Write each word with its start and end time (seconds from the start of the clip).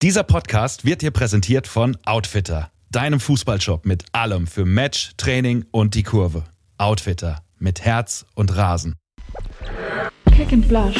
Dieser 0.00 0.22
Podcast 0.22 0.84
wird 0.84 1.02
dir 1.02 1.10
präsentiert 1.10 1.66
von 1.66 1.96
Outfitter, 2.04 2.70
deinem 2.88 3.18
Fußballshop 3.18 3.84
mit 3.84 4.04
allem 4.12 4.46
für 4.46 4.64
Match, 4.64 5.10
Training 5.16 5.64
und 5.72 5.96
die 5.96 6.04
Kurve. 6.04 6.44
Outfitter 6.76 7.42
mit 7.58 7.80
Herz 7.80 8.24
und 8.36 8.56
Rasen. 8.56 8.94
Kick 10.36 10.52
and 10.52 10.68
Blush. 10.68 10.94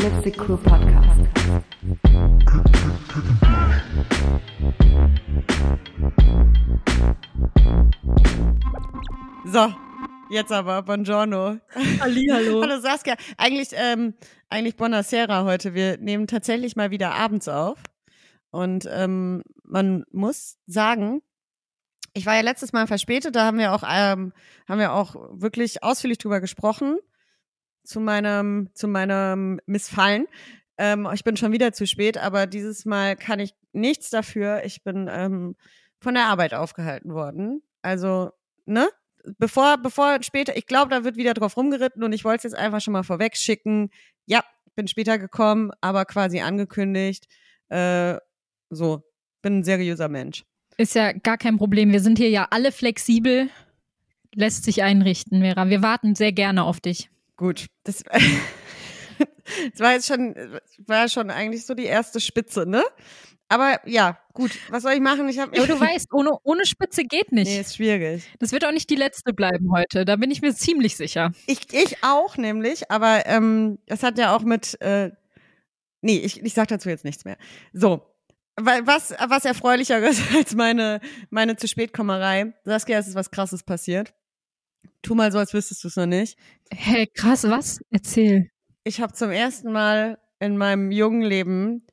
Let's 0.00 0.36
Cool 0.36 0.56
Podcast. 0.56 1.20
So, 9.46 9.72
jetzt 10.32 10.50
aber, 10.50 10.82
buongiorno. 10.82 11.58
Hallihallo. 12.00 12.62
Hallo 12.62 12.80
Saskia. 12.80 13.16
Eigentlich, 13.36 13.68
ähm, 13.72 14.14
eigentlich 14.48 14.76
Buonasera 14.76 15.44
heute. 15.44 15.74
Wir 15.74 15.98
nehmen 15.98 16.26
tatsächlich 16.26 16.74
mal 16.74 16.90
wieder 16.90 17.12
abends 17.12 17.48
auf. 17.48 17.78
Und 18.50 18.88
ähm, 18.90 19.42
man 19.62 20.04
muss 20.10 20.58
sagen, 20.66 21.22
ich 22.14 22.26
war 22.26 22.34
ja 22.34 22.40
letztes 22.40 22.72
Mal 22.72 22.86
verspätet, 22.86 23.36
da 23.36 23.44
haben 23.44 23.58
wir 23.58 23.72
auch, 23.72 23.82
ähm, 23.86 24.32
haben 24.68 24.78
wir 24.78 24.92
auch 24.92 25.14
wirklich 25.32 25.82
ausführlich 25.82 26.18
drüber 26.18 26.40
gesprochen. 26.40 26.98
Zu 27.84 28.00
meinem, 28.00 28.70
zu 28.74 28.88
meinem 28.88 29.60
Missfallen. 29.66 30.26
Ähm, 30.78 31.08
ich 31.12 31.24
bin 31.24 31.36
schon 31.36 31.52
wieder 31.52 31.72
zu 31.72 31.86
spät, 31.86 32.16
aber 32.16 32.46
dieses 32.46 32.84
Mal 32.84 33.16
kann 33.16 33.40
ich 33.40 33.54
nichts 33.72 34.10
dafür. 34.10 34.62
Ich 34.64 34.82
bin 34.82 35.08
ähm, 35.10 35.56
von 36.00 36.14
der 36.14 36.26
Arbeit 36.26 36.54
aufgehalten 36.54 37.12
worden. 37.12 37.62
Also, 37.82 38.30
ne? 38.64 38.88
Bevor, 39.38 39.78
bevor 39.78 40.18
später, 40.22 40.56
ich 40.56 40.66
glaube, 40.66 40.90
da 40.90 41.04
wird 41.04 41.16
wieder 41.16 41.34
drauf 41.34 41.56
rumgeritten 41.56 42.02
und 42.02 42.12
ich 42.12 42.24
wollte 42.24 42.38
es 42.38 42.52
jetzt 42.52 42.58
einfach 42.58 42.80
schon 42.80 42.92
mal 42.92 43.04
vorweg 43.04 43.36
schicken. 43.36 43.90
Ja, 44.26 44.42
bin 44.74 44.88
später 44.88 45.18
gekommen, 45.18 45.70
aber 45.80 46.04
quasi 46.04 46.40
angekündigt. 46.40 47.26
Äh, 47.68 48.16
so, 48.70 49.02
bin 49.42 49.58
ein 49.58 49.64
seriöser 49.64 50.08
Mensch. 50.08 50.44
Ist 50.76 50.94
ja 50.94 51.12
gar 51.12 51.38
kein 51.38 51.58
Problem. 51.58 51.92
Wir 51.92 52.00
sind 52.00 52.18
hier 52.18 52.30
ja 52.30 52.48
alle 52.50 52.72
flexibel. 52.72 53.48
Lässt 54.34 54.64
sich 54.64 54.82
einrichten, 54.82 55.42
Vera. 55.42 55.68
Wir 55.68 55.82
warten 55.82 56.14
sehr 56.14 56.32
gerne 56.32 56.64
auf 56.64 56.80
dich. 56.80 57.10
Gut, 57.36 57.66
das, 57.84 58.02
das 59.72 59.80
war 59.80 59.92
jetzt 59.92 60.06
schon, 60.06 60.34
war 60.86 61.08
schon 61.08 61.30
eigentlich 61.30 61.66
so 61.66 61.74
die 61.74 61.84
erste 61.84 62.20
Spitze, 62.20 62.66
ne? 62.66 62.82
Aber 63.52 63.86
ja, 63.86 64.18
gut, 64.32 64.50
was 64.70 64.82
soll 64.82 64.92
ich 64.92 65.00
machen? 65.00 65.28
Ich 65.28 65.38
habe 65.38 65.54
Aber 65.54 65.66
du 65.66 65.78
weißt, 65.78 66.14
ohne, 66.14 66.30
ohne 66.42 66.64
Spitze 66.64 67.04
geht 67.04 67.32
nicht. 67.32 67.48
Nee, 67.48 67.60
ist 67.60 67.76
schwierig. 67.76 68.24
Das 68.38 68.50
wird 68.50 68.64
auch 68.64 68.72
nicht 68.72 68.88
die 68.88 68.94
letzte 68.94 69.34
bleiben 69.34 69.70
heute. 69.70 70.06
Da 70.06 70.16
bin 70.16 70.30
ich 70.30 70.40
mir 70.40 70.54
ziemlich 70.54 70.96
sicher. 70.96 71.32
Ich, 71.46 71.70
ich 71.70 72.02
auch 72.02 72.38
nämlich, 72.38 72.90
aber 72.90 73.26
ähm, 73.26 73.78
das 73.84 74.02
hat 74.02 74.16
ja 74.16 74.34
auch 74.34 74.40
mit, 74.40 74.80
äh, 74.80 75.10
nee, 76.00 76.16
ich, 76.16 76.42
ich 76.42 76.54
sag 76.54 76.68
dazu 76.68 76.88
jetzt 76.88 77.04
nichts 77.04 77.26
mehr. 77.26 77.36
So, 77.74 78.06
was, 78.58 79.14
was 79.28 79.44
erfreulicheres 79.44 80.18
als 80.34 80.54
meine, 80.54 81.00
meine 81.28 81.56
zu 81.56 81.68
spätkommerei. 81.68 82.54
Saskia, 82.64 82.98
es 83.00 83.08
ist 83.08 83.16
was 83.16 83.30
krasses 83.30 83.62
passiert. 83.64 84.14
Tu 85.02 85.14
mal 85.14 85.30
so, 85.30 85.36
als 85.36 85.52
wüsstest 85.52 85.84
du 85.84 85.88
es 85.88 85.96
noch 85.96 86.06
nicht. 86.06 86.38
Hey, 86.70 87.06
krass, 87.06 87.44
was? 87.44 87.80
Erzähl. 87.90 88.50
Ich 88.82 89.02
habe 89.02 89.12
zum 89.12 89.30
ersten 89.30 89.72
Mal 89.72 90.18
in 90.40 90.56
meinem 90.56 90.90
jungen 90.90 91.20
Leben 91.20 91.86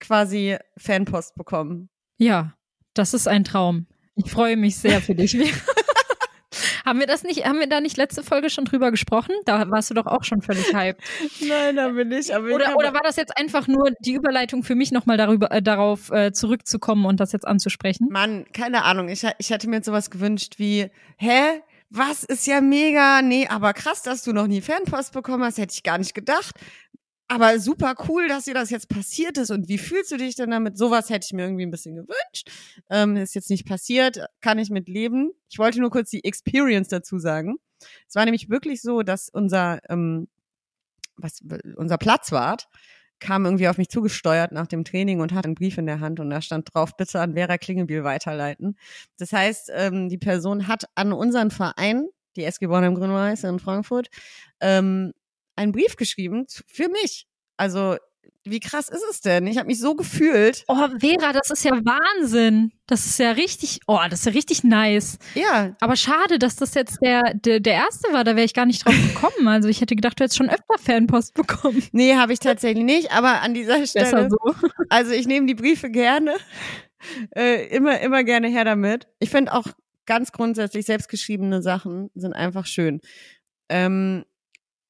quasi 0.00 0.56
Fanpost 0.76 1.34
bekommen. 1.34 1.88
Ja, 2.18 2.54
das 2.94 3.14
ist 3.14 3.28
ein 3.28 3.44
Traum. 3.44 3.86
Ich 4.14 4.30
freue 4.30 4.56
mich 4.56 4.76
sehr 4.76 5.00
für 5.02 5.14
dich. 5.14 5.36
haben 6.86 7.00
wir 7.00 7.06
das 7.06 7.22
nicht, 7.22 7.44
haben 7.44 7.58
wir 7.58 7.68
da 7.68 7.80
nicht 7.80 7.96
letzte 7.96 8.22
Folge 8.22 8.48
schon 8.48 8.64
drüber 8.64 8.90
gesprochen? 8.90 9.34
Da 9.44 9.68
warst 9.70 9.90
du 9.90 9.94
doch 9.94 10.06
auch 10.06 10.24
schon 10.24 10.40
völlig 10.40 10.72
hyped. 10.72 11.02
Nein, 11.46 11.76
da 11.76 11.88
bin 11.88 12.10
ich. 12.12 12.34
Aber 12.34 12.48
ich 12.48 12.54
Oder, 12.54 12.68
hab- 12.68 12.76
oder 12.76 12.94
war 12.94 13.02
das 13.02 13.16
jetzt 13.16 13.36
einfach 13.36 13.66
nur 13.66 13.90
die 14.00 14.14
Überleitung 14.14 14.62
für 14.62 14.74
mich 14.74 14.92
nochmal 14.92 15.16
darüber, 15.16 15.50
äh, 15.50 15.60
darauf 15.60 16.10
äh, 16.10 16.32
zurückzukommen 16.32 17.04
und 17.04 17.20
das 17.20 17.32
jetzt 17.32 17.46
anzusprechen? 17.46 18.08
Mann, 18.10 18.46
keine 18.52 18.84
Ahnung. 18.84 19.08
Ich, 19.08 19.26
ich 19.38 19.50
hätte 19.50 19.68
mir 19.68 19.76
jetzt 19.76 19.86
sowas 19.86 20.10
gewünscht 20.10 20.54
wie, 20.58 20.90
hä? 21.18 21.62
Was 21.88 22.24
ist 22.24 22.48
ja 22.48 22.60
mega, 22.60 23.22
nee, 23.22 23.46
aber 23.46 23.72
krass, 23.72 24.02
dass 24.02 24.24
du 24.24 24.32
noch 24.32 24.48
nie 24.48 24.60
Fanpost 24.60 25.12
bekommen 25.12 25.44
hast, 25.44 25.58
hätte 25.58 25.72
ich 25.72 25.84
gar 25.84 25.98
nicht 25.98 26.14
gedacht. 26.14 26.56
Aber 27.28 27.58
super 27.58 27.94
cool, 28.08 28.28
dass 28.28 28.44
dir 28.44 28.54
das 28.54 28.70
jetzt 28.70 28.88
passiert 28.88 29.36
ist. 29.36 29.50
Und 29.50 29.68
wie 29.68 29.78
fühlst 29.78 30.12
du 30.12 30.16
dich 30.16 30.36
denn 30.36 30.50
damit? 30.50 30.78
Sowas 30.78 31.10
hätte 31.10 31.26
ich 31.26 31.32
mir 31.32 31.42
irgendwie 31.42 31.66
ein 31.66 31.72
bisschen 31.72 31.96
gewünscht. 31.96 32.50
Ähm, 32.88 33.16
ist 33.16 33.34
jetzt 33.34 33.50
nicht 33.50 33.66
passiert, 33.66 34.24
kann 34.40 34.58
ich 34.58 34.70
mit 34.70 34.88
leben. 34.88 35.32
Ich 35.48 35.58
wollte 35.58 35.80
nur 35.80 35.90
kurz 35.90 36.10
die 36.10 36.24
Experience 36.24 36.88
dazu 36.88 37.18
sagen. 37.18 37.56
Es 38.08 38.14
war 38.14 38.24
nämlich 38.24 38.48
wirklich 38.48 38.80
so, 38.80 39.02
dass 39.02 39.28
unser, 39.28 39.80
ähm, 39.90 40.28
was, 41.16 41.42
unser 41.76 41.98
Platzwart 41.98 42.68
kam 43.18 43.44
irgendwie 43.44 43.68
auf 43.68 43.78
mich 43.78 43.88
zugesteuert 43.88 44.52
nach 44.52 44.66
dem 44.66 44.84
Training 44.84 45.20
und 45.20 45.32
hat 45.32 45.46
einen 45.46 45.54
Brief 45.54 45.78
in 45.78 45.86
der 45.86 46.00
Hand 46.00 46.20
und 46.20 46.30
da 46.30 46.40
stand 46.42 46.72
drauf, 46.72 46.96
bitte 46.96 47.20
an 47.20 47.34
Vera 47.34 47.58
Klingebiel 47.58 48.04
weiterleiten. 48.04 48.76
Das 49.18 49.32
heißt, 49.32 49.72
ähm, 49.74 50.08
die 50.08 50.18
Person 50.18 50.68
hat 50.68 50.84
an 50.94 51.12
unseren 51.12 51.50
Verein, 51.50 52.06
die 52.36 52.44
SG 52.44 52.66
Bornheim 52.66 52.94
Grün-Weiß 52.94 53.44
in 53.44 53.58
Frankfurt, 53.58 54.08
ähm, 54.60 55.12
einen 55.56 55.72
Brief 55.72 55.96
geschrieben 55.96 56.46
für 56.66 56.88
mich. 56.88 57.26
Also, 57.56 57.96
wie 58.44 58.60
krass 58.60 58.88
ist 58.88 59.04
es 59.10 59.20
denn? 59.20 59.46
Ich 59.46 59.58
habe 59.58 59.66
mich 59.66 59.80
so 59.80 59.94
gefühlt. 59.94 60.64
Oh, 60.68 60.88
Vera, 61.00 61.32
das 61.32 61.50
ist 61.50 61.64
ja 61.64 61.72
Wahnsinn. 61.72 62.72
Das 62.86 63.04
ist 63.04 63.18
ja 63.18 63.32
richtig, 63.32 63.80
oh, 63.86 63.98
das 64.08 64.20
ist 64.20 64.26
ja 64.26 64.32
richtig 64.32 64.62
nice. 64.62 65.18
Ja, 65.34 65.74
Aber 65.80 65.96
schade, 65.96 66.38
dass 66.38 66.54
das 66.56 66.74
jetzt 66.74 66.98
der, 67.02 67.34
der, 67.34 67.58
der 67.60 67.74
erste 67.74 68.12
war. 68.12 68.22
Da 68.22 68.36
wäre 68.36 68.44
ich 68.44 68.54
gar 68.54 68.66
nicht 68.66 68.84
drauf 68.86 68.94
gekommen. 68.94 69.48
Also 69.56 69.68
ich 69.68 69.80
hätte 69.80 69.96
gedacht, 69.96 70.18
du 70.20 70.24
hättest 70.24 70.36
schon 70.36 70.50
öfter 70.50 70.78
Fanpost 70.78 71.34
bekommen. 71.34 71.82
nee, 71.92 72.14
habe 72.14 72.32
ich 72.32 72.40
tatsächlich 72.40 72.84
nicht, 72.84 73.10
aber 73.10 73.40
an 73.40 73.54
dieser 73.54 73.78
Besser 73.78 74.06
Stelle, 74.06 74.28
so. 74.30 74.54
also 74.90 75.12
ich 75.12 75.26
nehme 75.26 75.46
die 75.46 75.54
Briefe 75.54 75.90
gerne, 75.90 76.34
äh, 77.34 77.66
immer, 77.74 78.00
immer 78.00 78.22
gerne 78.22 78.48
her 78.48 78.64
damit. 78.64 79.06
Ich 79.18 79.30
finde 79.30 79.54
auch 79.54 79.68
ganz 80.04 80.32
grundsätzlich 80.32 80.86
selbstgeschriebene 80.86 81.62
Sachen 81.62 82.10
sind 82.14 82.34
einfach 82.34 82.66
schön. 82.66 83.00
Ähm, 83.68 84.24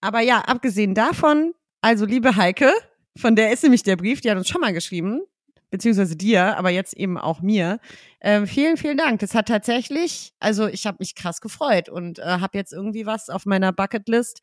aber 0.00 0.20
ja, 0.20 0.40
abgesehen 0.40 0.94
davon, 0.94 1.54
also 1.80 2.04
liebe 2.04 2.36
Heike, 2.36 2.72
von 3.16 3.36
der 3.36 3.52
ist 3.52 3.62
nämlich 3.62 3.82
der 3.82 3.96
Brief, 3.96 4.20
die 4.20 4.30
hat 4.30 4.36
uns 4.36 4.48
schon 4.48 4.60
mal 4.60 4.72
geschrieben, 4.72 5.22
beziehungsweise 5.70 6.16
dir, 6.16 6.56
aber 6.56 6.70
jetzt 6.70 6.94
eben 6.94 7.18
auch 7.18 7.40
mir. 7.40 7.80
Ähm, 8.20 8.46
vielen, 8.46 8.76
vielen 8.76 8.96
Dank. 8.96 9.20
Das 9.20 9.34
hat 9.34 9.48
tatsächlich, 9.48 10.32
also 10.38 10.66
ich 10.66 10.86
habe 10.86 10.98
mich 11.00 11.14
krass 11.14 11.40
gefreut 11.40 11.88
und 11.88 12.18
äh, 12.18 12.22
habe 12.22 12.58
jetzt 12.58 12.72
irgendwie 12.72 13.06
was 13.06 13.28
auf 13.30 13.46
meiner 13.46 13.72
Bucketlist, 13.72 14.42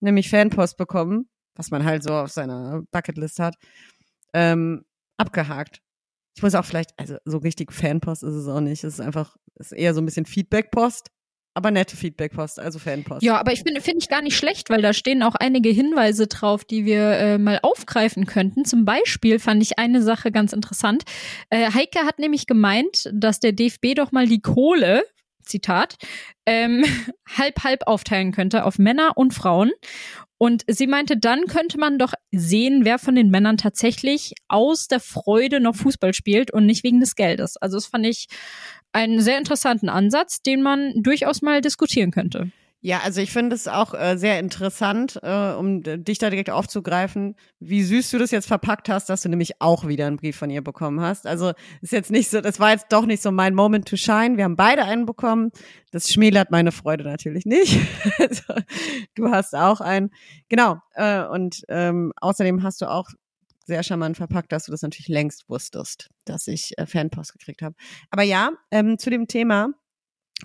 nämlich 0.00 0.30
Fanpost 0.30 0.76
bekommen, 0.76 1.28
was 1.54 1.70
man 1.70 1.84
halt 1.84 2.02
so 2.02 2.12
auf 2.12 2.30
seiner 2.30 2.82
Bucketlist 2.90 3.38
hat, 3.38 3.56
ähm, 4.32 4.84
abgehakt. 5.16 5.80
Ich 6.36 6.42
muss 6.42 6.54
auch 6.54 6.64
vielleicht, 6.64 6.98
also 6.98 7.16
so 7.24 7.38
richtig 7.38 7.72
Fanpost 7.72 8.22
ist 8.22 8.34
es 8.34 8.48
auch 8.48 8.60
nicht. 8.60 8.84
Es 8.84 8.94
ist 8.94 9.00
einfach, 9.00 9.36
es 9.56 9.72
ist 9.72 9.78
eher 9.78 9.94
so 9.94 10.00
ein 10.00 10.06
bisschen 10.06 10.26
Feedbackpost, 10.26 11.10
aber 11.54 11.70
nette 11.70 11.96
Feedbackpost, 11.96 12.60
also 12.60 12.78
Fanpost. 12.78 13.22
Ja, 13.22 13.38
aber 13.38 13.52
ich 13.52 13.62
finde 13.62 13.80
finde 13.80 13.98
ich 13.98 14.08
gar 14.08 14.22
nicht 14.22 14.36
schlecht, 14.36 14.70
weil 14.70 14.82
da 14.82 14.92
stehen 14.92 15.22
auch 15.22 15.34
einige 15.34 15.70
Hinweise 15.70 16.26
drauf, 16.26 16.64
die 16.64 16.84
wir 16.84 17.10
äh, 17.12 17.38
mal 17.38 17.58
aufgreifen 17.62 18.26
könnten. 18.26 18.64
Zum 18.64 18.84
Beispiel 18.84 19.38
fand 19.38 19.62
ich 19.62 19.78
eine 19.78 20.02
Sache 20.02 20.30
ganz 20.30 20.52
interessant. 20.52 21.02
Äh, 21.50 21.72
Heike 21.72 22.00
hat 22.00 22.18
nämlich 22.18 22.46
gemeint, 22.46 23.10
dass 23.12 23.40
der 23.40 23.52
DFB 23.52 23.94
doch 23.96 24.12
mal 24.12 24.26
die 24.26 24.40
Kohle, 24.40 25.02
Zitat, 25.42 25.96
ähm, 26.46 26.84
halb 27.36 27.64
halb 27.64 27.86
aufteilen 27.86 28.32
könnte 28.32 28.64
auf 28.64 28.78
Männer 28.78 29.12
und 29.16 29.34
Frauen. 29.34 29.72
Und 30.42 30.64
sie 30.68 30.86
meinte, 30.86 31.18
dann 31.18 31.44
könnte 31.48 31.76
man 31.76 31.98
doch 31.98 32.14
sehen, 32.32 32.86
wer 32.86 32.98
von 32.98 33.14
den 33.14 33.28
Männern 33.28 33.58
tatsächlich 33.58 34.32
aus 34.48 34.88
der 34.88 35.00
Freude 35.00 35.60
noch 35.60 35.76
Fußball 35.76 36.14
spielt 36.14 36.50
und 36.50 36.64
nicht 36.64 36.82
wegen 36.82 36.98
des 37.00 37.14
Geldes. 37.14 37.58
Also 37.58 37.76
das 37.76 37.84
fand 37.84 38.06
ich 38.06 38.26
einen 38.92 39.20
sehr 39.20 39.38
interessanten 39.38 39.88
Ansatz, 39.88 40.42
den 40.42 40.62
man 40.62 40.92
durchaus 41.02 41.42
mal 41.42 41.60
diskutieren 41.60 42.10
könnte. 42.10 42.50
Ja, 42.82 43.00
also 43.04 43.20
ich 43.20 43.30
finde 43.30 43.54
es 43.54 43.68
auch 43.68 43.92
äh, 43.92 44.16
sehr 44.16 44.38
interessant, 44.38 45.20
äh, 45.22 45.52
um 45.52 45.82
d- 45.82 45.98
dich 45.98 46.16
da 46.16 46.30
direkt 46.30 46.48
aufzugreifen, 46.48 47.36
wie 47.58 47.82
süß 47.82 48.10
du 48.10 48.16
das 48.18 48.30
jetzt 48.30 48.46
verpackt 48.48 48.88
hast, 48.88 49.10
dass 49.10 49.20
du 49.20 49.28
nämlich 49.28 49.60
auch 49.60 49.86
wieder 49.86 50.06
einen 50.06 50.16
Brief 50.16 50.36
von 50.38 50.48
ihr 50.48 50.64
bekommen 50.64 50.98
hast. 51.02 51.26
Also 51.26 51.52
ist 51.82 51.92
jetzt 51.92 52.10
nicht 52.10 52.30
so, 52.30 52.40
das 52.40 52.58
war 52.58 52.70
jetzt 52.70 52.86
doch 52.88 53.04
nicht 53.04 53.22
so 53.22 53.32
mein 53.32 53.54
Moment 53.54 53.86
to 53.86 53.96
shine. 53.96 54.38
Wir 54.38 54.44
haben 54.44 54.56
beide 54.56 54.84
einen 54.86 55.04
bekommen. 55.04 55.50
Das 55.90 56.10
schmälert 56.10 56.50
meine 56.50 56.72
Freude 56.72 57.04
natürlich 57.04 57.44
nicht. 57.44 57.78
also, 58.18 58.54
du 59.14 59.30
hast 59.30 59.54
auch 59.54 59.82
einen. 59.82 60.08
Genau. 60.48 60.78
Äh, 60.94 61.24
und 61.26 61.60
ähm, 61.68 62.14
außerdem 62.18 62.62
hast 62.62 62.80
du 62.80 62.90
auch 62.90 63.10
sehr 63.70 63.82
charmant 63.84 64.16
verpackt, 64.16 64.52
dass 64.52 64.64
du 64.64 64.72
das 64.72 64.82
natürlich 64.82 65.08
längst 65.08 65.48
wusstest, 65.48 66.10
dass 66.24 66.46
ich 66.48 66.76
äh, 66.76 66.86
Fanpost 66.86 67.32
gekriegt 67.32 67.62
habe. 67.62 67.76
Aber 68.10 68.22
ja, 68.22 68.50
ähm, 68.70 68.98
zu 68.98 69.10
dem 69.10 69.28
Thema, 69.28 69.70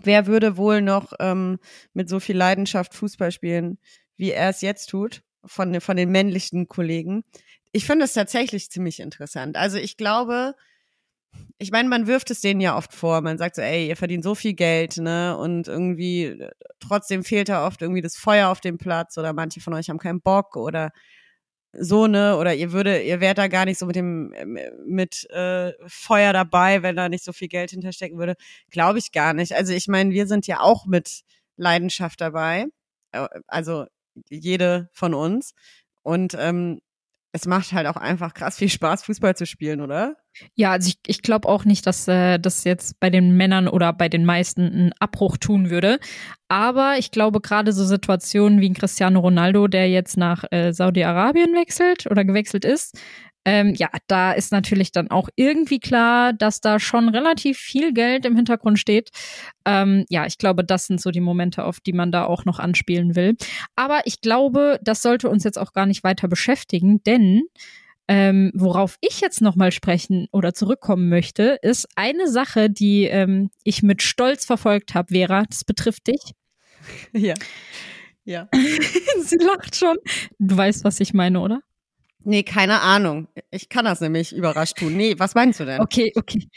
wer 0.04 0.28
würde 0.28 0.58
wohl 0.58 0.82
noch 0.82 1.14
ähm, 1.20 1.58
mit 1.94 2.08
so 2.08 2.20
viel 2.20 2.38
Leidenschaft 2.38 2.94
Fußball 2.94 3.32
spielen, 3.32 3.80
wie 4.16 4.32
er 4.32 4.50
es 4.50 4.62
jetzt 4.62 4.92
tut, 4.92 5.24
von, 5.44 5.82
von 5.82 5.98
den 5.98 6.12
männlichen 6.12 6.68
Kollegen? 6.68 7.24
Ich 7.72 7.86
finde 7.86 8.06
es 8.06 8.14
tatsächlich 8.14 8.70
ziemlich 8.70 9.00
interessant. 9.00 9.58
Also 9.58 9.78
ich 9.78 9.98
glaube, 9.98 10.54
ich 11.58 11.72
meine, 11.72 11.90
man 11.90 12.06
wirft 12.06 12.30
es 12.32 12.42
denen 12.42 12.62
ja 12.62 12.78
oft 12.78 12.94
vor. 12.94 13.22
Man 13.22 13.38
sagt 13.38 13.56
so, 13.56 13.62
ey, 13.62 13.88
ihr 13.88 13.98
verdient 13.98 14.24
so 14.24 14.36
viel 14.36 14.54
Geld, 14.54 14.98
ne? 14.98 15.36
Und 15.36 15.68
irgendwie 15.68 16.26
äh, 16.26 16.52
trotzdem 16.80 17.24
fehlt 17.24 17.50
da 17.50 17.66
oft 17.66 17.82
irgendwie 17.82 18.02
das 18.02 18.16
Feuer 18.16 18.50
auf 18.50 18.62
dem 18.62 18.78
Platz 18.78 19.18
oder 19.18 19.34
manche 19.34 19.62
von 19.62 19.74
euch 19.74 19.90
haben 19.90 19.98
keinen 19.98 20.22
Bock 20.22 20.56
oder 20.56 20.92
so 21.80 22.08
ne 22.08 22.38
oder 22.38 22.54
ihr 22.56 22.72
würde 22.72 23.02
ihr 23.02 23.20
wärt 23.20 23.38
da 23.38 23.48
gar 23.48 23.66
nicht 23.66 23.80
so 23.80 23.86
mit 23.86 23.96
dem 23.96 24.34
mit 24.86 25.30
äh, 25.32 25.74
Feuer 25.88 26.34
dabei, 26.34 26.84
wenn 26.84 26.96
da 26.96 27.10
nicht 27.10 27.24
so 27.24 27.34
viel 27.34 27.48
Geld 27.48 27.72
hinterstecken 27.72 28.18
würde, 28.18 28.36
glaube 28.70 29.00
ich 29.00 29.12
gar 29.12 29.34
nicht. 29.34 29.54
Also 29.54 29.74
ich 29.74 29.88
meine, 29.88 30.12
wir 30.12 30.28
sind 30.28 30.48
ja 30.48 30.62
auch 30.62 30.86
mit 30.86 31.22
Leidenschaft 31.58 32.22
dabei, 32.22 32.66
äh, 33.12 33.28
also 33.48 33.86
jede 34.30 34.90
von 34.94 35.14
uns 35.14 35.54
und 36.04 36.36
ähm, 36.40 36.82
es 37.32 37.46
macht 37.46 37.74
halt 37.74 37.88
auch 37.88 37.98
einfach 37.98 38.34
krass 38.34 38.58
viel 38.58 38.70
Spaß, 38.70 39.04
Fußball 39.04 39.36
zu 39.36 39.46
spielen, 39.46 39.82
oder? 39.82 40.16
Ja, 40.56 40.72
also 40.72 40.90
ich, 40.90 40.98
ich 41.08 41.22
glaube 41.22 41.48
auch 41.48 41.66
nicht, 41.66 41.86
dass 41.88 42.08
äh, 42.08 42.40
das 42.40 42.64
jetzt 42.64 43.00
bei 43.00 43.10
den 43.10 43.36
Männern 43.36 43.68
oder 43.68 43.94
bei 43.94 44.10
den 44.10 44.26
meisten 44.26 44.62
einen 44.62 44.94
Abbruch 45.00 45.38
tun 45.38 45.70
würde. 45.70 46.00
Aber 46.48 46.96
ich 46.98 47.12
glaube 47.12 47.42
gerade 47.42 47.72
so 47.74 47.86
Situationen 47.86 48.62
wie 48.62 48.70
ein 48.70 48.74
Cristiano 48.74 49.20
Ronaldo, 49.20 49.68
der 49.68 49.90
jetzt 49.90 50.18
nach 50.18 50.44
äh, 50.52 50.72
Saudi-Arabien 50.74 51.54
wechselt 51.54 52.06
oder 52.10 52.26
gewechselt 52.26 52.66
ist, 52.66 52.98
ähm, 53.48 53.76
ja, 53.76 53.90
da 54.08 54.32
ist 54.32 54.52
natürlich 54.52 54.92
dann 54.92 55.12
auch 55.12 55.30
irgendwie 55.36 55.80
klar, 55.80 56.34
dass 56.34 56.62
da 56.62 56.80
schon 56.80 57.10
relativ 57.10 57.60
viel 57.60 57.94
Geld 57.94 58.26
im 58.26 58.36
Hintergrund 58.36 58.80
steht. 58.80 59.12
Ähm, 59.66 60.06
ja, 60.10 60.26
ich 60.26 60.40
glaube, 60.40 60.64
das 60.66 60.88
sind 60.88 61.00
so 61.00 61.12
die 61.12 61.22
Momente, 61.22 61.64
auf 61.64 61.80
die 61.80 61.94
man 61.94 62.12
da 62.12 62.26
auch 62.26 62.46
noch 62.46 62.58
anspielen 62.58 63.16
will. 63.16 63.36
Aber 63.76 64.02
ich 64.06 64.20
glaube, 64.22 64.80
das 64.84 65.04
sollte 65.04 65.30
uns 65.30 65.44
jetzt 65.44 65.60
auch 65.60 65.74
gar 65.74 65.86
nicht 65.86 66.04
weiter 66.04 66.28
beschäftigen, 66.28 67.04
denn 67.04 67.44
ähm, 68.08 68.52
worauf 68.54 68.98
ich 69.02 69.22
jetzt 69.22 69.42
nochmal 69.42 69.72
sprechen 69.72 70.28
oder 70.32 70.54
zurückkommen 70.54 71.10
möchte, 71.10 71.58
ist 71.62 71.88
eine 71.96 72.30
Sache, 72.30 72.70
die 72.70 73.06
ähm, 73.06 73.50
ich 73.64 73.82
mit 73.82 74.04
Stolz 74.04 74.46
verfolgt 74.46 74.94
habe, 74.94 75.14
Vera. 75.14 75.44
Das 75.50 75.64
betrifft 75.64 76.08
dich. 76.08 76.34
Ja. 77.14 77.34
Ja. 78.24 78.48
Sie 79.22 79.38
lacht 79.38 79.76
schon. 79.76 79.98
Du 80.40 80.56
weißt, 80.56 80.84
was 80.84 81.00
ich 81.00 81.14
meine, 81.14 81.40
oder? 81.40 81.62
Nee, 82.24 82.44
keine 82.44 82.82
Ahnung. 82.82 83.28
Ich 83.52 83.70
kann 83.70 83.86
das 83.86 84.02
nämlich 84.02 84.36
überrascht 84.36 84.78
tun. 84.78 84.96
Nee, 84.98 85.16
was 85.18 85.36
meinst 85.36 85.60
du 85.60 85.66
denn? 85.66 85.80
Okay, 85.80 86.12
okay. 86.16 86.48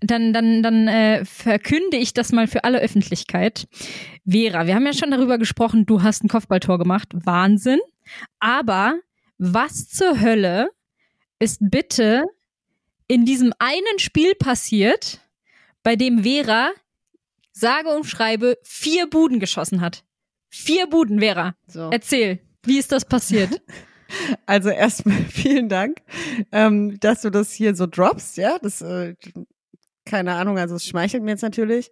Dann, 0.00 0.32
dann, 0.32 0.62
dann 0.62 0.88
äh, 0.88 1.24
verkünde 1.24 1.96
ich 1.96 2.12
das 2.12 2.32
mal 2.32 2.46
für 2.46 2.64
alle 2.64 2.80
Öffentlichkeit. 2.80 3.66
Vera, 4.28 4.66
wir 4.66 4.74
haben 4.74 4.86
ja 4.86 4.92
schon 4.92 5.10
darüber 5.10 5.38
gesprochen, 5.38 5.86
du 5.86 6.02
hast 6.02 6.24
ein 6.24 6.28
Kopfballtor 6.28 6.78
gemacht. 6.78 7.08
Wahnsinn. 7.12 7.80
Aber 8.40 8.98
was 9.38 9.88
zur 9.88 10.20
Hölle 10.20 10.70
ist 11.38 11.58
bitte 11.60 12.24
in 13.06 13.24
diesem 13.24 13.52
einen 13.58 13.98
Spiel 13.98 14.34
passiert, 14.34 15.20
bei 15.82 15.96
dem 15.96 16.22
Vera 16.22 16.70
sage 17.52 17.90
und 17.90 18.04
schreibe 18.04 18.58
vier 18.62 19.08
Buden 19.08 19.40
geschossen 19.40 19.80
hat? 19.80 20.04
Vier 20.48 20.86
Buden, 20.86 21.20
Vera. 21.20 21.54
So. 21.66 21.90
Erzähl, 21.90 22.40
wie 22.64 22.78
ist 22.78 22.92
das 22.92 23.04
passiert? 23.04 23.60
Also 24.46 24.68
erstmal 24.68 25.16
vielen 25.28 25.68
Dank, 25.68 25.98
ähm, 26.52 27.00
dass 27.00 27.22
du 27.22 27.30
das 27.30 27.52
hier 27.52 27.74
so 27.74 27.86
droppst, 27.86 28.36
ja. 28.36 28.58
Das, 28.60 28.80
äh, 28.80 29.16
keine 30.04 30.34
Ahnung, 30.34 30.56
also 30.56 30.76
es 30.76 30.86
schmeichelt 30.86 31.24
mir 31.24 31.32
jetzt 31.32 31.42
natürlich. 31.42 31.90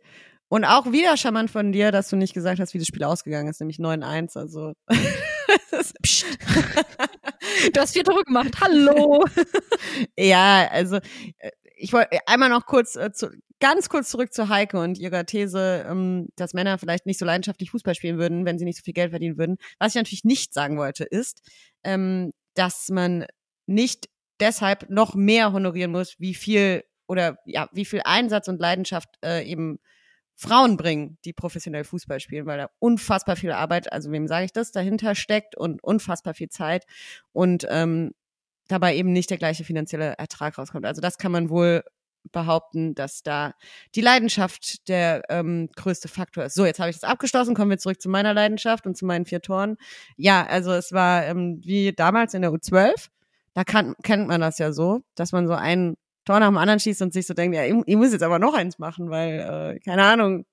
Und 0.48 0.64
auch 0.64 0.92
wieder 0.92 1.16
charmant 1.16 1.50
von 1.50 1.72
dir, 1.72 1.90
dass 1.90 2.10
du 2.10 2.16
nicht 2.16 2.34
gesagt 2.34 2.60
hast, 2.60 2.74
wie 2.74 2.78
das 2.78 2.86
Spiel 2.86 3.02
ausgegangen 3.02 3.48
ist, 3.48 3.60
nämlich 3.60 3.78
9-1. 3.78 4.38
Also. 4.38 4.74
Du 7.72 7.80
hast 7.80 7.92
vier 7.92 8.04
Tore 8.04 8.24
gemacht. 8.24 8.52
Hallo. 8.60 9.24
ja, 10.18 10.68
also 10.70 10.96
äh, 11.38 11.50
ich 11.76 11.92
wollte 11.92 12.18
einmal 12.26 12.48
noch 12.48 12.66
kurz 12.66 12.96
äh, 12.96 13.12
zu, 13.12 13.30
ganz 13.60 13.88
kurz 13.88 14.10
zurück 14.10 14.32
zu 14.32 14.48
Heike 14.48 14.78
und 14.78 14.98
ihrer 14.98 15.26
These, 15.26 15.86
ähm, 15.88 16.28
dass 16.36 16.54
Männer 16.54 16.78
vielleicht 16.78 17.06
nicht 17.06 17.18
so 17.18 17.24
leidenschaftlich 17.24 17.70
Fußball 17.70 17.94
spielen 17.94 18.18
würden, 18.18 18.44
wenn 18.44 18.58
sie 18.58 18.64
nicht 18.64 18.78
so 18.78 18.84
viel 18.84 18.94
Geld 18.94 19.10
verdienen 19.10 19.38
würden. 19.38 19.56
Was 19.78 19.92
ich 19.92 19.96
natürlich 19.96 20.24
nicht 20.24 20.54
sagen 20.54 20.78
wollte, 20.78 21.04
ist, 21.04 21.42
ähm, 21.84 22.32
dass 22.54 22.88
man 22.88 23.26
nicht 23.66 24.08
deshalb 24.40 24.88
noch 24.90 25.14
mehr 25.14 25.52
honorieren 25.52 25.92
muss, 25.92 26.16
wie 26.18 26.34
viel 26.34 26.84
oder 27.08 27.36
ja, 27.44 27.68
wie 27.72 27.84
viel 27.84 28.00
Einsatz 28.04 28.48
und 28.48 28.60
Leidenschaft 28.60 29.08
äh, 29.24 29.44
eben 29.44 29.78
Frauen 30.34 30.76
bringen, 30.76 31.18
die 31.24 31.32
professionell 31.32 31.84
Fußball 31.84 32.20
spielen, 32.20 32.46
weil 32.46 32.58
da 32.58 32.70
unfassbar 32.78 33.36
viel 33.36 33.52
Arbeit, 33.52 33.92
also 33.92 34.10
wem 34.10 34.26
sage 34.26 34.46
ich 34.46 34.52
das, 34.52 34.72
dahinter 34.72 35.14
steckt 35.14 35.56
und 35.56 35.82
unfassbar 35.82 36.34
viel 36.34 36.48
Zeit 36.48 36.84
und 37.32 37.66
ähm, 37.68 38.12
dabei 38.68 38.96
eben 38.96 39.12
nicht 39.12 39.30
der 39.30 39.38
gleiche 39.38 39.64
finanzielle 39.64 40.14
Ertrag 40.18 40.58
rauskommt. 40.58 40.86
Also 40.86 41.00
das 41.00 41.18
kann 41.18 41.32
man 41.32 41.50
wohl 41.50 41.82
behaupten, 42.30 42.94
dass 42.94 43.22
da 43.22 43.54
die 43.94 44.00
Leidenschaft 44.00 44.88
der 44.88 45.22
ähm, 45.28 45.68
größte 45.74 46.08
Faktor 46.08 46.44
ist. 46.44 46.54
So, 46.54 46.64
jetzt 46.64 46.78
habe 46.78 46.90
ich 46.90 46.96
das 46.96 47.08
abgeschlossen, 47.08 47.54
kommen 47.54 47.70
wir 47.70 47.78
zurück 47.78 48.00
zu 48.00 48.08
meiner 48.08 48.32
Leidenschaft 48.32 48.86
und 48.86 48.96
zu 48.96 49.04
meinen 49.06 49.26
vier 49.26 49.42
Toren. 49.42 49.76
Ja, 50.16 50.46
also 50.46 50.72
es 50.72 50.92
war 50.92 51.24
ähm, 51.24 51.60
wie 51.64 51.92
damals 51.92 52.34
in 52.34 52.42
der 52.42 52.52
U12, 52.52 53.08
da 53.54 53.64
kann, 53.64 53.94
kennt 54.02 54.28
man 54.28 54.40
das 54.40 54.58
ja 54.58 54.72
so, 54.72 55.02
dass 55.14 55.32
man 55.32 55.46
so 55.46 55.54
ein 55.54 55.96
Tor 56.24 56.40
nach 56.40 56.48
dem 56.48 56.56
anderen 56.56 56.80
schießt 56.80 57.02
und 57.02 57.12
sich 57.12 57.26
so 57.26 57.34
denkt, 57.34 57.56
ja, 57.56 57.64
ich, 57.64 57.74
ich 57.86 57.96
muss 57.96 58.12
jetzt 58.12 58.22
aber 58.22 58.38
noch 58.38 58.54
eins 58.54 58.78
machen, 58.78 59.10
weil, 59.10 59.76
äh, 59.76 59.80
keine 59.80 60.04
Ahnung, 60.04 60.44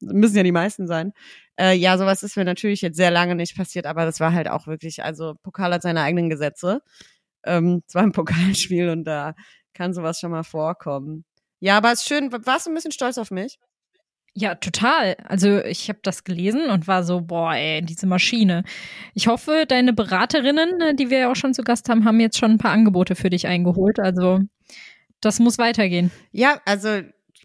müssen 0.00 0.36
ja 0.36 0.42
die 0.42 0.52
meisten 0.52 0.86
sein. 0.86 1.12
Äh, 1.58 1.74
ja, 1.74 1.98
sowas 1.98 2.22
ist 2.22 2.36
mir 2.36 2.44
natürlich 2.44 2.82
jetzt 2.82 2.96
sehr 2.96 3.10
lange 3.10 3.34
nicht 3.34 3.56
passiert, 3.56 3.86
aber 3.86 4.04
das 4.04 4.20
war 4.20 4.32
halt 4.32 4.48
auch 4.48 4.66
wirklich, 4.66 5.02
also 5.04 5.34
Pokal 5.42 5.72
hat 5.72 5.82
seine 5.82 6.02
eigenen 6.02 6.30
Gesetze. 6.30 6.82
Ähm, 7.44 7.82
es 7.86 7.94
war 7.94 8.02
ein 8.02 8.12
Pokalspiel 8.12 8.90
und 8.90 9.04
da 9.04 9.34
kann 9.74 9.92
sowas 9.94 10.20
schon 10.20 10.30
mal 10.30 10.44
vorkommen. 10.44 11.24
Ja, 11.60 11.76
aber 11.78 11.92
es 11.92 12.00
ist 12.00 12.08
schön. 12.08 12.32
Warst 12.32 12.66
du 12.66 12.70
ein 12.70 12.74
bisschen 12.74 12.92
stolz 12.92 13.18
auf 13.18 13.30
mich? 13.30 13.58
Ja, 14.34 14.54
total. 14.54 15.16
Also 15.24 15.58
ich 15.64 15.88
habe 15.88 15.98
das 16.02 16.22
gelesen 16.22 16.70
und 16.70 16.86
war 16.86 17.02
so, 17.02 17.22
boah, 17.22 17.54
ey, 17.54 17.82
diese 17.82 18.06
Maschine. 18.06 18.62
Ich 19.14 19.26
hoffe, 19.26 19.64
deine 19.66 19.92
Beraterinnen, 19.92 20.80
äh, 20.80 20.94
die 20.94 21.10
wir 21.10 21.18
ja 21.18 21.32
auch 21.32 21.36
schon 21.36 21.54
zu 21.54 21.62
Gast 21.62 21.88
haben, 21.88 22.04
haben 22.04 22.20
jetzt 22.20 22.38
schon 22.38 22.52
ein 22.52 22.58
paar 22.58 22.70
Angebote 22.70 23.16
für 23.16 23.30
dich 23.30 23.48
eingeholt. 23.48 23.98
Also 23.98 24.40
das 25.20 25.38
muss 25.40 25.58
weitergehen. 25.58 26.10
Ja, 26.32 26.60
also 26.64 27.00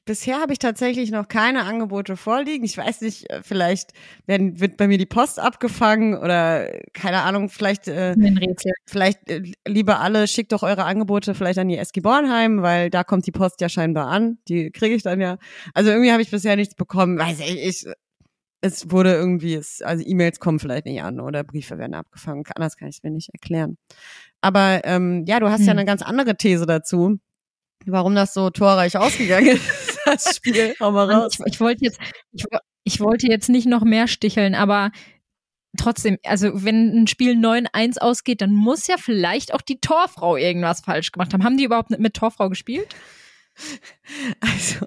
bisher 0.06 0.40
habe 0.40 0.54
ich 0.54 0.60
tatsächlich 0.60 1.12
noch 1.12 1.28
keine 1.28 1.64
Angebote 1.64 2.18
vorliegen. 2.18 2.66
Ich 2.66 2.78
weiß 2.78 3.02
nicht, 3.02 3.30
äh, 3.30 3.42
vielleicht 3.44 3.92
werden, 4.26 4.60
wird 4.60 4.78
bei 4.78 4.88
mir 4.88 4.98
die 4.98 5.06
Post 5.06 5.40
abgefangen 5.40 6.16
oder 6.18 6.68
keine 6.94 7.22
Ahnung, 7.22 7.50
vielleicht, 7.50 7.88
äh, 7.88 8.16
vielleicht 8.86 9.30
äh, 9.30 9.44
lieber 9.68 10.00
alle, 10.00 10.28
schickt 10.28 10.52
doch 10.52 10.64
eure 10.64 10.84
Angebote 10.84 11.36
vielleicht 11.36 11.60
an 11.60 11.70
die 11.70 11.78
SG 11.78 12.02
Bornheim, 12.02 12.62
weil 12.62 12.90
da 12.90 13.04
kommt 13.04 13.26
die 13.28 13.32
Post 13.32 13.62
ja 13.62 13.70
scheinbar 13.70 14.08
an. 14.08 14.38
Die 14.48 14.72
kriege 14.72 14.96
ich 14.96 15.04
dann 15.04 15.22
ja. 15.22 15.38
Also 15.74 15.92
irgendwie 15.92 16.12
habe 16.12 16.22
ich 16.22 16.32
bisher 16.32 16.56
nichts 16.56 16.76
bekommen. 16.76 17.18
Weiß 17.18 17.40
ich, 17.40 17.64
ich 17.64 17.86
es 18.66 18.90
wurde 18.90 19.14
irgendwie, 19.14 19.56
es, 19.56 19.82
also 19.82 20.06
E-Mails 20.08 20.40
kommen 20.40 20.58
vielleicht 20.58 20.86
nicht 20.86 21.04
an 21.04 21.20
oder 21.20 21.44
Briefe 21.44 21.78
werden 21.78 21.94
abgefangen. 21.94 22.46
Anders 22.56 22.78
kann 22.78 22.88
ich 22.88 22.96
es 22.96 23.04
mir 23.04 23.12
nicht 23.12 23.30
erklären. 23.34 23.78
Aber 24.40 24.82
ähm, 24.86 25.26
ja, 25.28 25.42
du 25.42 25.50
hast 25.50 25.60
hm. 25.60 25.66
ja 25.66 25.72
eine 25.72 25.84
ganz 25.84 26.02
andere 26.02 26.38
These 26.38 26.66
dazu, 26.66 27.20
warum 27.86 28.16
das 28.16 28.34
so 28.34 28.50
torreich 28.50 28.98
ausgegangen 28.98 29.58
ist 29.58 30.00
das 30.06 30.36
Spiel. 30.36 30.76
Hau 30.80 30.92
mal 30.92 31.12
raus. 31.12 31.38
Ich, 31.40 31.54
ich 31.54 31.60
wollte 31.60 31.86
jetzt, 31.86 32.00
ich, 32.32 32.46
ich 32.84 33.00
wollte 33.00 33.28
jetzt 33.28 33.50
nicht 33.50 33.68
noch 33.68 33.84
mehr 33.84 34.08
sticheln, 34.08 34.56
aber 34.56 34.92
trotzdem, 35.78 36.18
also 36.24 36.64
wenn 36.64 37.04
ein 37.04 37.08
Spiel 37.08 37.34
9-1 37.34 38.00
ausgeht, 38.00 38.42
dann 38.42 38.54
muss 38.54 38.88
ja 38.88 38.96
vielleicht 38.98 39.54
auch 39.54 39.62
die 39.62 39.80
Torfrau 39.80 40.38
irgendwas 40.38 40.82
falsch 40.82 41.12
gemacht 41.12 41.34
haben. 41.34 41.44
Haben 41.44 41.58
die 41.58 41.66
überhaupt 41.66 41.90
mit 41.90 42.14
Torfrau 42.14 42.50
gespielt? 42.50 42.88
Also, 44.40 44.84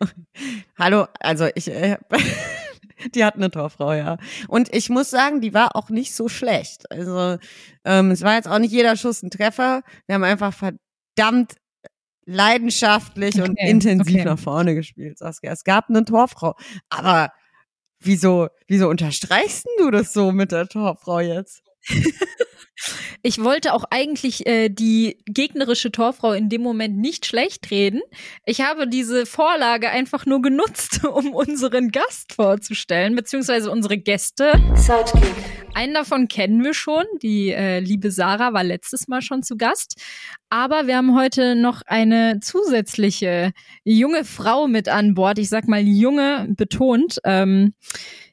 hallo, 0.77 1.07
also 1.21 1.49
ich, 1.55 1.69
äh, 1.69 1.99
die 3.15 3.25
hat 3.25 3.37
eine 3.37 3.49
Torfrau, 3.49 3.93
ja. 3.93 4.19
Und 4.49 4.75
ich 4.75 4.91
muss 4.91 5.09
sagen, 5.09 5.41
die 5.41 5.55
war 5.55 5.77
auch 5.77 5.89
nicht 5.89 6.13
so 6.15 6.29
schlecht. 6.29 6.91
Also, 6.91 7.39
ähm, 7.85 8.11
es 8.11 8.23
war 8.23 8.35
jetzt 8.35 8.49
auch 8.49 8.59
nicht 8.59 8.73
jeder 8.73 8.97
Schuss 8.97 9.23
ein 9.23 9.31
Treffer. 9.31 9.83
Wir 10.07 10.17
haben 10.17 10.25
einfach 10.25 10.53
verdammt 10.53 11.55
leidenschaftlich 12.27 13.41
okay, 13.41 13.49
und 13.49 13.59
intensiv 13.59 14.17
okay. 14.17 14.25
nach 14.25 14.39
vorne 14.39 14.75
gespielt, 14.75 15.19
Saskia. 15.19 15.53
Es 15.53 15.65
gab 15.65 15.89
eine 15.89 16.05
Torfrau. 16.05 16.55
Aber 16.91 17.33
wieso, 18.01 18.49
wieso 18.67 18.89
unterstreichst 18.89 19.67
du 19.79 19.91
das 19.91 20.13
so 20.13 20.33
mit 20.33 20.53
der 20.53 20.69
Torfrau 20.69 21.21
jetzt? 21.21 21.63
Ich 23.23 23.43
wollte 23.43 23.73
auch 23.73 23.85
eigentlich 23.91 24.47
äh, 24.47 24.69
die 24.69 25.19
gegnerische 25.27 25.91
Torfrau 25.91 26.33
in 26.33 26.49
dem 26.49 26.63
Moment 26.63 26.97
nicht 26.97 27.27
schlecht 27.27 27.71
reden. 27.71 28.01
Ich 28.45 28.61
habe 28.61 28.87
diese 28.87 29.27
Vorlage 29.27 29.91
einfach 29.91 30.27
nur 30.27 30.43
genutzt, 30.43 31.05
um 31.13 31.35
unseren 31.35 31.91
Gast 31.91 32.35
vorzustellen, 32.35 33.17
beziehungsweise 33.17 33.71
unsere 33.71 33.99
Gäste. 33.99 34.53
Sidekick. 34.75 35.35
Einen 35.75 35.93
davon 35.93 36.29
kennen 36.29 36.65
wir 36.65 36.73
schon. 36.73 37.05
Die 37.23 37.51
äh, 37.51 37.81
liebe 37.81 38.11
Sarah 38.11 38.55
war 38.55 38.65
letztes 38.65 39.09
Mal 39.09 39.21
schon 39.21 39.43
zu 39.43 39.59
Gast. 39.59 40.01
Aber 40.49 40.87
wir 40.87 40.97
haben 40.97 41.15
heute 41.15 41.55
noch 41.55 41.83
eine 41.85 42.41
zusätzliche 42.41 43.53
junge 43.85 44.25
Frau 44.25 44.69
mit 44.69 44.89
an 44.89 45.15
Bord. 45.15 45.39
Ich 45.39 45.51
sag 45.51 45.69
mal 45.69 45.83
junge 45.83 46.47
betont. 46.49 47.19
Ähm, 47.25 47.75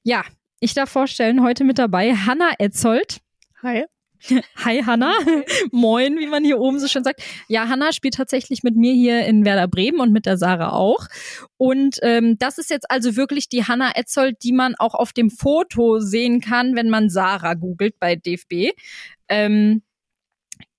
ja, 0.03 0.23
ich 0.61 0.73
darf 0.73 0.89
vorstellen, 0.89 1.43
heute 1.43 1.65
mit 1.65 1.77
dabei 1.79 2.13
Hanna 2.13 2.53
Etzold. 2.59 3.17
Hi. 3.61 3.83
Hi 4.63 4.81
Hanna, 4.83 5.13
moin, 5.71 6.17
wie 6.17 6.27
man 6.27 6.43
hier 6.43 6.59
oben 6.59 6.79
so 6.79 6.87
schön 6.87 7.03
sagt. 7.03 7.21
Ja, 7.47 7.67
Hanna 7.67 7.91
spielt 7.91 8.15
tatsächlich 8.15 8.63
mit 8.63 8.75
mir 8.75 8.93
hier 8.93 9.25
in 9.25 9.43
Werder 9.45 9.67
Bremen 9.67 9.99
und 9.99 10.11
mit 10.11 10.25
der 10.25 10.37
Sarah 10.37 10.71
auch. 10.71 11.07
Und 11.57 11.97
ähm, 12.01 12.37
das 12.37 12.57
ist 12.57 12.69
jetzt 12.69 12.89
also 12.89 13.15
wirklich 13.15 13.49
die 13.49 13.65
Hanna 13.65 13.91
Etzold, 13.95 14.37
die 14.43 14.53
man 14.53 14.75
auch 14.75 14.93
auf 14.93 15.13
dem 15.13 15.29
Foto 15.29 15.99
sehen 15.99 16.39
kann, 16.39 16.75
wenn 16.75 16.89
man 16.89 17.09
Sarah 17.09 17.53
googelt 17.55 17.99
bei 17.99 18.15
DFB. 18.15 18.71
Ähm, 19.27 19.81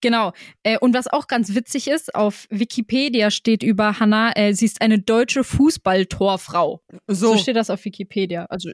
Genau. 0.00 0.32
Äh, 0.64 0.78
und 0.78 0.92
was 0.92 1.06
auch 1.06 1.28
ganz 1.28 1.54
witzig 1.54 1.88
ist, 1.88 2.14
auf 2.14 2.46
Wikipedia 2.50 3.30
steht 3.30 3.62
über 3.62 4.00
Hannah, 4.00 4.36
äh, 4.36 4.52
sie 4.52 4.66
ist 4.66 4.82
eine 4.82 4.98
deutsche 4.98 5.44
Fußballtorfrau. 5.44 6.82
So. 7.06 7.32
So 7.32 7.38
steht 7.38 7.56
das 7.56 7.70
auf 7.70 7.82
Wikipedia. 7.86 8.44
Also 8.50 8.68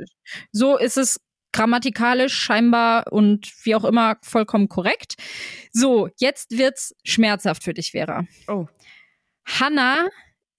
so 0.50 0.76
ist 0.76 0.96
es 0.96 1.20
grammatikalisch 1.52 2.34
scheinbar 2.34 3.12
und 3.12 3.50
wie 3.64 3.74
auch 3.74 3.84
immer 3.84 4.16
vollkommen 4.22 4.68
korrekt. 4.68 5.14
So, 5.72 6.08
jetzt 6.18 6.56
wird's 6.56 6.94
schmerzhaft 7.04 7.64
für 7.64 7.74
dich, 7.74 7.92
Vera. 7.92 8.24
Oh. 8.48 8.66
Hannah 9.46 10.08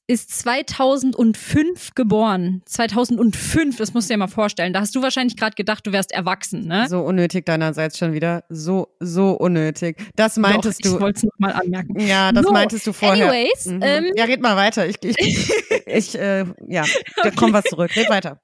ist 0.08 0.38
2005 0.40 1.92
geboren. 1.96 2.62
2005, 2.66 3.78
das 3.78 3.94
musst 3.94 4.10
du 4.10 4.14
dir 4.14 4.18
mal 4.18 4.28
vorstellen. 4.28 4.74
Da 4.74 4.82
hast 4.82 4.94
du 4.94 5.02
wahrscheinlich 5.02 5.38
gerade 5.38 5.56
gedacht, 5.56 5.88
du 5.88 5.94
wärst 5.94 6.12
erwachsen, 6.12 6.68
ne? 6.68 6.88
So 6.90 7.00
unnötig 7.02 7.46
deinerseits 7.46 7.98
schon 7.98 8.12
wieder. 8.12 8.44
So, 8.50 8.94
so 9.00 9.32
unnötig. 9.32 9.98
Das 10.18 10.36
meintest 10.36 10.84
Doch, 10.84 10.90
du. 10.90 10.96
Ich 10.98 11.02
wollte 11.02 11.18
es 11.18 11.24
nochmal 11.24 11.54
anmerken. 11.54 11.98
Ja, 12.02 12.34
das 12.34 12.44
So, 12.46 12.52
meintest 12.52 12.88
du 12.88 12.92
vorher. 12.94 13.30
Anyways, 13.32 13.66
Mhm. 13.68 13.80
ähm, 13.82 14.12
ja, 14.18 14.26
red 14.26 14.42
mal 14.42 14.58
weiter. 14.58 14.86
Ich, 14.86 14.98
ich, 15.02 15.18
ich 15.88 16.16
äh, 16.20 16.46
ja, 16.68 16.84
da 17.24 17.32
kommt 17.32 17.54
was 17.54 17.64
zurück. 17.66 17.96
Red 17.96 18.10
weiter. 18.10 18.42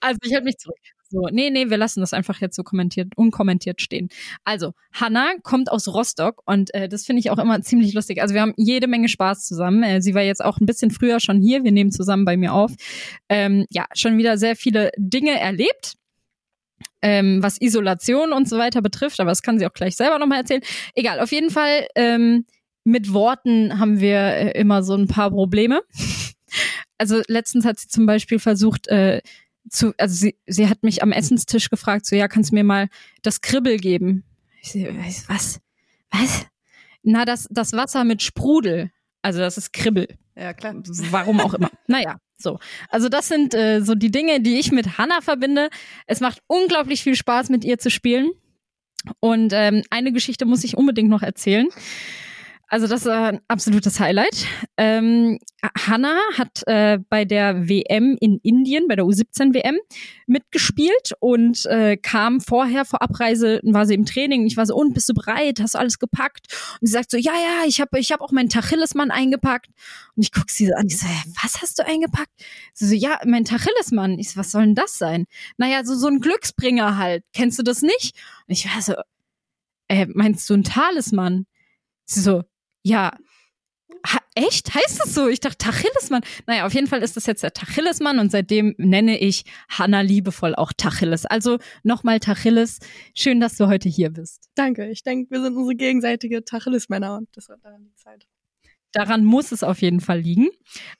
Also 0.00 0.18
ich 0.24 0.32
halte 0.32 0.44
mich 0.46 0.56
zurück. 0.58 0.76
So, 1.14 1.28
nee, 1.30 1.50
nee, 1.50 1.70
wir 1.70 1.76
lassen 1.76 2.00
das 2.00 2.12
einfach 2.12 2.40
jetzt 2.40 2.56
so 2.56 2.64
kommentiert, 2.64 3.12
unkommentiert 3.14 3.80
stehen. 3.80 4.08
Also, 4.42 4.72
Hannah 4.92 5.34
kommt 5.44 5.70
aus 5.70 5.86
Rostock 5.86 6.42
und 6.44 6.74
äh, 6.74 6.88
das 6.88 7.06
finde 7.06 7.20
ich 7.20 7.30
auch 7.30 7.38
immer 7.38 7.62
ziemlich 7.62 7.94
lustig. 7.94 8.20
Also 8.20 8.34
wir 8.34 8.40
haben 8.40 8.52
jede 8.56 8.88
Menge 8.88 9.08
Spaß 9.08 9.46
zusammen. 9.46 9.84
Äh, 9.84 10.02
sie 10.02 10.14
war 10.14 10.22
jetzt 10.22 10.44
auch 10.44 10.58
ein 10.58 10.66
bisschen 10.66 10.90
früher 10.90 11.20
schon 11.20 11.40
hier. 11.40 11.62
Wir 11.62 11.70
nehmen 11.70 11.92
zusammen 11.92 12.24
bei 12.24 12.36
mir 12.36 12.52
auf. 12.52 12.72
Ähm, 13.28 13.64
ja, 13.70 13.84
schon 13.94 14.18
wieder 14.18 14.38
sehr 14.38 14.56
viele 14.56 14.90
Dinge 14.96 15.38
erlebt. 15.38 15.94
Ähm, 17.00 17.40
was 17.42 17.60
Isolation 17.60 18.32
und 18.32 18.48
so 18.48 18.58
weiter 18.58 18.82
betrifft, 18.82 19.20
aber 19.20 19.30
das 19.30 19.42
kann 19.42 19.58
sie 19.58 19.66
auch 19.66 19.72
gleich 19.72 19.94
selber 19.94 20.18
nochmal 20.18 20.38
erzählen. 20.40 20.62
Egal, 20.96 21.20
auf 21.20 21.30
jeden 21.30 21.50
Fall, 21.50 21.86
ähm, 21.94 22.44
mit 22.82 23.12
Worten 23.12 23.78
haben 23.78 24.00
wir 24.00 24.18
äh, 24.18 24.58
immer 24.58 24.82
so 24.82 24.94
ein 24.94 25.06
paar 25.06 25.30
Probleme. 25.30 25.82
Also 26.96 27.22
letztens 27.26 27.64
hat 27.64 27.80
sie 27.80 27.88
zum 27.88 28.06
Beispiel 28.06 28.38
versucht, 28.38 28.86
äh, 28.86 29.20
zu, 29.68 29.94
also 29.98 30.14
sie, 30.14 30.36
sie 30.46 30.68
hat 30.68 30.82
mich 30.82 31.02
am 31.02 31.12
Essenstisch 31.12 31.70
gefragt, 31.70 32.06
so 32.06 32.16
ja, 32.16 32.28
kannst 32.28 32.50
du 32.50 32.54
mir 32.54 32.64
mal 32.64 32.88
das 33.22 33.40
Kribbel 33.40 33.78
geben? 33.78 34.24
Ich 34.60 34.72
so, 34.72 34.78
was? 35.28 35.60
Was? 36.10 36.46
Na, 37.02 37.24
das, 37.24 37.48
das 37.50 37.72
Wasser 37.72 38.04
mit 38.04 38.22
Sprudel. 38.22 38.90
Also 39.22 39.40
das 39.40 39.58
ist 39.58 39.72
Kribbel. 39.72 40.08
Ja, 40.36 40.52
klar. 40.52 40.74
Warum 41.10 41.40
auch 41.40 41.54
immer. 41.54 41.70
naja, 41.86 42.18
so. 42.36 42.58
Also 42.88 43.08
das 43.08 43.28
sind 43.28 43.54
äh, 43.54 43.80
so 43.80 43.94
die 43.94 44.10
Dinge, 44.10 44.40
die 44.40 44.58
ich 44.58 44.72
mit 44.72 44.98
Hannah 44.98 45.20
verbinde. 45.20 45.70
Es 46.06 46.20
macht 46.20 46.40
unglaublich 46.46 47.02
viel 47.02 47.16
Spaß, 47.16 47.50
mit 47.50 47.64
ihr 47.64 47.78
zu 47.78 47.90
spielen. 47.90 48.30
Und 49.20 49.52
ähm, 49.54 49.82
eine 49.90 50.12
Geschichte 50.12 50.46
muss 50.46 50.64
ich 50.64 50.76
unbedingt 50.76 51.10
noch 51.10 51.22
erzählen. 51.22 51.68
Also 52.68 52.86
das 52.86 53.02
ist 53.02 53.08
ein 53.08 53.40
absolutes 53.46 54.00
Highlight. 54.00 54.46
Ähm, 54.76 55.38
Hannah 55.86 56.18
hat 56.36 56.66
äh, 56.66 56.98
bei 57.08 57.24
der 57.24 57.68
WM 57.68 58.16
in 58.20 58.38
Indien, 58.42 58.88
bei 58.88 58.96
der 58.96 59.04
U17 59.04 59.54
WM, 59.54 59.78
mitgespielt 60.26 61.12
und 61.20 61.66
äh, 61.66 61.96
kam 61.96 62.40
vorher 62.40 62.84
vor 62.84 63.02
Abreise, 63.02 63.60
war 63.62 63.86
sie 63.86 63.94
im 63.94 64.06
Training. 64.06 64.46
Ich 64.46 64.56
war 64.56 64.66
so, 64.66 64.74
und 64.74 64.94
bist 64.94 65.08
du 65.08 65.14
bereit? 65.14 65.60
Hast 65.60 65.74
du 65.74 65.78
alles 65.78 65.98
gepackt? 65.98 66.46
Und 66.80 66.86
sie 66.86 66.92
sagt 66.92 67.10
so, 67.10 67.16
ja, 67.16 67.32
ja, 67.32 67.66
ich 67.66 67.80
habe 67.80 67.98
ich 67.98 68.12
hab 68.12 68.20
auch 68.20 68.32
meinen 68.32 68.48
Tachillesmann 68.48 69.10
eingepackt. 69.10 69.68
Und 70.16 70.22
ich 70.22 70.32
guck 70.32 70.50
sie 70.50 70.66
so 70.66 70.74
an, 70.74 70.86
ich 70.86 70.98
so, 70.98 71.06
"Hä, 71.06 71.22
was 71.42 71.60
hast 71.62 71.78
du 71.78 71.86
eingepackt? 71.86 72.32
Sie 72.72 72.86
so, 72.86 72.94
ja, 72.94 73.20
mein 73.26 73.44
Tachillesmann. 73.44 74.18
Ich 74.18 74.30
so, 74.32 74.40
was 74.40 74.50
soll 74.50 74.62
denn 74.64 74.74
das 74.74 74.98
sein? 74.98 75.26
Naja, 75.58 75.84
so, 75.84 75.94
so 75.94 76.08
ein 76.08 76.20
Glücksbringer 76.20 76.96
halt. 76.96 77.24
Kennst 77.32 77.58
du 77.58 77.62
das 77.62 77.82
nicht? 77.82 78.16
Und 78.48 78.52
ich 78.52 78.66
war 78.74 78.82
so, 78.82 78.94
äh, 79.88 80.06
meinst 80.12 80.48
du 80.50 80.54
ein 80.54 80.64
Talisman? 80.64 81.46
Sie 82.06 82.20
so, 82.20 82.42
ja, 82.84 83.16
ha, 84.06 84.18
echt? 84.34 84.74
Heißt 84.74 85.00
das 85.00 85.14
so? 85.14 85.28
Ich 85.28 85.40
dachte 85.40 85.58
Tachillesmann. 85.58 86.22
Naja, 86.46 86.66
auf 86.66 86.74
jeden 86.74 86.86
Fall 86.86 87.02
ist 87.02 87.16
das 87.16 87.26
jetzt 87.26 87.42
der 87.42 87.52
Tachillesmann 87.52 88.18
und 88.18 88.30
seitdem 88.30 88.74
nenne 88.78 89.18
ich 89.18 89.44
Hanna 89.68 90.02
liebevoll 90.02 90.54
auch 90.54 90.72
Tachilles. 90.76 91.26
Also 91.26 91.58
nochmal 91.82 92.20
Tachilles. 92.20 92.78
Schön, 93.14 93.40
dass 93.40 93.56
du 93.56 93.66
heute 93.66 93.88
hier 93.88 94.10
bist. 94.10 94.50
Danke. 94.54 94.90
Ich 94.90 95.02
denke, 95.02 95.30
wir 95.30 95.42
sind 95.42 95.56
unsere 95.56 95.74
gegenseitige 95.74 96.44
Tacheles-Männer 96.44 97.16
und 97.16 97.28
das 97.32 97.48
hat 97.48 97.64
daran 97.64 97.84
die 97.84 97.94
Zeit. 97.94 98.26
Daran 98.92 99.24
muss 99.24 99.50
es 99.50 99.64
auf 99.64 99.80
jeden 99.80 100.00
Fall 100.00 100.20
liegen. 100.20 100.50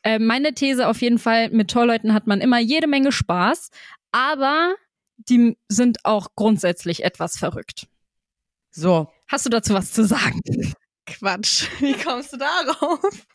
Äh, 0.03 0.19
meine 0.19 0.53
These 0.55 0.89
auf 0.89 1.01
jeden 1.01 1.19
Fall, 1.19 1.51
mit 1.51 1.71
Torleuten 1.71 2.13
hat 2.13 2.27
man 2.27 2.41
immer 2.41 2.59
jede 2.59 2.89
Menge 2.89 3.13
Spaß, 3.13 3.71
aber 4.11 4.75
die 5.17 5.57
sind 5.69 6.05
auch 6.05 6.35
grundsätzlich 6.35 7.05
etwas 7.05 7.37
verrückt. 7.39 7.87
So. 8.71 9.13
Hast 9.29 9.47
du 9.47 9.51
dazu 9.51 9.75
was 9.75 9.93
zu 9.93 10.05
sagen? 10.05 10.41
Quatsch. 11.07 11.69
Wie 11.81 11.95
kommst 11.95 12.33
du 12.33 12.37
darauf? 12.37 13.27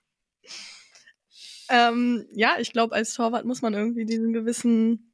ähm, 1.70 2.26
ja, 2.34 2.56
ich 2.60 2.72
glaube, 2.74 2.96
als 2.96 3.14
Torwart 3.14 3.46
muss 3.46 3.62
man 3.62 3.74
irgendwie 3.74 4.06
diesen 4.06 4.34
gewissen 4.34 5.14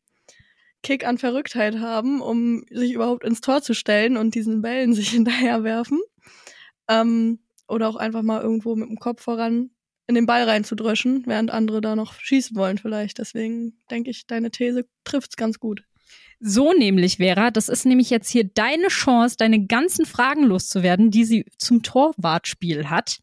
Kick 0.83 1.05
an 1.05 1.17
Verrücktheit 1.17 1.79
haben, 1.79 2.21
um 2.21 2.63
sich 2.69 2.93
überhaupt 2.93 3.25
ins 3.25 3.41
Tor 3.41 3.62
zu 3.62 3.74
stellen 3.74 4.17
und 4.17 4.35
diesen 4.35 4.62
Bällen 4.62 4.93
sich 4.95 5.09
hinterherwerfen. 5.09 6.00
Ähm, 6.88 7.39
oder 7.67 7.89
auch 7.89 7.95
einfach 7.95 8.21
mal 8.21 8.41
irgendwo 8.41 8.75
mit 8.75 8.89
dem 8.89 9.00
Kopf 9.00 9.24
voran 9.24 9.71
in 10.07 10.13
den 10.13 10.27
Ball 10.27 10.43
reinzudröschen, 10.43 11.24
während 11.25 11.50
andere 11.50 11.81
da 11.81 11.95
noch 11.95 12.13
schießen 12.19 12.55
wollen 12.55 12.77
vielleicht. 12.77 13.17
Deswegen 13.17 13.81
denke 13.89 14.12
ich, 14.12 14.27
deine 14.27 14.51
These 14.51 14.85
trifft's 15.03 15.35
ganz 15.35 15.59
gut. 15.59 15.83
So 16.39 16.73
nämlich, 16.73 17.17
Vera, 17.17 17.51
das 17.51 17.69
ist 17.69 17.85
nämlich 17.85 18.09
jetzt 18.09 18.29
hier 18.29 18.43
deine 18.43 18.87
Chance, 18.87 19.35
deine 19.37 19.65
ganzen 19.65 20.05
Fragen 20.05 20.43
loszuwerden, 20.43 21.11
die 21.11 21.25
sie 21.25 21.45
zum 21.57 21.81
Torwartspiel 21.81 22.89
hat. 22.89 23.19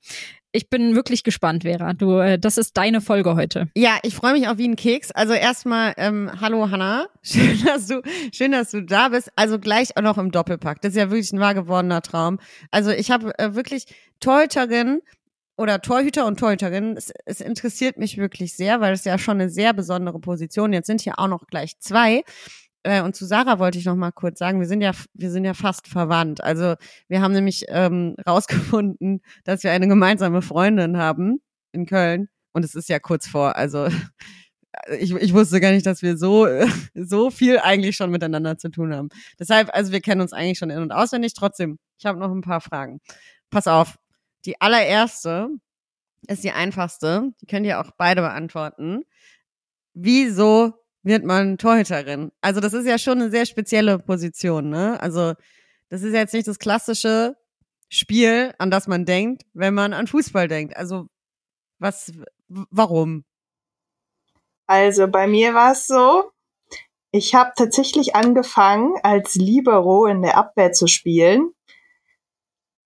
Ich 0.55 0.69
bin 0.69 0.95
wirklich 0.95 1.25
gespannt, 1.25 1.63
Vera. 1.63 1.95
Du, 1.95 2.19
äh, 2.19 2.39
das 2.39 2.59
ist 2.59 2.77
deine 2.77 3.01
Folge 3.01 3.35
heute. 3.37 3.71
Ja, 3.75 3.99
ich 4.03 4.15
freue 4.15 4.35
mich 4.35 4.49
auch 4.49 4.59
wie 4.59 4.69
ein 4.69 4.77
Keks. 4.77 5.11
Also 5.11 5.33
erstmal, 5.33 5.95
ähm, 5.97 6.31
hallo 6.41 6.71
Hanna. 6.71 7.07
Schön, 7.23 7.59
dass 7.65 7.87
du, 7.87 8.03
schön, 8.35 8.53
dass 8.53 8.71
du 8.71 8.83
da 8.83 9.09
bist. 9.09 9.31
Also 9.35 9.59
gleich 9.59 9.97
auch 9.97 10.03
noch 10.03 10.19
im 10.19 10.31
Doppelpack. 10.31 10.83
Das 10.83 10.91
ist 10.91 10.99
ja 10.99 11.11
wirklich 11.11 11.33
ein 11.33 11.41
wahr 11.41 11.55
gewordener 11.55 12.03
Traum. 12.03 12.39
Also 12.71 12.91
ich 12.91 13.11
habe 13.11 13.37
äh, 13.39 13.55
wirklich 13.55 13.87
Torhüterin 14.21 15.01
oder 15.57 15.81
Torhüter 15.81 16.27
und 16.27 16.39
Torhüterin. 16.39 16.97
Es, 16.99 17.13
es 17.25 17.41
interessiert 17.41 17.97
mich 17.97 18.19
wirklich 18.19 18.55
sehr, 18.55 18.83
weil 18.83 18.93
es 18.93 19.05
ja 19.05 19.17
schon 19.17 19.41
eine 19.41 19.49
sehr 19.49 19.73
besondere 19.73 20.19
Position. 20.19 20.75
Jetzt 20.75 20.87
sind 20.87 21.01
hier 21.01 21.19
auch 21.19 21.29
noch 21.29 21.47
gleich 21.47 21.79
zwei. 21.79 22.25
Äh, 22.85 23.03
und 23.03 23.15
zu 23.15 23.27
Sarah 23.27 23.59
wollte 23.59 23.79
ich 23.79 23.85
noch 23.85 23.97
mal 23.97 24.11
kurz 24.11 24.39
sagen, 24.39 24.61
wir 24.61 24.67
sind 24.67 24.81
ja, 24.81 24.93
wir 25.15 25.31
sind 25.31 25.45
ja 25.45 25.55
fast 25.55 25.87
verwandt. 25.87 26.43
Also 26.43 26.75
wir 27.09 27.23
haben 27.23 27.33
nämlich 27.33 27.65
ähm, 27.69 28.17
rausgefunden, 28.27 29.23
dass 29.45 29.63
wir 29.63 29.73
eine 29.73 29.89
gemeinsame 29.89 30.43
Freundin 30.43 30.97
haben 30.99 31.41
in 31.73 31.87
Köln. 31.87 32.29
Und 32.53 32.65
es 32.65 32.75
ist 32.75 32.89
ja 32.89 32.99
kurz 32.99 33.27
vor, 33.29 33.57
also 33.57 33.89
ich, 34.99 35.15
ich 35.15 35.33
wusste 35.33 35.61
gar 35.61 35.71
nicht, 35.73 35.87
dass 35.87 36.03
wir 36.03 36.17
so, 36.17 36.47
so 36.95 37.31
viel 37.31 37.59
eigentlich 37.59 37.97
schon 37.97 38.11
miteinander 38.11 38.59
zu 38.59 38.71
tun 38.71 38.95
haben. 38.95 39.09
Deshalb, 39.39 39.71
also 39.73 39.93
wir 39.93 40.01
kennen 40.01 40.21
uns 40.21 40.33
eigentlich 40.33 40.59
schon 40.59 40.71
in- 40.71 40.83
und 40.83 40.93
auswendig. 40.93 41.35
Trotzdem, 41.35 41.79
ich 41.99 42.07
habe 42.07 42.19
noch 42.19 42.33
ein 42.33 42.43
paar 42.43 42.61
Fragen. 42.61 43.01
Pass 43.51 43.67
auf, 43.69 43.97
die 44.45 44.61
allererste 44.61 45.49
ist 46.29 46.45
die 46.45 46.53
einfachste. 46.53 47.31
Die 47.41 47.47
könnt 47.47 47.67
ihr 47.67 47.81
auch 47.81 47.91
beide 47.97 48.23
beantworten. 48.23 49.03
Wieso 49.95 50.82
wird 51.03 51.25
man 51.25 51.59
Torhüterin? 51.59 52.33
Also 52.41 52.61
das 52.61 52.73
ist 52.73 52.87
ja 52.87 52.99
schon 52.99 53.21
eine 53.21 53.31
sehr 53.31 53.47
spezielle 53.47 53.99
Position, 53.99 54.71
ne? 54.71 55.01
Also 55.01 55.35
das 55.89 56.03
ist 56.03 56.15
jetzt 56.15 56.35
nicht 56.35 56.49
das 56.49 56.59
klassische 56.59 57.37
Spiel, 57.89 58.55
an 58.59 58.71
das 58.71 58.87
man 58.87 59.05
denkt, 59.05 59.43
wenn 59.53 59.75
man 59.75 59.93
an 59.93 60.07
Fußball 60.07 60.49
denkt. 60.49 60.77
Also 60.77 61.09
was, 61.79 62.13
warum? 62.49 63.25
Also 64.67 65.09
bei 65.09 65.27
mir 65.27 65.53
war 65.55 65.73
es 65.73 65.87
so, 65.87 66.31
ich 67.11 67.35
habe 67.35 67.53
tatsächlich 67.57 68.17
angefangen, 68.17 68.95
als 69.03 69.35
Libero 69.35 70.07
in 70.07 70.23
der 70.23 70.39
Abwehr 70.39 70.73
zu 70.73 70.87
spielen. 70.87 71.53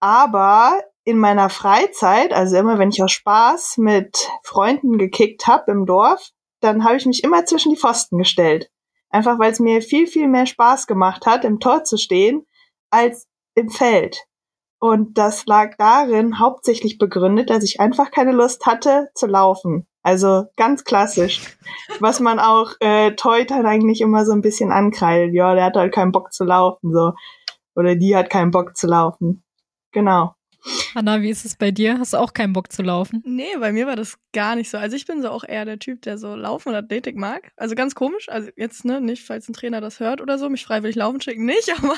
Aber 0.00 0.82
in 1.04 1.18
meiner 1.18 1.48
Freizeit, 1.48 2.32
also 2.32 2.56
immer 2.56 2.80
wenn 2.80 2.88
ich 2.88 3.02
aus 3.02 3.12
Spaß 3.12 3.76
mit 3.76 4.28
Freunden 4.42 4.98
gekickt 4.98 5.46
habe 5.46 5.70
im 5.70 5.86
Dorf, 5.86 6.32
dann 6.60 6.84
habe 6.84 6.96
ich 6.96 7.06
mich 7.06 7.24
immer 7.24 7.44
zwischen 7.44 7.70
die 7.70 7.78
Pfosten 7.78 8.18
gestellt. 8.18 8.70
Einfach 9.10 9.38
weil 9.38 9.52
es 9.52 9.60
mir 9.60 9.82
viel, 9.82 10.06
viel 10.06 10.28
mehr 10.28 10.46
Spaß 10.46 10.86
gemacht 10.86 11.26
hat, 11.26 11.44
im 11.44 11.60
Tor 11.60 11.84
zu 11.84 11.96
stehen, 11.96 12.46
als 12.90 13.28
im 13.54 13.70
Feld. 13.70 14.26
Und 14.78 15.16
das 15.16 15.46
lag 15.46 15.76
darin 15.78 16.38
hauptsächlich 16.38 16.98
begründet, 16.98 17.50
dass 17.50 17.64
ich 17.64 17.80
einfach 17.80 18.10
keine 18.10 18.32
Lust 18.32 18.66
hatte 18.66 19.08
zu 19.14 19.26
laufen. 19.26 19.86
Also 20.02 20.44
ganz 20.56 20.84
klassisch. 20.84 21.56
Was 21.98 22.20
man 22.20 22.38
auch 22.38 22.72
äh, 22.80 23.12
Teutern 23.16 23.66
eigentlich 23.66 24.00
immer 24.00 24.24
so 24.24 24.32
ein 24.32 24.42
bisschen 24.42 24.70
ankreidet. 24.70 25.34
Ja, 25.34 25.54
der 25.54 25.64
hat 25.64 25.76
halt 25.76 25.94
keinen 25.94 26.12
Bock 26.12 26.32
zu 26.32 26.44
laufen. 26.44 26.92
so 26.92 27.12
Oder 27.74 27.96
die 27.96 28.14
hat 28.14 28.30
keinen 28.30 28.50
Bock 28.50 28.76
zu 28.76 28.86
laufen. 28.86 29.42
Genau. 29.92 30.34
Hanna, 30.94 31.22
wie 31.22 31.30
ist 31.30 31.44
es 31.44 31.56
bei 31.56 31.70
dir? 31.70 31.98
Hast 31.98 32.12
du 32.12 32.16
auch 32.18 32.32
keinen 32.32 32.52
Bock 32.52 32.72
zu 32.72 32.82
laufen? 32.82 33.22
Nee, 33.24 33.56
bei 33.58 33.72
mir 33.72 33.86
war 33.86 33.96
das 33.96 34.18
gar 34.32 34.56
nicht 34.56 34.70
so. 34.70 34.78
Also 34.78 34.96
ich 34.96 35.06
bin 35.06 35.22
so 35.22 35.30
auch 35.30 35.44
eher 35.44 35.64
der 35.64 35.78
Typ, 35.78 36.02
der 36.02 36.18
so 36.18 36.34
Laufen 36.34 36.70
und 36.70 36.74
Athletik 36.74 37.16
mag. 37.16 37.52
Also 37.56 37.74
ganz 37.74 37.94
komisch. 37.94 38.28
Also 38.28 38.50
jetzt, 38.56 38.84
ne, 38.84 39.00
nicht, 39.00 39.24
falls 39.24 39.48
ein 39.48 39.52
Trainer 39.52 39.80
das 39.80 40.00
hört 40.00 40.20
oder 40.20 40.38
so, 40.38 40.48
mich 40.48 40.64
freiwillig 40.64 40.96
laufen 40.96 41.20
schicken, 41.20 41.44
nicht, 41.44 41.72
aber 41.78 41.96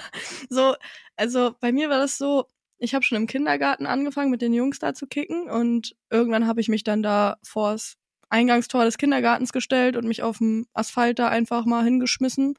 so, 0.49 0.75
also 1.17 1.55
bei 1.61 1.73
mir 1.73 1.91
war 1.91 1.99
das 1.99 2.19
so, 2.19 2.47
ich 2.79 2.95
habe 2.95 3.05
schon 3.05 3.17
im 3.17 3.27
Kindergarten 3.27 3.87
angefangen, 3.87 4.31
mit 4.31 4.43
den 4.43 4.53
Jungs 4.53 4.79
da 4.79 4.95
zu 4.95 5.07
kicken 5.07 5.51
und 5.51 5.97
irgendwann 6.11 6.47
habe 6.47 6.61
ich 6.61 6.69
mich 6.69 6.85
dann 6.85 7.03
da 7.03 7.39
vors 7.43 7.97
Eingangstor 8.31 8.85
des 8.85 8.99
Kindergartens 8.99 9.53
gestellt 9.53 9.97
und 9.97 10.07
mich 10.07 10.23
auf 10.23 10.39
dem 10.39 10.67
Asphalt 10.75 11.19
da 11.19 11.29
einfach 11.29 11.65
mal 11.65 11.85
hingeschmissen. 11.85 12.55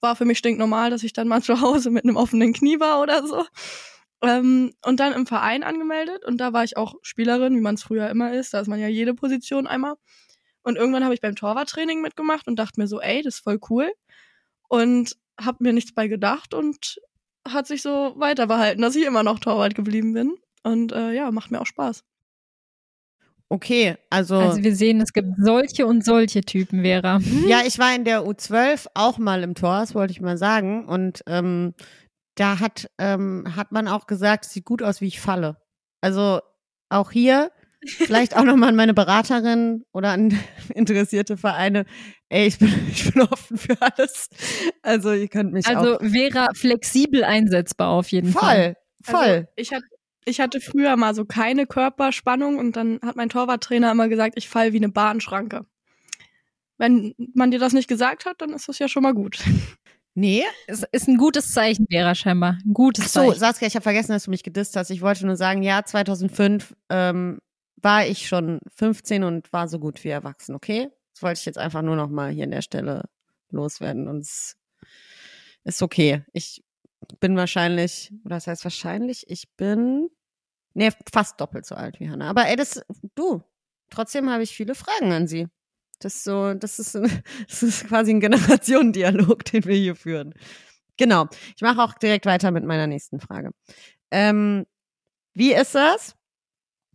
War 0.00 0.16
für 0.16 0.24
mich 0.24 0.38
stinknormal, 0.38 0.90
dass 0.90 1.04
ich 1.04 1.12
dann 1.12 1.28
mal 1.28 1.42
zu 1.42 1.60
Hause 1.60 1.90
mit 1.90 2.04
einem 2.04 2.16
offenen 2.16 2.52
Knie 2.52 2.80
war 2.80 3.00
oder 3.00 3.26
so. 3.26 3.44
Ähm, 4.22 4.72
und 4.84 5.00
dann 5.00 5.12
im 5.12 5.26
Verein 5.26 5.64
angemeldet 5.64 6.24
und 6.24 6.38
da 6.38 6.52
war 6.52 6.62
ich 6.62 6.76
auch 6.76 6.94
Spielerin, 7.02 7.56
wie 7.56 7.60
man 7.60 7.74
es 7.74 7.82
früher 7.82 8.08
immer 8.08 8.32
ist. 8.32 8.54
Da 8.54 8.60
ist 8.60 8.68
man 8.68 8.78
ja 8.78 8.86
jede 8.86 9.14
Position 9.14 9.66
einmal. 9.66 9.94
Und 10.62 10.76
irgendwann 10.76 11.02
habe 11.04 11.14
ich 11.14 11.20
beim 11.20 11.34
Torwarttraining 11.34 12.00
mitgemacht 12.00 12.46
und 12.46 12.56
dachte 12.56 12.80
mir 12.80 12.86
so, 12.86 13.00
ey, 13.00 13.22
das 13.22 13.36
ist 13.36 13.44
voll 13.44 13.58
cool. 13.68 13.92
Und 14.68 15.16
habe 15.40 15.58
mir 15.60 15.72
nichts 15.72 15.92
bei 15.92 16.06
gedacht 16.06 16.54
und 16.54 17.00
hat 17.46 17.66
sich 17.66 17.82
so 17.82 18.14
weiter 18.16 18.46
behalten, 18.46 18.82
dass 18.82 18.94
ich 18.94 19.04
immer 19.04 19.24
noch 19.24 19.40
Torwart 19.40 19.74
geblieben 19.74 20.12
bin. 20.12 20.36
Und 20.62 20.92
äh, 20.92 21.12
ja, 21.12 21.30
macht 21.32 21.50
mir 21.50 21.60
auch 21.60 21.66
Spaß. 21.66 22.04
Okay, 23.48 23.96
also. 24.08 24.36
Also 24.36 24.62
wir 24.62 24.74
sehen, 24.74 25.00
es 25.00 25.12
gibt 25.12 25.28
solche 25.38 25.86
und 25.86 26.04
solche 26.04 26.40
Typen, 26.40 26.82
Vera. 26.82 27.20
Ja, 27.46 27.60
ich 27.66 27.78
war 27.78 27.94
in 27.94 28.04
der 28.04 28.22
U12 28.22 28.86
auch 28.94 29.18
mal 29.18 29.42
im 29.42 29.54
Tor, 29.54 29.80
das 29.80 29.94
wollte 29.94 30.12
ich 30.12 30.20
mal 30.20 30.38
sagen. 30.38 30.86
Und 30.86 31.22
ähm, 31.26 31.74
da 32.34 32.60
hat, 32.60 32.90
ähm, 32.98 33.56
hat 33.56 33.72
man 33.72 33.88
auch 33.88 34.06
gesagt, 34.06 34.46
es 34.46 34.52
sieht 34.52 34.64
gut 34.64 34.82
aus, 34.82 35.00
wie 35.00 35.06
ich 35.06 35.20
falle. 35.20 35.56
Also 36.00 36.40
auch 36.88 37.10
hier, 37.10 37.50
vielleicht 37.86 38.36
auch 38.36 38.44
nochmal 38.44 38.70
an 38.70 38.76
meine 38.76 38.94
Beraterin 38.94 39.84
oder 39.92 40.10
an 40.10 40.38
interessierte 40.74 41.36
Vereine. 41.36 41.84
Ey, 42.28 42.46
ich 42.46 42.58
bin, 42.58 42.72
ich 42.90 43.12
bin 43.12 43.22
offen 43.22 43.56
für 43.56 43.76
alles. 43.80 44.28
Also 44.82 45.12
ihr 45.12 45.28
könnt 45.28 45.52
mich 45.52 45.66
Also 45.66 45.96
auch. 45.96 46.00
Vera 46.00 46.48
flexibel 46.54 47.24
einsetzbar 47.24 47.88
auf 47.88 48.08
jeden 48.08 48.32
Fall. 48.32 48.76
Voll, 49.02 49.14
voll. 49.14 49.34
Also 49.34 49.46
ich 49.56 49.72
hatte 49.72 49.86
ich 50.24 50.40
hatte 50.40 50.60
früher 50.60 50.96
mal 50.96 51.14
so 51.14 51.24
keine 51.24 51.66
Körperspannung 51.66 52.58
und 52.58 52.76
dann 52.76 53.00
hat 53.04 53.16
mein 53.16 53.28
Torwarttrainer 53.28 53.90
immer 53.90 54.08
gesagt, 54.08 54.34
ich 54.36 54.48
fall 54.48 54.72
wie 54.72 54.76
eine 54.76 54.88
Bahnschranke. 54.88 55.66
Wenn 56.78 57.14
man 57.34 57.50
dir 57.50 57.58
das 57.58 57.72
nicht 57.72 57.88
gesagt 57.88 58.24
hat, 58.24 58.40
dann 58.40 58.50
ist 58.52 58.68
das 58.68 58.78
ja 58.78 58.88
schon 58.88 59.02
mal 59.02 59.14
gut. 59.14 59.38
nee. 60.14 60.42
Es 60.66 60.84
ist 60.92 61.08
ein 61.08 61.16
gutes 61.16 61.52
Zeichen, 61.52 61.86
Vera, 61.90 62.14
scheinbar. 62.14 62.58
Ein 62.64 62.74
gutes 62.74 63.04
Ach 63.04 63.08
so, 63.08 63.20
Zeichen. 63.28 63.40
Saskia, 63.40 63.68
ich 63.68 63.74
habe 63.74 63.82
vergessen, 63.82 64.12
dass 64.12 64.24
du 64.24 64.30
mich 64.30 64.42
gedisst 64.42 64.76
hast. 64.76 64.90
Ich 64.90 65.02
wollte 65.02 65.26
nur 65.26 65.36
sagen, 65.36 65.62
ja, 65.62 65.84
2005 65.84 66.74
ähm, 66.90 67.38
war 67.76 68.06
ich 68.06 68.28
schon 68.28 68.60
15 68.76 69.24
und 69.24 69.52
war 69.52 69.68
so 69.68 69.78
gut 69.78 70.02
wie 70.04 70.08
erwachsen, 70.08 70.54
okay? 70.54 70.88
Das 71.14 71.22
wollte 71.22 71.40
ich 71.40 71.46
jetzt 71.46 71.58
einfach 71.58 71.82
nur 71.82 71.96
noch 71.96 72.08
mal 72.08 72.30
hier 72.30 72.44
an 72.44 72.50
der 72.50 72.62
Stelle 72.62 73.08
loswerden 73.50 74.08
und 74.08 74.20
es 74.20 74.56
ist 75.64 75.82
okay. 75.82 76.24
Ich 76.32 76.64
bin 77.20 77.36
wahrscheinlich, 77.36 78.12
oder 78.24 78.36
das 78.36 78.46
heißt 78.46 78.64
wahrscheinlich, 78.64 79.28
ich 79.28 79.48
bin 79.56 80.08
nee, 80.74 80.90
fast 81.12 81.40
doppelt 81.40 81.66
so 81.66 81.74
alt 81.74 82.00
wie 82.00 82.08
Hannah. 82.08 82.30
Aber 82.30 82.46
ey, 82.46 82.56
das, 82.56 82.82
du, 83.14 83.42
trotzdem 83.90 84.30
habe 84.30 84.42
ich 84.42 84.54
viele 84.54 84.74
Fragen 84.74 85.12
an 85.12 85.26
sie. 85.26 85.48
Das 86.04 86.16
ist 86.16 86.24
so, 86.24 86.54
das 86.54 86.78
ist, 86.78 86.94
das 87.48 87.62
ist 87.62 87.88
quasi 87.88 88.12
ein 88.12 88.20
Generationendialog, 88.20 89.44
den 89.52 89.64
wir 89.64 89.76
hier 89.76 89.96
führen. 89.96 90.34
Genau. 90.96 91.26
Ich 91.56 91.62
mache 91.62 91.80
auch 91.80 91.94
direkt 91.94 92.26
weiter 92.26 92.50
mit 92.50 92.64
meiner 92.64 92.86
nächsten 92.86 93.20
Frage. 93.20 93.50
Ähm, 94.10 94.66
wie 95.34 95.54
ist 95.54 95.74
das, 95.74 96.14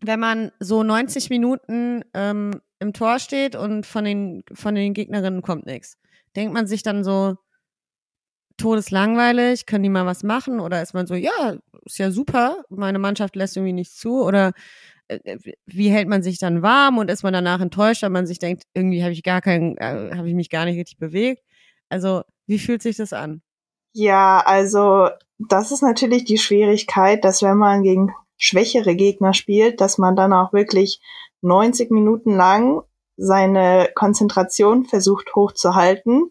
wenn 0.01 0.19
man 0.19 0.51
so 0.59 0.83
90 0.83 1.29
Minuten 1.29 2.03
ähm, 2.13 2.61
im 2.79 2.93
Tor 2.93 3.19
steht 3.19 3.55
und 3.55 3.85
von 3.85 4.05
den, 4.05 4.43
von 4.53 4.75
den 4.75 4.93
Gegnerinnen 4.93 5.41
kommt 5.41 5.65
nichts? 5.65 5.97
Denkt 6.35 6.53
man 6.53 6.67
sich 6.67 6.83
dann 6.83 7.03
so, 7.03 7.37
todeslangweilig, 8.57 9.65
können 9.65 9.83
die 9.83 9.89
mal 9.89 10.05
was 10.05 10.23
machen? 10.23 10.59
Oder 10.59 10.81
ist 10.81 10.93
man 10.93 11.07
so, 11.07 11.13
ja, 11.13 11.55
ist 11.85 11.99
ja 11.99 12.11
super, 12.11 12.63
meine 12.69 12.99
Mannschaft 12.99 13.35
lässt 13.35 13.55
irgendwie 13.55 13.73
nichts 13.73 13.95
zu? 13.95 14.23
Oder 14.23 14.53
wie 15.65 15.89
hält 15.89 16.07
man 16.07 16.23
sich 16.23 16.39
dann 16.39 16.61
warm 16.61 16.97
und 16.97 17.09
ist 17.09 17.23
man 17.23 17.33
danach 17.33 17.61
enttäuscht, 17.61 18.03
weil 18.03 18.09
man 18.09 18.27
sich 18.27 18.39
denkt, 18.39 18.63
irgendwie 18.73 19.03
habe 19.03 19.13
ich 19.13 19.23
gar 19.23 19.41
keinen, 19.41 19.77
äh, 19.77 20.11
habe 20.15 20.27
ich 20.27 20.35
mich 20.35 20.49
gar 20.49 20.65
nicht 20.65 20.77
richtig 20.77 20.97
bewegt? 20.97 21.43
Also, 21.89 22.23
wie 22.45 22.59
fühlt 22.59 22.81
sich 22.81 22.97
das 22.97 23.13
an? 23.13 23.41
Ja, 23.93 24.41
also 24.45 25.09
das 25.39 25.71
ist 25.71 25.81
natürlich 25.81 26.25
die 26.25 26.37
Schwierigkeit, 26.37 27.23
dass 27.23 27.41
wenn 27.41 27.57
man 27.57 27.83
gegen 27.83 28.13
schwächere 28.37 28.95
Gegner 28.95 29.33
spielt, 29.33 29.81
dass 29.81 29.97
man 29.97 30.15
dann 30.15 30.33
auch 30.33 30.53
wirklich 30.53 31.01
90 31.41 31.91
Minuten 31.91 32.35
lang 32.35 32.83
seine 33.15 33.89
Konzentration 33.95 34.85
versucht 34.85 35.35
hochzuhalten. 35.35 36.29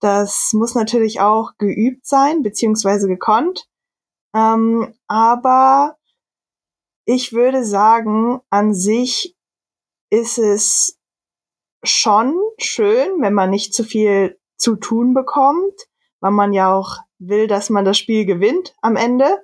Das 0.00 0.50
muss 0.52 0.74
natürlich 0.74 1.20
auch 1.20 1.52
geübt 1.58 2.06
sein, 2.06 2.42
beziehungsweise 2.42 3.08
gekonnt. 3.08 3.66
Ähm, 4.34 4.94
aber 5.08 5.96
ich 7.04 7.32
würde 7.32 7.64
sagen, 7.64 8.40
an 8.50 8.74
sich 8.74 9.36
ist 10.10 10.38
es 10.38 10.98
schon 11.82 12.34
schön, 12.58 13.20
wenn 13.20 13.34
man 13.34 13.50
nicht 13.50 13.74
zu 13.74 13.84
viel 13.84 14.38
zu 14.56 14.76
tun 14.76 15.14
bekommt, 15.14 15.74
weil 16.20 16.30
man 16.30 16.52
ja 16.52 16.72
auch 16.72 16.98
will, 17.18 17.46
dass 17.46 17.70
man 17.70 17.84
das 17.84 17.98
Spiel 17.98 18.24
gewinnt 18.24 18.74
am 18.82 18.96
Ende. 18.96 19.42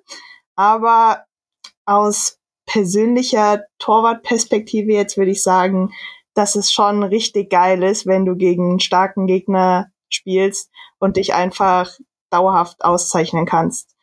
Aber 0.55 1.25
aus 1.85 2.39
persönlicher 2.67 3.65
Torwartperspektive 3.79 4.93
jetzt 4.93 5.17
würde 5.17 5.31
ich 5.31 5.43
sagen, 5.43 5.91
dass 6.35 6.55
es 6.55 6.71
schon 6.71 7.03
richtig 7.03 7.51
geil 7.51 7.83
ist, 7.83 8.07
wenn 8.07 8.25
du 8.25 8.37
gegen 8.37 8.71
einen 8.71 8.81
starken 8.81 9.27
Gegner 9.27 9.91
spielst 10.09 10.71
und 10.99 11.17
dich 11.17 11.35
einfach 11.35 11.91
dauerhaft 12.31 12.85
auszeichnen 12.85 13.47
kannst. 13.47 13.97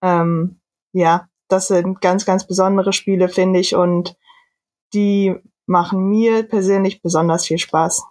Ähm, 0.00 0.60
ja, 0.92 1.28
das 1.52 1.68
sind 1.68 2.00
ganz, 2.00 2.24
ganz 2.24 2.46
besondere 2.46 2.92
Spiele, 2.92 3.28
finde 3.28 3.60
ich, 3.60 3.74
und 3.74 4.16
die 4.94 5.34
machen 5.66 6.08
mir 6.08 6.42
persönlich 6.42 7.02
besonders 7.02 7.46
viel 7.46 7.58
Spaß. 7.58 8.02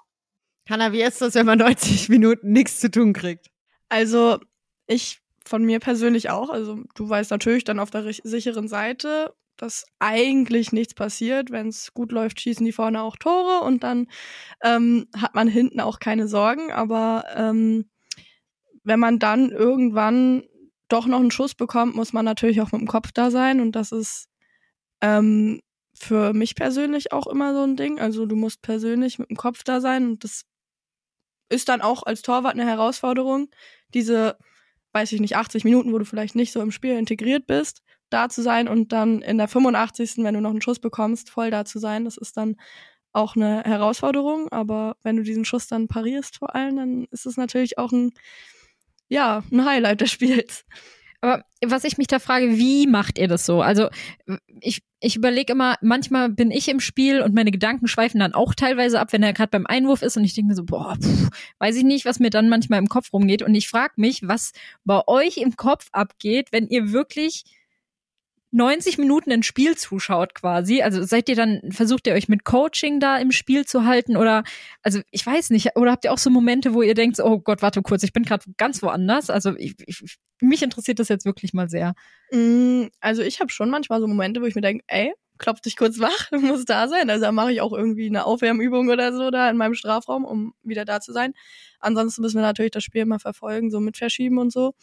Hanna, 0.69 0.93
wie 0.93 1.01
ist 1.01 1.21
das, 1.21 1.35
wenn 1.35 1.45
man 1.45 1.59
90 1.59 2.09
Minuten 2.09 2.51
nichts 2.51 2.79
zu 2.79 2.89
tun 2.89 3.13
kriegt? 3.13 3.47
Also 3.89 4.39
ich 4.87 5.21
von 5.45 5.63
mir 5.63 5.79
persönlich 5.79 6.29
auch. 6.29 6.49
Also 6.49 6.79
du 6.95 7.09
weißt 7.09 7.31
natürlich 7.31 7.63
dann 7.63 7.79
auf 7.79 7.89
der 7.89 8.13
sicheren 8.23 8.67
Seite, 8.67 9.33
dass 9.57 9.85
eigentlich 9.99 10.71
nichts 10.71 10.93
passiert. 10.93 11.51
Wenn 11.51 11.67
es 11.67 11.93
gut 11.93 12.11
läuft, 12.11 12.39
schießen 12.39 12.65
die 12.65 12.71
vorne 12.71 13.01
auch 13.01 13.17
Tore 13.17 13.65
und 13.65 13.83
dann 13.83 14.07
ähm, 14.63 15.07
hat 15.15 15.35
man 15.35 15.47
hinten 15.47 15.81
auch 15.81 15.99
keine 15.99 16.27
Sorgen. 16.27 16.71
Aber 16.71 17.25
ähm, 17.35 17.89
wenn 18.83 18.99
man 18.99 19.19
dann 19.19 19.51
irgendwann 19.51 20.43
doch 20.91 21.07
noch 21.07 21.19
einen 21.19 21.31
Schuss 21.31 21.55
bekommt, 21.55 21.95
muss 21.95 22.13
man 22.13 22.25
natürlich 22.25 22.61
auch 22.61 22.71
mit 22.71 22.81
dem 22.81 22.87
Kopf 22.87 23.11
da 23.11 23.31
sein. 23.31 23.61
Und 23.61 23.73
das 23.73 23.91
ist 23.91 24.27
ähm, 25.01 25.61
für 25.93 26.33
mich 26.33 26.55
persönlich 26.55 27.11
auch 27.11 27.27
immer 27.27 27.53
so 27.53 27.63
ein 27.63 27.75
Ding. 27.75 27.99
Also 27.99 28.25
du 28.25 28.35
musst 28.35 28.61
persönlich 28.61 29.19
mit 29.19 29.29
dem 29.29 29.37
Kopf 29.37 29.63
da 29.63 29.81
sein 29.81 30.05
und 30.07 30.23
das 30.23 30.43
ist 31.49 31.69
dann 31.69 31.81
auch 31.81 32.03
als 32.03 32.21
Torwart 32.21 32.53
eine 32.53 32.65
Herausforderung, 32.65 33.49
diese, 33.93 34.37
weiß 34.93 35.11
ich 35.11 35.19
nicht, 35.19 35.35
80 35.35 35.65
Minuten, 35.65 35.91
wo 35.91 35.99
du 35.99 36.05
vielleicht 36.05 36.35
nicht 36.35 36.53
so 36.53 36.61
im 36.61 36.71
Spiel 36.71 36.97
integriert 36.97 37.45
bist, 37.45 37.81
da 38.09 38.29
zu 38.29 38.41
sein 38.41 38.67
und 38.67 38.93
dann 38.93 39.21
in 39.21 39.37
der 39.37 39.47
85. 39.47 40.17
wenn 40.19 40.33
du 40.33 40.41
noch 40.41 40.51
einen 40.51 40.61
Schuss 40.61 40.79
bekommst, 40.79 41.29
voll 41.29 41.51
da 41.51 41.65
zu 41.65 41.79
sein. 41.79 42.05
Das 42.05 42.17
ist 42.17 42.37
dann 42.37 42.55
auch 43.13 43.35
eine 43.35 43.63
Herausforderung, 43.63 44.47
aber 44.51 44.95
wenn 45.03 45.17
du 45.17 45.23
diesen 45.23 45.43
Schuss 45.43 45.67
dann 45.67 45.89
parierst 45.89 46.37
vor 46.37 46.55
allem, 46.55 46.77
dann 46.77 47.05
ist 47.11 47.25
es 47.25 47.35
natürlich 47.35 47.77
auch 47.77 47.91
ein, 47.91 48.11
ja, 49.11 49.43
ein 49.51 49.65
Highlight 49.65 50.01
des 50.01 50.09
Spiels. 50.09 50.63
Aber 51.19 51.43
was 51.63 51.83
ich 51.83 51.97
mich 51.99 52.07
da 52.07 52.17
frage, 52.17 52.57
wie 52.57 52.87
macht 52.87 53.19
ihr 53.19 53.27
das 53.27 53.45
so? 53.45 53.61
Also 53.61 53.89
ich, 54.61 54.81
ich 55.01 55.15
überlege 55.17 55.51
immer, 55.53 55.75
manchmal 55.81 56.29
bin 56.29 56.49
ich 56.49 56.67
im 56.69 56.79
Spiel 56.79 57.21
und 57.21 57.35
meine 57.35 57.51
Gedanken 57.51 57.87
schweifen 57.87 58.21
dann 58.21 58.33
auch 58.33 58.55
teilweise 58.55 58.99
ab, 58.99 59.11
wenn 59.11 59.21
er 59.21 59.33
gerade 59.33 59.51
beim 59.51 59.67
Einwurf 59.67 60.01
ist 60.01 60.17
und 60.17 60.23
ich 60.23 60.33
denke 60.33 60.49
mir 60.49 60.55
so, 60.55 60.63
boah, 60.63 60.97
pff, 60.99 61.29
weiß 61.59 61.75
ich 61.75 61.83
nicht, 61.83 62.05
was 62.05 62.19
mir 62.19 62.31
dann 62.31 62.49
manchmal 62.49 62.79
im 62.79 62.87
Kopf 62.87 63.13
rumgeht. 63.13 63.43
Und 63.43 63.53
ich 63.53 63.67
frage 63.67 63.93
mich, 63.97 64.27
was 64.27 64.53
bei 64.85 65.01
euch 65.07 65.37
im 65.37 65.57
Kopf 65.57 65.89
abgeht, 65.91 66.47
wenn 66.51 66.67
ihr 66.67 66.91
wirklich 66.91 67.43
90 68.51 68.97
Minuten 68.97 69.31
ein 69.31 69.43
Spiel 69.43 69.77
zuschaut 69.77 70.35
quasi. 70.35 70.81
Also 70.81 71.03
seid 71.03 71.29
ihr 71.29 71.35
dann, 71.35 71.61
versucht 71.71 72.05
ihr 72.07 72.13
euch 72.13 72.27
mit 72.27 72.43
Coaching 72.43 72.99
da 72.99 73.17
im 73.17 73.31
Spiel 73.31 73.65
zu 73.65 73.85
halten 73.85 74.17
oder, 74.17 74.43
also 74.83 74.99
ich 75.11 75.25
weiß 75.25 75.49
nicht, 75.51 75.75
oder 75.75 75.91
habt 75.91 76.05
ihr 76.05 76.11
auch 76.11 76.17
so 76.17 76.29
Momente, 76.29 76.73
wo 76.73 76.81
ihr 76.81 76.93
denkt, 76.93 77.19
oh 77.19 77.39
Gott, 77.39 77.61
warte 77.61 77.81
kurz, 77.81 78.03
ich 78.03 78.13
bin 78.13 78.23
gerade 78.23 78.45
ganz 78.57 78.83
woanders. 78.83 79.29
Also 79.29 79.55
ich, 79.57 79.75
ich, 79.85 80.17
mich 80.41 80.61
interessiert 80.63 80.99
das 80.99 81.07
jetzt 81.07 81.25
wirklich 81.25 81.53
mal 81.53 81.69
sehr. 81.69 81.93
Mm, 82.31 82.87
Also 82.99 83.21
ich 83.21 83.39
habe 83.39 83.51
schon 83.51 83.69
manchmal 83.69 84.01
so 84.01 84.07
Momente, 84.07 84.41
wo 84.41 84.45
ich 84.45 84.55
mir 84.55 84.61
denke, 84.61 84.83
ey, 84.87 85.13
klopf 85.37 85.61
dich 85.61 85.77
kurz 85.77 85.99
wach, 85.99 86.29
du 86.31 86.39
musst 86.39 86.69
da 86.69 86.87
sein. 86.87 87.09
Also 87.09 87.25
da 87.25 87.31
mache 87.31 87.53
ich 87.53 87.61
auch 87.61 87.73
irgendwie 87.73 88.07
eine 88.07 88.25
Aufwärmübung 88.25 88.89
oder 88.89 89.13
so 89.13 89.31
da 89.31 89.49
in 89.49 89.57
meinem 89.57 89.75
Strafraum, 89.75 90.25
um 90.25 90.53
wieder 90.61 90.85
da 90.85 90.99
zu 90.99 91.13
sein. 91.13 91.33
Ansonsten 91.79 92.21
müssen 92.21 92.37
wir 92.37 92.43
natürlich 92.43 92.71
das 92.71 92.83
Spiel 92.83 93.05
mal 93.05 93.19
verfolgen, 93.19 93.71
so 93.71 93.79
mit 93.79 93.97
verschieben 93.97 94.37
und 94.37 94.51
so. 94.51 94.73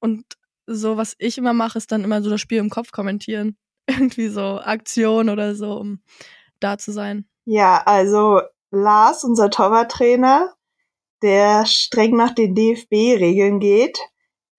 Und 0.00 0.24
so, 0.66 0.96
was 0.96 1.14
ich 1.18 1.38
immer 1.38 1.52
mache, 1.52 1.78
ist 1.78 1.92
dann 1.92 2.04
immer 2.04 2.22
so 2.22 2.30
das 2.30 2.40
Spiel 2.40 2.58
im 2.58 2.70
Kopf 2.70 2.92
kommentieren. 2.92 3.56
Irgendwie 3.88 4.28
so 4.28 4.60
Aktion 4.60 5.28
oder 5.28 5.54
so, 5.54 5.72
um 5.72 6.00
da 6.60 6.78
zu 6.78 6.92
sein. 6.92 7.28
Ja, 7.44 7.82
also 7.84 8.40
Lars, 8.70 9.22
unser 9.24 9.50
Torwarttrainer, 9.50 10.52
der 11.22 11.66
streng 11.66 12.16
nach 12.16 12.34
den 12.34 12.54
DFB-Regeln 12.54 13.60
geht, 13.60 13.98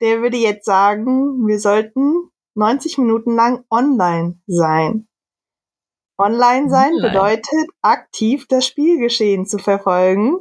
der 0.01 0.21
würde 0.21 0.37
jetzt 0.37 0.65
sagen, 0.65 1.47
wir 1.47 1.59
sollten 1.59 2.29
90 2.55 2.97
Minuten 2.97 3.35
lang 3.35 3.63
online 3.69 4.39
sein. 4.47 5.07
Online 6.17 6.69
sein 6.69 6.93
Online. 6.93 7.09
bedeutet 7.09 7.69
aktiv 7.81 8.47
das 8.47 8.65
Spielgeschehen 8.65 9.45
zu 9.45 9.59
verfolgen 9.59 10.37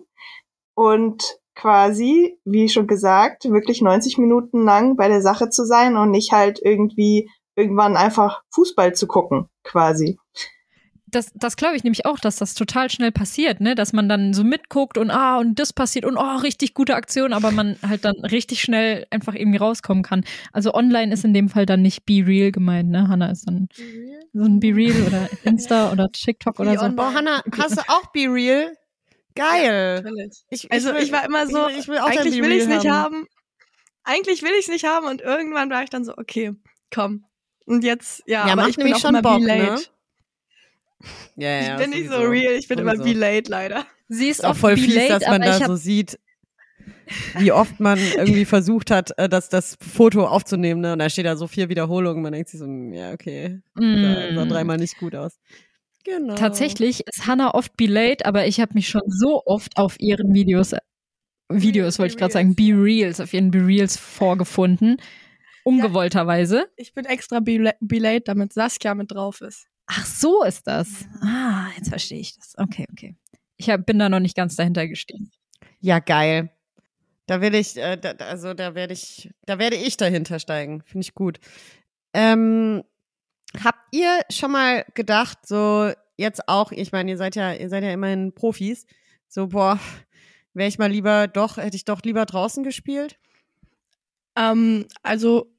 und 0.74 1.38
quasi, 1.56 2.38
wie 2.44 2.68
schon 2.68 2.86
gesagt, 2.86 3.44
wirklich 3.46 3.82
90 3.82 4.18
Minuten 4.18 4.64
lang 4.64 4.96
bei 4.96 5.08
der 5.08 5.22
Sache 5.22 5.48
zu 5.48 5.64
sein 5.64 5.96
und 5.96 6.10
nicht 6.10 6.30
halt 6.30 6.60
irgendwie 6.62 7.28
irgendwann 7.56 7.96
einfach 7.96 8.42
Fußball 8.54 8.94
zu 8.94 9.06
gucken, 9.06 9.48
quasi. 9.64 10.18
Das, 11.08 11.30
das 11.34 11.56
glaube 11.56 11.76
ich 11.76 11.84
nämlich 11.84 12.04
auch, 12.04 12.18
dass 12.18 12.36
das 12.36 12.54
total 12.54 12.90
schnell 12.90 13.12
passiert, 13.12 13.60
ne? 13.60 13.74
Dass 13.74 13.92
man 13.92 14.08
dann 14.08 14.34
so 14.34 14.44
mitguckt 14.44 14.98
und 14.98 15.10
ah, 15.10 15.38
und 15.38 15.58
das 15.58 15.72
passiert 15.72 16.04
und 16.04 16.16
oh, 16.16 16.36
richtig 16.42 16.74
gute 16.74 16.96
Aktion, 16.96 17.32
aber 17.32 17.52
man 17.52 17.76
halt 17.80 18.04
dann 18.04 18.16
richtig 18.16 18.60
schnell 18.60 19.06
einfach 19.10 19.34
irgendwie 19.34 19.58
rauskommen 19.58 20.02
kann. 20.02 20.24
Also 20.52 20.74
online 20.74 21.14
ist 21.14 21.24
in 21.24 21.32
dem 21.32 21.48
Fall 21.48 21.64
dann 21.64 21.80
nicht 21.80 22.04
Be 22.04 22.26
Real 22.26 22.50
gemeint, 22.50 22.90
ne? 22.90 23.08
Hannah 23.08 23.30
ist 23.30 23.46
dann 23.46 23.68
so 24.34 24.44
ein 24.44 24.60
Be 24.60 24.74
Real 24.74 25.00
oder 25.06 25.28
Insta 25.44 25.90
oder 25.92 26.08
TikTok 26.12 26.58
oder 26.58 26.76
so. 26.76 26.90
Boah, 26.94 27.14
Hannah, 27.14 27.42
hast 27.56 27.78
du 27.78 27.82
auch 27.88 28.06
Be 28.12 28.26
Real? 28.28 28.76
Geil. 29.36 30.02
Natürlich. 30.02 30.44
Ich, 30.50 30.72
Also 30.72 30.92
will- 30.94 31.02
ich 31.02 31.12
war 31.12 31.24
immer 31.24 31.46
so, 31.46 31.68
ich 31.68 31.74
will, 31.74 31.78
ich 31.80 31.88
will 31.88 31.98
eigentlich 31.98 32.42
will 32.42 32.52
ich 32.52 32.62
es 32.62 32.68
nicht 32.68 32.88
haben. 32.88 33.26
Eigentlich 34.04 34.42
will 34.42 34.50
ich 34.58 34.66
es 34.66 34.68
nicht 34.68 34.84
haben 34.86 35.06
und 35.06 35.20
irgendwann 35.20 35.70
war 35.70 35.82
ich 35.82 35.90
dann 35.90 36.04
so, 36.04 36.16
okay, 36.16 36.52
komm. 36.92 37.24
Und 37.66 37.82
jetzt, 37.84 38.22
ja, 38.26 38.46
Ja, 38.46 38.52
aber 38.52 38.62
macht 38.62 38.70
ich 38.70 38.76
bin 38.76 38.84
nämlich 38.84 38.96
auch 38.96 39.00
schon 39.00 39.10
immer 39.16 39.22
Bock, 39.22 39.40
be 39.40 39.46
ne? 39.46 39.68
late. 39.68 39.82
Ja, 41.36 41.48
ja, 41.48 41.74
ich 41.74 41.80
bin 41.80 41.90
nicht 41.90 42.10
so 42.10 42.18
real, 42.20 42.54
ich 42.54 42.68
bin 42.68 42.78
immer 42.78 42.96
Sowieso. 42.96 43.14
be 43.14 43.18
late 43.18 43.50
leider. 43.50 43.86
Sie 44.08 44.28
ist 44.28 44.38
Ist 44.38 44.44
auch 44.44 44.56
voll 44.56 44.76
Be 44.76 44.80
fies, 44.82 44.94
Late, 44.94 45.08
dass 45.18 45.28
man 45.28 45.42
ich 45.42 45.48
da 45.58 45.66
so 45.66 45.76
sieht, 45.76 46.18
wie 47.38 47.50
oft 47.52 47.80
man 47.80 47.98
irgendwie 47.98 48.44
versucht 48.44 48.90
hat, 48.90 49.10
äh, 49.18 49.28
das, 49.28 49.48
das 49.48 49.76
Foto 49.80 50.26
aufzunehmen, 50.26 50.80
ne? 50.80 50.92
Und 50.92 51.00
da 51.00 51.10
steht 51.10 51.26
da 51.26 51.36
so 51.36 51.48
vier 51.48 51.68
Wiederholungen. 51.68 52.22
Man 52.22 52.32
denkt 52.32 52.48
sich 52.48 52.60
so, 52.60 52.66
hm, 52.66 52.92
ja, 52.92 53.12
okay. 53.12 53.60
Sah, 53.74 54.34
sah 54.34 54.44
Mm. 54.44 54.48
dreimal 54.48 54.76
nicht 54.78 54.96
gut 54.98 55.14
aus. 55.16 55.38
Genau. 56.06 56.34
Tatsächlich 56.36 57.04
ist 57.06 57.26
Hannah 57.26 57.52
oft 57.54 57.76
Be 57.76 57.86
Late, 57.86 58.24
aber 58.26 58.46
ich 58.46 58.60
habe 58.60 58.74
mich 58.74 58.88
schon 58.88 59.02
so 59.08 59.42
oft 59.44 59.76
auf 59.76 59.98
ihren 59.98 60.32
Videos, 60.32 60.72
Videos 61.48 61.98
wollte 61.98 62.12
ich 62.12 62.16
gerade 62.18 62.32
sagen, 62.32 62.54
Be 62.54 62.70
Reals, 62.74 63.20
auf 63.20 63.32
ihren 63.34 63.50
Be 63.50 63.58
Reals 63.66 63.96
vorgefunden. 63.96 64.98
Ungewollterweise. 65.64 66.68
Ich 66.76 66.94
bin 66.94 67.06
extra 67.06 67.40
be, 67.40 67.58
la- 67.58 67.74
be 67.80 67.98
late, 67.98 68.20
damit 68.20 68.52
Saskia 68.52 68.94
mit 68.94 69.10
drauf 69.10 69.40
ist. 69.40 69.66
Ach, 69.86 70.06
so 70.06 70.44
ist 70.44 70.66
das. 70.68 71.06
Ah, 71.20 71.66
jetzt 71.76 71.88
verstehe 71.88 72.20
ich 72.20 72.36
das. 72.36 72.54
Okay, 72.56 72.86
okay. 72.92 73.16
Ich 73.56 73.68
hab, 73.68 73.84
bin 73.84 73.98
da 73.98 74.08
noch 74.08 74.20
nicht 74.20 74.36
ganz 74.36 74.54
dahinter 74.54 74.86
gestiegen. 74.86 75.30
Ja, 75.80 75.98
geil. 75.98 76.50
Da 77.26 77.40
werde 77.40 77.58
ich, 77.58 77.76
äh, 77.76 77.96
da, 77.96 78.14
da- 78.14 78.26
also 78.26 78.54
da 78.54 78.76
werde 78.76 78.92
ich, 78.94 79.30
da 79.44 79.58
werde 79.58 79.74
ich 79.74 79.96
dahinter 79.96 80.38
steigen. 80.38 80.82
Finde 80.86 81.04
ich 81.04 81.14
gut. 81.14 81.40
Ähm, 82.14 82.84
habt 83.62 83.80
ihr 83.92 84.20
schon 84.30 84.52
mal 84.52 84.84
gedacht, 84.94 85.38
so 85.46 85.92
jetzt 86.16 86.48
auch, 86.48 86.72
ich 86.72 86.92
meine, 86.92 87.10
ihr 87.10 87.16
seid 87.16 87.36
ja, 87.36 87.52
ihr 87.52 87.68
seid 87.68 87.84
ja 87.84 87.92
immerhin 87.92 88.34
Profis, 88.34 88.86
so, 89.28 89.48
boah, 89.48 89.78
wäre 90.54 90.68
ich 90.68 90.78
mal 90.78 90.90
lieber 90.90 91.28
doch, 91.28 91.56
hätte 91.58 91.76
ich 91.76 91.84
doch 91.84 92.02
lieber 92.02 92.24
draußen 92.24 92.64
gespielt? 92.64 93.18
Ähm, 94.36 94.86
also 95.02 95.52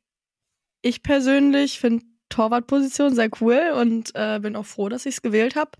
ich 0.81 1.03
persönlich 1.03 1.79
finde 1.79 2.05
Torwartposition 2.29 3.15
sehr 3.15 3.29
cool 3.41 3.73
und 3.75 4.11
äh, 4.15 4.39
bin 4.39 4.55
auch 4.55 4.65
froh, 4.65 4.89
dass 4.89 5.05
ich 5.05 5.15
es 5.15 5.21
gewählt 5.21 5.55
habe. 5.55 5.71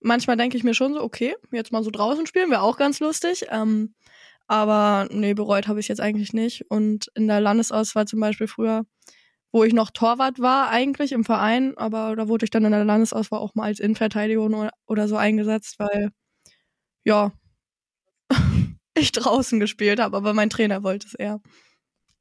Manchmal 0.00 0.36
denke 0.36 0.56
ich 0.56 0.64
mir 0.64 0.74
schon 0.74 0.94
so, 0.94 1.02
okay, 1.02 1.34
jetzt 1.50 1.72
mal 1.72 1.82
so 1.82 1.90
draußen 1.90 2.26
spielen 2.26 2.50
wäre 2.50 2.62
auch 2.62 2.76
ganz 2.76 3.00
lustig. 3.00 3.46
Ähm, 3.50 3.94
aber 4.46 5.08
nee, 5.10 5.34
bereut 5.34 5.68
habe 5.68 5.80
ich 5.80 5.88
jetzt 5.88 6.00
eigentlich 6.00 6.32
nicht. 6.32 6.70
Und 6.70 7.10
in 7.14 7.26
der 7.26 7.40
Landesauswahl 7.40 8.06
zum 8.06 8.20
Beispiel 8.20 8.46
früher, 8.46 8.84
wo 9.52 9.64
ich 9.64 9.72
noch 9.72 9.90
Torwart 9.90 10.38
war, 10.38 10.70
eigentlich 10.70 11.12
im 11.12 11.24
Verein, 11.24 11.76
aber 11.76 12.14
da 12.16 12.28
wurde 12.28 12.44
ich 12.44 12.50
dann 12.50 12.64
in 12.64 12.72
der 12.72 12.84
Landesauswahl 12.84 13.40
auch 13.40 13.54
mal 13.54 13.64
als 13.64 13.80
Innenverteidigung 13.80 14.70
oder, 14.86 15.08
so 15.08 15.16
eingesetzt, 15.16 15.78
weil 15.78 16.10
ja, 17.04 17.32
ich 18.94 19.12
draußen 19.12 19.60
gespielt 19.60 20.00
habe, 20.00 20.16
aber 20.16 20.34
mein 20.34 20.50
Trainer 20.50 20.82
wollte 20.82 21.06
es 21.06 21.14
eher. 21.14 21.40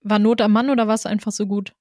War 0.02 0.20
Not 0.20 0.42
am 0.42 0.54
Mann 0.54 0.70
oder 0.70 0.88
war 0.88 0.96
es 0.96 1.06
einfach 1.06 1.32
so 1.32 1.48
gut? 1.48 1.74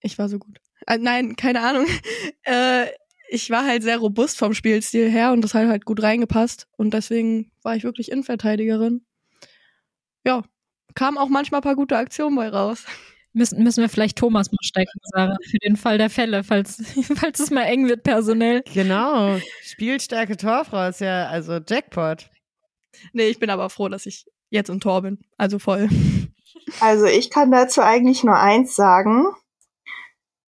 Ich 0.00 0.18
war 0.18 0.28
so 0.28 0.38
gut. 0.38 0.60
Äh, 0.86 0.98
nein, 0.98 1.36
keine 1.36 1.60
Ahnung. 1.60 1.86
äh, 2.42 2.86
ich 3.28 3.50
war 3.50 3.66
halt 3.66 3.82
sehr 3.82 3.98
robust 3.98 4.38
vom 4.38 4.54
Spielstil 4.54 5.10
her 5.10 5.32
und 5.32 5.42
das 5.42 5.54
hat 5.54 5.68
halt 5.68 5.84
gut 5.84 6.02
reingepasst. 6.02 6.66
Und 6.76 6.94
deswegen 6.94 7.52
war 7.62 7.76
ich 7.76 7.84
wirklich 7.84 8.10
Innenverteidigerin. 8.10 9.04
Ja, 10.24 10.42
kamen 10.94 11.18
auch 11.18 11.28
manchmal 11.28 11.60
ein 11.60 11.62
paar 11.62 11.76
gute 11.76 11.96
Aktionen 11.96 12.36
bei 12.36 12.48
raus. 12.48 12.84
Müssen, 13.38 13.62
müssen 13.62 13.82
wir 13.82 13.88
vielleicht 13.88 14.18
Thomas 14.18 14.50
mal 14.50 14.58
stecken, 14.62 14.98
Sarah, 15.14 15.36
für 15.48 15.58
den 15.58 15.76
Fall 15.76 15.96
der 15.96 16.10
Fälle, 16.10 16.42
falls, 16.42 16.82
falls 17.14 17.38
es 17.38 17.52
mal 17.52 17.62
eng 17.62 17.86
wird 17.88 18.02
personell. 18.02 18.64
Genau. 18.74 19.38
Spielstärke 19.62 20.36
Torfrau 20.36 20.88
ist 20.88 21.00
ja, 21.00 21.28
also 21.28 21.60
Jackpot. 21.64 22.28
Nee, 23.12 23.28
ich 23.28 23.38
bin 23.38 23.48
aber 23.48 23.70
froh, 23.70 23.88
dass 23.88 24.06
ich 24.06 24.26
jetzt 24.50 24.70
im 24.70 24.80
Tor 24.80 25.02
bin. 25.02 25.18
Also 25.38 25.58
voll. 25.58 25.88
Also 26.80 27.06
ich 27.06 27.30
kann 27.30 27.50
dazu 27.50 27.80
eigentlich 27.80 28.24
nur 28.24 28.36
eins 28.36 28.76
sagen. 28.76 29.24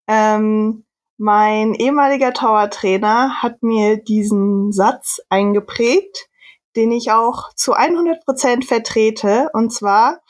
Ähm, 0.06 0.84
mein 1.16 1.74
ehemaliger 1.74 2.34
Torwarttrainer 2.34 3.42
hat 3.42 3.62
mir 3.62 3.96
diesen 3.96 4.70
Satz 4.70 5.20
eingeprägt, 5.30 6.28
den 6.76 6.92
ich 6.92 7.10
auch 7.10 7.54
zu 7.54 7.72
100 7.72 8.22
Prozent 8.24 8.66
vertrete. 8.66 9.48
Und 9.54 9.72
zwar 9.72 10.20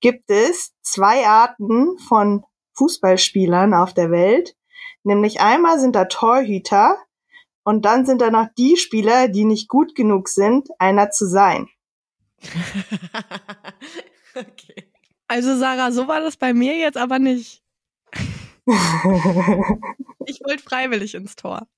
gibt 0.00 0.30
es 0.30 0.72
zwei 0.82 1.26
Arten 1.26 1.98
von 1.98 2.44
Fußballspielern 2.74 3.74
auf 3.74 3.94
der 3.94 4.10
Welt. 4.10 4.56
Nämlich 5.02 5.40
einmal 5.40 5.78
sind 5.78 5.96
da 5.96 6.06
Torhüter 6.06 6.96
und 7.64 7.84
dann 7.84 8.06
sind 8.06 8.20
da 8.20 8.30
noch 8.30 8.48
die 8.56 8.76
Spieler, 8.76 9.28
die 9.28 9.44
nicht 9.44 9.68
gut 9.68 9.94
genug 9.94 10.28
sind, 10.28 10.68
einer 10.78 11.10
zu 11.10 11.26
sein. 11.26 11.68
okay. 14.34 14.92
Also 15.28 15.56
Sarah, 15.56 15.90
so 15.90 16.06
war 16.06 16.20
das 16.20 16.36
bei 16.36 16.52
mir 16.52 16.76
jetzt 16.76 16.96
aber 16.96 17.18
nicht. 17.18 17.62
Ich 20.28 20.40
wollte 20.44 20.62
freiwillig 20.62 21.14
ins 21.14 21.36
Tor. 21.36 21.68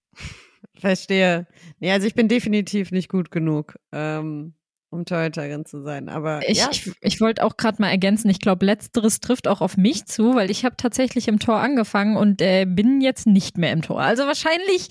Verstehe. 0.74 1.46
Nee, 1.80 1.92
also 1.92 2.06
ich 2.06 2.14
bin 2.14 2.28
definitiv 2.28 2.90
nicht 2.90 3.08
gut 3.08 3.30
genug, 3.30 3.78
ähm, 3.92 4.54
um 4.90 5.04
Torhüterin 5.04 5.66
zu 5.66 5.82
sein. 5.82 6.08
Aber 6.08 6.40
Ich, 6.48 6.58
ja, 6.58 6.68
ich, 6.70 6.90
ich 7.00 7.20
wollte 7.20 7.44
auch 7.44 7.56
gerade 7.56 7.80
mal 7.80 7.90
ergänzen, 7.90 8.30
ich 8.30 8.40
glaube, 8.40 8.64
letzteres 8.64 9.20
trifft 9.20 9.46
auch 9.46 9.60
auf 9.60 9.76
mich 9.76 10.06
zu, 10.06 10.34
weil 10.34 10.50
ich 10.50 10.64
habe 10.64 10.76
tatsächlich 10.76 11.28
im 11.28 11.38
Tor 11.38 11.56
angefangen 11.56 12.16
und 12.16 12.40
äh, 12.40 12.64
bin 12.64 13.00
jetzt 13.00 13.26
nicht 13.26 13.58
mehr 13.58 13.72
im 13.72 13.82
Tor. 13.82 14.00
Also 14.00 14.26
wahrscheinlich, 14.26 14.88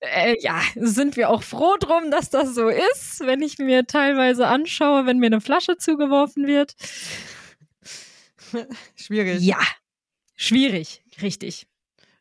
äh, 0.00 0.36
ja, 0.40 0.60
sind 0.76 1.16
wir 1.16 1.30
auch 1.30 1.42
froh 1.42 1.76
drum, 1.80 2.10
dass 2.10 2.28
das 2.30 2.54
so 2.54 2.68
ist, 2.68 3.20
wenn 3.20 3.40
ich 3.40 3.58
mir 3.58 3.86
teilweise 3.86 4.46
anschaue, 4.46 5.06
wenn 5.06 5.18
mir 5.18 5.26
eine 5.26 5.40
Flasche 5.40 5.78
zugeworfen 5.78 6.46
wird. 6.46 6.74
schwierig. 8.96 9.40
Ja, 9.40 9.60
schwierig, 10.36 11.02
richtig. 11.22 11.66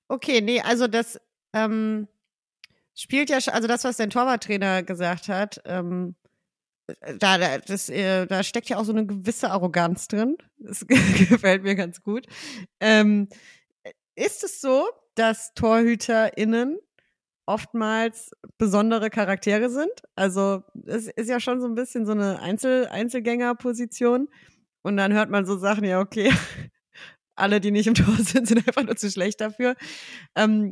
Okay, 0.07 0.39
nee, 0.39 0.61
also 0.61 0.87
das 0.87 1.19
ähm, 1.51 2.07
spielt 2.95 3.29
ja, 3.29 3.39
also 3.51 3.67
das, 3.67 3.83
was 3.83 3.97
dein 3.97 4.09
Torwarttrainer 4.09 4.83
gesagt 4.83 5.27
hat, 5.27 5.61
ähm, 5.65 6.15
da, 7.19 7.37
da, 7.37 7.57
das, 7.59 7.89
äh, 7.89 8.25
da 8.25 8.43
steckt 8.43 8.69
ja 8.69 8.77
auch 8.77 8.85
so 8.85 8.91
eine 8.91 9.05
gewisse 9.05 9.49
Arroganz 9.51 10.07
drin. 10.07 10.37
Das 10.57 10.85
gefällt 10.87 11.63
mir 11.63 11.75
ganz 11.75 12.01
gut. 12.01 12.25
Ähm, 12.79 13.27
ist 14.15 14.43
es 14.43 14.61
so, 14.61 14.87
dass 15.15 15.53
TorhüterInnen 15.53 16.77
oftmals 17.45 18.31
besondere 18.57 19.09
Charaktere 19.09 19.69
sind? 19.69 19.91
Also 20.15 20.63
es 20.85 21.07
ist 21.07 21.29
ja 21.29 21.39
schon 21.39 21.61
so 21.61 21.67
ein 21.67 21.75
bisschen 21.75 22.05
so 22.05 22.13
eine 22.13 22.39
Einzel 22.39 22.87
Einzelgängerposition. 22.87 24.29
Und 24.81 24.97
dann 24.97 25.13
hört 25.13 25.29
man 25.29 25.45
so 25.45 25.57
Sachen, 25.57 25.83
ja, 25.83 25.99
okay, 25.99 26.31
alle, 27.35 27.59
die 27.59 27.71
nicht 27.71 27.87
im 27.87 27.93
Tor 27.93 28.15
sind, 28.17 28.47
sind 28.47 28.67
einfach 28.67 28.83
nur 28.83 28.95
zu 28.95 29.11
schlecht 29.11 29.41
dafür. 29.41 29.75
Ähm, 30.35 30.71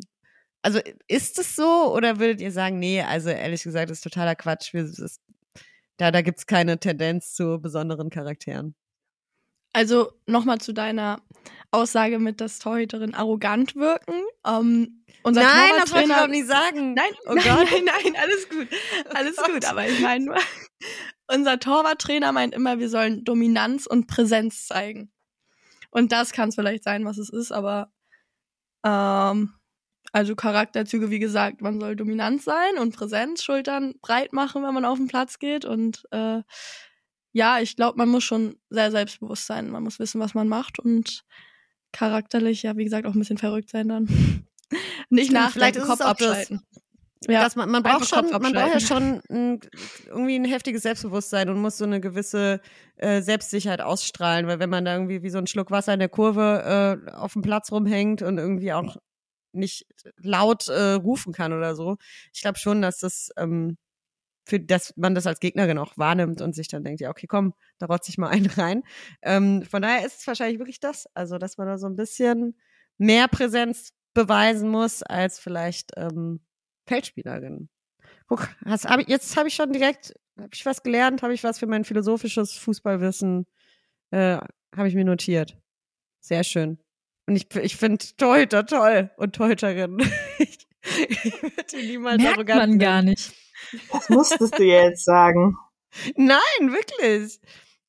also 0.62 0.80
ist 1.08 1.38
es 1.38 1.56
so 1.56 1.94
oder 1.94 2.20
würdet 2.20 2.42
ihr 2.42 2.52
sagen, 2.52 2.80
nee, 2.80 3.02
also 3.02 3.30
ehrlich 3.30 3.64
gesagt, 3.64 3.92
ist 3.92 4.02
totaler 4.02 4.36
Quatsch. 4.36 4.74
Wir, 4.74 4.84
das 4.84 5.20
da 5.98 6.12
da 6.12 6.22
gibt 6.22 6.40
es 6.40 6.46
keine 6.46 6.80
Tendenz 6.80 7.34
zu 7.34 7.60
besonderen 7.62 8.10
Charakteren. 8.10 8.76
Also 9.74 10.14
nochmal 10.26 10.60
zu 10.60 10.74
deiner 10.74 11.22
Aussage 11.72 12.20
mit, 12.20 12.40
dass 12.40 12.60
Torhüterinnen 12.60 13.14
arrogant 13.14 13.76
wirken. 13.76 14.14
Ähm, 14.48 15.04
unser 15.24 15.42
Nein, 15.44 15.72
das 15.78 15.92
wollte 15.92 16.06
ich 16.06 16.12
überhaupt 16.12 16.32
nicht 16.32 16.48
sagen. 16.48 16.94
Nein, 16.94 17.12
Oh 17.26 17.34
nein, 17.34 17.46
nein, 17.46 17.84
nein, 17.86 18.16
alles 18.16 18.48
gut. 18.48 18.68
Alles 19.14 19.36
Oh 19.38 19.52
gut, 19.52 19.66
aber 19.66 19.86
ich 19.86 20.00
meine 20.00 20.26
nur, 20.26 20.38
unser 21.28 21.60
Torwarttrainer 21.60 22.32
meint 22.32 22.54
immer, 22.54 22.80
wir 22.80 22.90
sollen 22.90 23.26
Dominanz 23.26 23.86
und 23.86 24.08
Präsenz 24.08 24.66
zeigen. 24.66 25.12
Und 25.90 26.14
das 26.14 26.32
kann 26.32 26.50
es 26.50 26.56
vielleicht 26.56 26.84
sein, 26.84 27.04
was 27.04 27.18
es 27.18 27.30
ist, 27.30 27.52
aber 27.52 27.92
ähm, 28.86 29.54
also 30.16 30.34
Charakterzüge, 30.34 31.10
wie 31.10 31.20
gesagt, 31.20 31.62
man 31.62 31.78
soll 31.78 31.98
dominant 31.98 32.42
sein 32.42 32.78
und 32.80 32.96
Präsenz, 32.96 33.44
Schultern 33.44 33.96
breit 34.02 34.32
machen, 34.32 34.64
wenn 34.64 34.74
man 34.74 34.86
auf 34.86 34.98
den 34.98 35.10
Platz 35.10 35.40
geht. 35.40 35.66
Und 35.66 36.06
äh, 36.12 36.42
ja, 37.34 37.60
ich 37.60 37.76
glaube, 37.76 37.98
man 37.98 38.08
muss 38.08 38.24
schon 38.24 38.56
sehr 38.70 38.92
selbstbewusst 38.92 39.46
sein. 39.46 39.70
Man 39.70 39.84
muss 39.84 40.00
wissen, 40.00 40.22
was 40.22 40.34
man 40.34 40.48
macht 40.48 40.80
und 40.80 41.26
charakterlich 41.92 42.64
ja, 42.64 42.78
wie 42.78 42.86
gesagt, 42.86 43.06
auch 43.06 43.14
ein 43.14 43.20
bisschen 43.20 43.38
verrückt 43.38 43.70
sein 43.70 43.90
dann. 43.90 44.06
Nicht 45.10 45.34
nachdenken, 45.34 45.52
vielleicht 45.52 45.80
Kopf 45.82 46.00
auch 46.00 46.16
das. 46.16 46.28
abschalten. 46.30 46.62
Ja, 47.28 47.44
dass 47.44 47.58
man, 47.58 47.70
man 47.70 47.84
braucht 47.84 48.08
schon, 48.08 48.30
man 48.30 48.54
braucht 48.54 48.56
ja 48.56 48.74
abschalten. 48.76 49.22
schon 49.28 49.38
ein, 49.38 49.60
irgendwie 50.06 50.36
ein 50.36 50.46
heftiges 50.46 50.84
Selbstbewusstsein 50.84 51.50
und 51.50 51.60
muss 51.60 51.78
so 51.78 51.84
eine 51.84 52.00
gewisse 52.00 52.62
äh, 52.96 53.22
Selbstsicherheit 53.22 53.82
ausstrahlen, 53.82 54.48
weil 54.48 54.60
wenn 54.60 54.70
man 54.70 54.86
da 54.86 54.94
irgendwie 54.94 55.24
wie 55.24 55.30
so 55.30 55.40
ein 55.40 55.48
Schluck 55.48 55.72
Wasser 55.72 55.94
in 55.94 56.00
der 56.00 56.08
Kurve 56.08 57.02
äh, 57.06 57.12
auf 57.12 57.34
dem 57.34 57.42
Platz 57.42 57.70
rumhängt 57.74 58.22
und 58.22 58.38
irgendwie 58.38 58.72
auch 58.72 58.96
nicht 59.56 59.88
laut 60.18 60.68
äh, 60.68 60.94
rufen 60.94 61.34
kann 61.34 61.54
oder 61.54 61.76
so, 61.76 61.98
ich 62.34 62.42
glaube 62.42 62.60
schon, 62.60 62.82
dass 62.82 63.00
das 63.00 63.30
ähm, 63.38 63.78
für 64.46 64.60
dass 64.60 64.94
man 64.96 65.16
das 65.16 65.28
als 65.28 65.40
Gegnerin 65.40 65.78
auch 65.78 65.98
wahrnimmt 65.98 66.42
und 66.42 66.54
sich 66.54 66.68
dann 66.68 66.84
denkt, 66.84 67.02
ja, 67.02 67.10
okay, 67.10 67.28
komm, 67.28 67.54
da 67.80 67.88
rotze 67.88 68.12
ich 68.12 68.18
mal 68.18 68.30
einen 68.32 68.46
rein. 68.48 68.84
Ähm, 69.22 69.64
von 69.64 69.82
daher 69.82 70.06
ist 70.06 70.20
es 70.20 70.28
wahrscheinlich 70.28 70.60
wirklich 70.60 70.80
das, 70.80 71.08
also 71.16 71.38
dass 71.38 71.58
man 71.58 71.68
da 71.68 71.78
so 71.78 71.88
ein 71.88 71.96
bisschen 71.96 72.56
mehr 72.98 73.28
Präsenz 73.28 73.92
beweisen 74.14 74.70
muss 74.70 75.04
als 75.04 75.40
vielleicht 75.40 75.92
ähm, 75.98 76.42
Feldspielerin. 76.88 77.70
Guck, 78.28 78.50
hast, 78.66 78.86
hab 78.86 79.00
ich, 79.00 79.08
jetzt 79.08 79.36
habe 79.38 79.48
ich 79.48 79.56
schon 79.56 79.74
direkt, 79.74 80.14
habe 80.38 80.50
ich 80.54 80.66
was 80.66 80.84
gelernt, 80.84 81.22
habe 81.22 81.34
ich 81.34 81.44
was 81.44 81.60
für 81.60 81.68
mein 81.68 81.84
philosophisches 81.84 82.54
Fußballwissen, 82.54 83.46
äh, 84.12 84.38
habe 84.76 84.88
ich 84.88 84.96
mir 84.96 85.06
notiert. 85.06 85.58
Sehr 86.22 86.44
schön. 86.44 86.85
Und 87.28 87.36
ich, 87.36 87.48
ich 87.56 87.76
finde 87.76 88.06
Torhüter 88.18 88.66
toll 88.66 89.10
und 89.18 89.36
Torhüterin. 89.36 89.98
ich 90.40 90.60
ich 91.10 91.42
würde 91.42 91.78
niemals 91.78 92.22
Merkt 92.22 92.38
arrogant 92.38 92.60
man 92.60 92.70
nennen. 92.70 92.80
gar 92.80 93.02
nicht. 93.02 93.34
Das 93.92 94.10
musstest 94.10 94.60
du 94.60 94.64
jetzt 94.64 95.04
sagen. 95.04 95.56
Nein, 96.16 96.40
wirklich. 96.60 97.40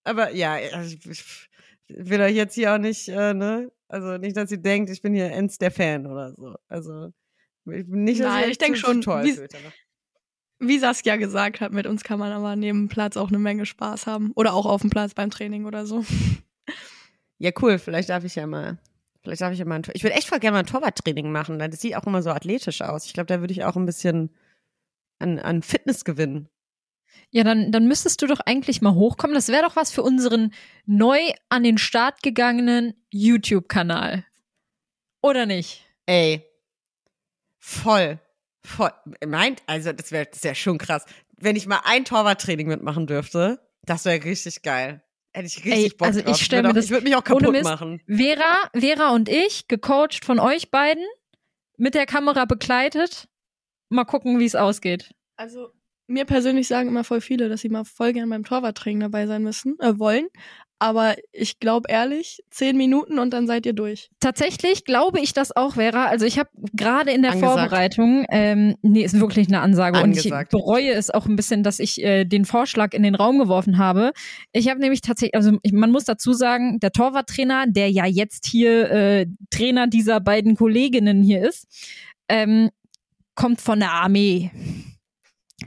Aber 0.04 0.30
ja, 0.32 0.52
also 0.72 0.94
ich 0.94 1.06
ich 1.06 1.48
will 1.88 2.20
euch 2.20 2.34
jetzt 2.34 2.54
hier 2.54 2.72
auch 2.74 2.78
nicht, 2.78 3.08
äh, 3.08 3.34
ne? 3.34 3.70
Also 3.88 4.16
nicht, 4.16 4.36
dass 4.36 4.50
ihr 4.50 4.58
denkt, 4.58 4.90
ich 4.90 5.02
bin 5.02 5.12
hier 5.14 5.30
ends 5.30 5.58
der 5.58 5.70
Fan 5.70 6.06
oder 6.06 6.32
so. 6.34 6.54
Also 6.68 7.12
ich 7.66 7.86
bin 7.88 8.04
nicht, 8.04 8.20
dass 8.20 8.28
Nein, 8.28 8.44
ihr 8.44 8.50
ich 8.50 8.58
denk 8.58 8.76
zu- 8.76 8.86
schon, 8.86 9.02
toll 9.02 9.24
wie- 9.24 9.38
Wie 10.58 10.78
Saskia 10.78 11.16
gesagt 11.16 11.60
hat, 11.60 11.72
mit 11.72 11.86
uns 11.86 12.02
kann 12.02 12.18
man 12.18 12.32
aber 12.32 12.56
neben 12.56 12.84
dem 12.86 12.88
Platz 12.88 13.16
auch 13.18 13.28
eine 13.28 13.38
Menge 13.38 13.66
Spaß 13.66 14.06
haben. 14.06 14.32
Oder 14.34 14.54
auch 14.54 14.64
auf 14.66 14.80
dem 14.80 14.90
Platz 14.90 15.12
beim 15.14 15.30
Training 15.30 15.66
oder 15.66 15.84
so. 15.86 16.04
Ja, 17.38 17.50
cool. 17.60 17.78
Vielleicht 17.78 18.08
darf 18.08 18.24
ich 18.24 18.34
ja 18.36 18.46
mal. 18.46 18.78
Vielleicht 19.26 19.42
darf 19.42 19.52
ich 19.52 19.58
ja 19.58 19.64
mal 19.64 19.74
ein 19.74 19.82
Tor. 19.82 19.92
Ich 19.96 20.04
würde 20.04 20.14
echt 20.14 20.28
voll 20.28 20.38
gerne 20.38 20.54
mal 20.54 20.60
ein 20.60 20.66
Torwarttraining 20.66 21.32
machen. 21.32 21.58
Das 21.58 21.80
sieht 21.80 21.96
auch 21.96 22.06
immer 22.06 22.22
so 22.22 22.30
athletisch 22.30 22.80
aus. 22.80 23.06
Ich 23.06 23.12
glaube, 23.12 23.26
da 23.26 23.40
würde 23.40 23.52
ich 23.52 23.64
auch 23.64 23.74
ein 23.74 23.84
bisschen 23.84 24.30
an, 25.18 25.40
an 25.40 25.62
Fitness 25.62 26.04
gewinnen. 26.04 26.48
Ja, 27.30 27.42
dann, 27.42 27.72
dann 27.72 27.88
müsstest 27.88 28.22
du 28.22 28.28
doch 28.28 28.38
eigentlich 28.38 28.82
mal 28.82 28.94
hochkommen. 28.94 29.34
Das 29.34 29.48
wäre 29.48 29.64
doch 29.64 29.74
was 29.74 29.90
für 29.90 30.04
unseren 30.04 30.54
neu 30.84 31.18
an 31.48 31.64
den 31.64 31.76
Start 31.76 32.22
gegangenen 32.22 32.94
YouTube-Kanal. 33.10 34.24
Oder 35.22 35.44
nicht? 35.44 35.84
Ey. 36.06 36.44
Voll. 37.58 38.20
Voll. 38.62 38.92
Meint, 39.26 39.60
also 39.66 39.92
das 39.92 40.12
wäre 40.12 40.26
das 40.26 40.44
wär 40.44 40.54
schon 40.54 40.78
krass. 40.78 41.04
Wenn 41.36 41.56
ich 41.56 41.66
mal 41.66 41.80
ein 41.82 42.04
Torwarttraining 42.04 42.68
mitmachen 42.68 43.08
dürfte, 43.08 43.58
das 43.82 44.04
wäre 44.04 44.22
richtig 44.22 44.62
geil. 44.62 45.02
Hätte 45.36 45.46
ich 45.48 45.56
richtig 45.58 45.72
Ey, 45.72 45.88
Bock 45.90 46.06
also 46.08 46.22
drauf. 46.22 46.36
ich 46.36 46.44
stell 46.46 46.64
würd 46.64 46.76
auch- 46.78 46.82
ich 46.82 46.88
würde 46.90 47.04
mich 47.04 47.14
auch 47.14 47.22
kaputt 47.24 47.50
Mist- 47.52 47.64
machen. 47.64 48.00
Vera, 48.06 48.70
Vera 48.74 49.10
und 49.10 49.28
ich, 49.28 49.68
gecoacht 49.68 50.24
von 50.24 50.38
euch 50.38 50.70
beiden, 50.70 51.04
mit 51.76 51.94
der 51.94 52.06
Kamera 52.06 52.46
begleitet. 52.46 53.28
Mal 53.90 54.04
gucken, 54.06 54.38
wie 54.38 54.46
es 54.46 54.54
ausgeht. 54.54 55.14
Also, 55.36 55.72
mir 56.06 56.24
persönlich 56.24 56.68
sagen 56.68 56.88
immer 56.88 57.04
voll 57.04 57.20
viele, 57.20 57.48
dass 57.48 57.60
sie 57.60 57.68
mal 57.68 57.84
voll 57.84 58.12
gern 58.12 58.28
beim 58.30 58.44
Torwarttraining 58.44 59.00
dabei 59.00 59.26
sein 59.26 59.42
müssen, 59.42 59.76
äh, 59.80 59.98
wollen. 59.98 60.28
Aber 60.78 61.16
ich 61.32 61.58
glaube 61.58 61.88
ehrlich, 61.88 62.42
zehn 62.50 62.76
Minuten 62.76 63.18
und 63.18 63.32
dann 63.32 63.46
seid 63.46 63.64
ihr 63.64 63.72
durch. 63.72 64.10
Tatsächlich 64.20 64.84
glaube 64.84 65.20
ich 65.20 65.32
das 65.32 65.56
auch, 65.56 65.74
Vera. 65.74 66.04
Also 66.04 66.26
ich 66.26 66.38
habe 66.38 66.50
gerade 66.74 67.12
in 67.12 67.22
der 67.22 67.32
Angesagt. 67.32 67.58
Vorbereitung, 67.58 68.26
ähm, 68.28 68.76
nee, 68.82 69.02
ist 69.02 69.18
wirklich 69.18 69.48
eine 69.48 69.60
Ansage 69.60 69.98
Angesagt. 69.98 70.52
und 70.52 70.60
ich 70.60 70.64
bereue 70.64 70.92
es 70.92 71.08
auch 71.10 71.24
ein 71.24 71.34
bisschen, 71.34 71.62
dass 71.62 71.78
ich 71.78 72.04
äh, 72.04 72.26
den 72.26 72.44
Vorschlag 72.44 72.92
in 72.92 73.02
den 73.02 73.14
Raum 73.14 73.38
geworfen 73.38 73.78
habe. 73.78 74.12
Ich 74.52 74.68
habe 74.68 74.80
nämlich 74.80 75.00
tatsächlich, 75.00 75.34
also 75.34 75.56
ich, 75.62 75.72
man 75.72 75.90
muss 75.90 76.04
dazu 76.04 76.34
sagen, 76.34 76.78
der 76.78 76.92
Torwarttrainer, 76.92 77.64
der 77.68 77.90
ja 77.90 78.04
jetzt 78.04 78.46
hier 78.46 78.90
äh, 78.90 79.26
Trainer 79.48 79.86
dieser 79.86 80.20
beiden 80.20 80.56
Kolleginnen 80.56 81.22
hier 81.22 81.48
ist, 81.48 81.68
ähm, 82.28 82.68
kommt 83.34 83.62
von 83.62 83.78
der 83.80 83.92
Armee. 83.92 84.50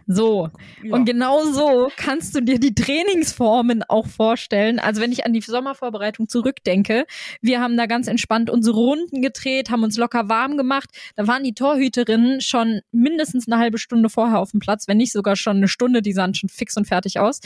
So. 0.06 0.50
Ja. 0.84 0.94
Und 0.94 1.06
genau 1.06 1.44
so 1.46 1.92
kannst 1.98 2.36
du 2.36 2.42
dir 2.42 2.60
die 2.60 2.76
Trainingsformen 2.76 3.84
auch 3.84 4.06
vorstellen. 4.06 4.78
Also 4.78 5.02
wenn 5.02 5.12
ich 5.12 5.26
an 5.26 5.34
die 5.34 5.42
Sommervorbereitung 5.42 6.28
zurückdenke, 6.28 7.06
wir 7.42 7.60
haben 7.60 7.76
da 7.76 7.88
ganz 7.88 8.08
entspannt 8.08 8.52
unsere 8.52 8.76
Runden 8.76 9.22
gedreht, 9.22 9.72
haben 9.72 9.84
uns 9.84 9.98
locker 9.98 10.30
warm 10.30 10.58
gemacht. 10.58 10.90
Da 11.16 11.28
waren 11.28 11.44
die 11.44 11.54
Torhüterinnen 11.54 12.40
schon 12.42 12.82
mindestens 12.92 13.48
eine 13.48 13.58
halbe 13.60 13.80
Stunde 13.80 14.10
vorher 14.10 14.40
auf 14.40 14.52
dem 14.52 14.60
Platz, 14.60 14.88
wenn 14.88 14.98
nicht 14.98 15.12
sogar 15.12 15.36
schon 15.36 15.58
eine 15.58 15.68
Stunde, 15.68 16.04
die 16.04 16.14
sahen 16.14 16.36
schon 16.36 16.50
fix 16.50 16.78
und 16.78 16.86
fertig 16.86 17.20
aus. 17.20 17.40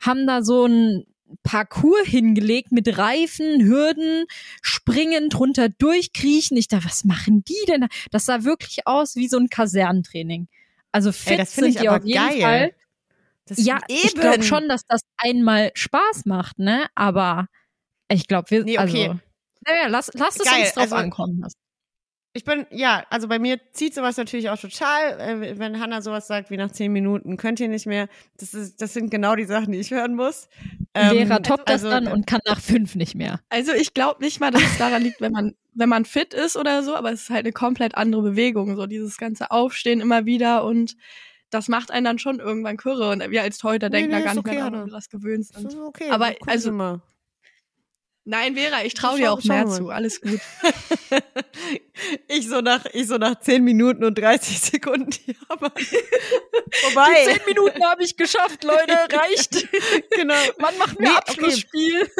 Haben 0.00 0.26
da 0.26 0.42
so 0.42 0.66
ein 0.66 1.04
Parcours 1.42 2.06
hingelegt 2.06 2.70
mit 2.70 2.96
Reifen, 2.96 3.64
Hürden, 3.64 4.24
springen, 4.62 5.30
drunter 5.30 5.68
durchkriechen. 5.68 6.56
Ich 6.56 6.68
dachte, 6.68 6.86
was 6.86 7.04
machen 7.04 7.44
die 7.44 7.66
denn? 7.66 7.82
da? 7.82 7.88
Das 8.12 8.24
sah 8.24 8.44
wirklich 8.44 8.86
aus 8.86 9.16
wie 9.16 9.28
so 9.28 9.36
ein 9.36 9.48
Kasernentraining. 9.48 10.46
Also 10.92 11.12
fit 11.12 11.38
Ey, 11.38 11.44
sind 11.46 11.66
ich 11.66 11.76
die 11.76 11.88
auf 11.88 12.04
jeden 12.04 12.28
geil. 12.28 12.40
Fall. 12.40 12.74
Das 13.46 13.58
Ja, 13.64 13.78
eben. 13.88 14.00
ich 14.06 14.14
glaube 14.14 14.42
schon, 14.42 14.68
dass 14.68 14.82
das 14.86 15.00
einmal 15.18 15.70
Spaß 15.74 16.26
macht, 16.26 16.58
ne? 16.58 16.86
Aber 16.94 17.46
ich 18.08 18.26
glaube, 18.26 18.50
wir, 18.50 18.64
Nee, 18.64 18.78
okay. 18.78 19.08
also, 19.08 19.20
naja, 19.66 19.86
lass, 19.88 20.10
lass 20.14 20.36
es 20.36 20.40
uns 20.40 20.72
drauf 20.72 20.76
also- 20.82 20.96
ankommen. 20.96 21.40
lassen. 21.40 21.56
Ich 22.38 22.44
bin, 22.44 22.66
ja, 22.70 23.04
also 23.10 23.26
bei 23.26 23.40
mir 23.40 23.58
zieht 23.72 23.96
sowas 23.96 24.16
natürlich 24.16 24.48
auch 24.48 24.60
total. 24.60 25.18
Äh, 25.18 25.58
wenn 25.58 25.80
Hannah 25.80 26.02
sowas 26.02 26.28
sagt 26.28 26.50
wie 26.50 26.56
nach 26.56 26.70
zehn 26.70 26.92
Minuten, 26.92 27.36
könnt 27.36 27.58
ihr 27.58 27.66
nicht 27.66 27.84
mehr. 27.84 28.08
Das, 28.36 28.54
ist, 28.54 28.80
das 28.80 28.92
sind 28.92 29.10
genau 29.10 29.34
die 29.34 29.42
Sachen, 29.44 29.72
die 29.72 29.80
ich 29.80 29.90
hören 29.90 30.14
muss. 30.14 30.48
Ähm, 30.94 31.26
Vera 31.26 31.40
toppt 31.40 31.68
das 31.68 31.82
also, 31.82 31.90
dann 31.90 32.06
und 32.06 32.28
kann 32.28 32.38
nach 32.46 32.60
fünf 32.60 32.94
nicht 32.94 33.16
mehr. 33.16 33.40
Also 33.48 33.72
ich 33.72 33.92
glaube 33.92 34.22
nicht 34.22 34.38
mal, 34.38 34.52
dass 34.52 34.62
es 34.62 34.78
daran 34.78 35.02
liegt, 35.02 35.20
wenn 35.20 35.32
man, 35.32 35.56
wenn 35.74 35.88
man 35.88 36.04
fit 36.04 36.32
ist 36.32 36.56
oder 36.56 36.84
so, 36.84 36.94
aber 36.94 37.10
es 37.10 37.22
ist 37.22 37.30
halt 37.30 37.44
eine 37.44 37.52
komplett 37.52 37.96
andere 37.96 38.22
Bewegung. 38.22 38.76
So 38.76 38.86
dieses 38.86 39.16
ganze 39.16 39.50
Aufstehen 39.50 40.00
immer 40.00 40.24
wieder 40.24 40.64
und 40.64 40.96
das 41.50 41.66
macht 41.66 41.90
einen 41.90 42.04
dann 42.04 42.20
schon 42.20 42.38
irgendwann 42.38 42.76
kürre. 42.76 43.10
Und 43.10 43.28
wir 43.32 43.42
als 43.42 43.58
Torhüter 43.58 43.88
Nee, 43.88 43.96
denken 44.02 44.12
nee, 44.12 44.18
da 44.20 44.24
gar 44.26 44.34
nicht 44.34 44.46
okay, 44.46 44.54
mehr 44.54 44.66
ob 44.68 44.86
wir 44.86 44.92
das 44.92 45.08
gewöhnt 45.08 45.44
Das 45.52 45.60
sind. 45.60 45.72
ist 45.72 45.78
okay. 45.80 46.08
Aber, 46.10 46.30
also- 46.46 46.70
mal. 46.70 47.02
Nein, 48.30 48.56
Vera, 48.56 48.84
ich 48.84 48.92
traue 48.92 49.16
dir 49.16 49.32
auch 49.32 49.42
mehr 49.42 49.64
mal. 49.64 49.74
zu. 49.74 49.88
Alles 49.88 50.20
gut. 50.20 50.38
ich 52.28 52.46
so 52.46 52.60
nach, 52.60 52.84
ich 52.92 53.06
so 53.06 53.16
nach 53.16 53.40
10 53.40 53.64
Minuten 53.64 54.04
und 54.04 54.18
30 54.18 54.60
Sekunden. 54.60 55.10
Ja, 55.24 55.56
Mann. 55.58 55.72
Vorbei. 56.82 57.24
Die 57.26 57.32
zehn 57.32 57.46
Minuten 57.46 57.82
habe 57.82 58.04
ich 58.04 58.18
geschafft, 58.18 58.64
Leute, 58.64 58.92
reicht. 59.16 59.66
genau. 60.10 60.34
Wann 60.58 60.76
machen 60.76 60.98
wir 60.98 61.08
Nee, 61.08 61.14
okay. 61.16 61.16
Abschlussspiel? 61.16 62.10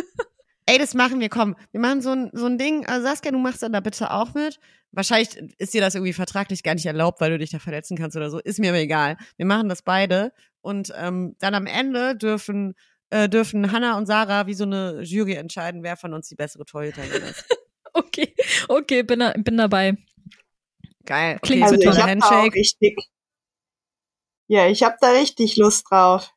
Ey, 0.64 0.78
das 0.78 0.94
machen 0.94 1.20
wir, 1.20 1.28
komm. 1.28 1.56
Wir 1.72 1.80
machen 1.80 2.00
so 2.00 2.12
ein, 2.12 2.30
so 2.32 2.46
ein 2.46 2.56
Ding. 2.56 2.86
Also 2.86 3.06
Saskia, 3.06 3.30
du 3.30 3.38
machst 3.38 3.62
dann 3.62 3.74
da 3.74 3.80
bitte 3.80 4.10
auch 4.10 4.32
mit. 4.32 4.58
Wahrscheinlich 4.92 5.36
ist 5.58 5.74
dir 5.74 5.82
das 5.82 5.94
irgendwie 5.94 6.14
vertraglich 6.14 6.62
gar 6.62 6.72
nicht 6.72 6.86
erlaubt, 6.86 7.20
weil 7.20 7.32
du 7.32 7.38
dich 7.38 7.50
da 7.50 7.58
verletzen 7.58 7.98
kannst 7.98 8.16
oder 8.16 8.30
so. 8.30 8.38
Ist 8.38 8.58
mir 8.60 8.70
aber 8.70 8.78
egal. 8.78 9.18
Wir 9.36 9.44
machen 9.44 9.68
das 9.68 9.82
beide. 9.82 10.32
Und 10.62 10.90
ähm, 10.96 11.36
dann 11.38 11.54
am 11.54 11.66
Ende 11.66 12.16
dürfen, 12.16 12.76
äh, 13.10 13.28
dürfen 13.28 13.72
Hannah 13.72 13.96
und 13.98 14.06
Sarah 14.06 14.46
wie 14.46 14.54
so 14.54 14.64
eine 14.64 15.00
Jury 15.02 15.34
entscheiden, 15.34 15.82
wer 15.82 15.96
von 15.96 16.14
uns 16.14 16.28
die 16.28 16.34
bessere 16.36 16.64
Torhüterin 16.64 17.22
ist. 17.22 17.44
Okay, 17.94 18.32
okay, 18.68 19.02
bin, 19.02 19.18
da- 19.20 19.32
bin 19.36 19.56
dabei. 19.56 19.96
Geil. 21.04 21.36
Okay, 21.36 21.46
Klingt 21.46 21.62
Also 21.64 21.74
so 21.76 21.80
ich 21.80 21.84
toller 21.86 22.02
habe 22.06 22.16
da 22.20 22.26
auch 22.26 22.30
Handshake. 22.30 22.54
richtig. 22.54 22.96
Ja, 24.46 24.66
ich 24.68 24.82
habe 24.82 24.96
da 25.00 25.10
richtig 25.10 25.56
Lust 25.56 25.86
drauf. 25.90 26.32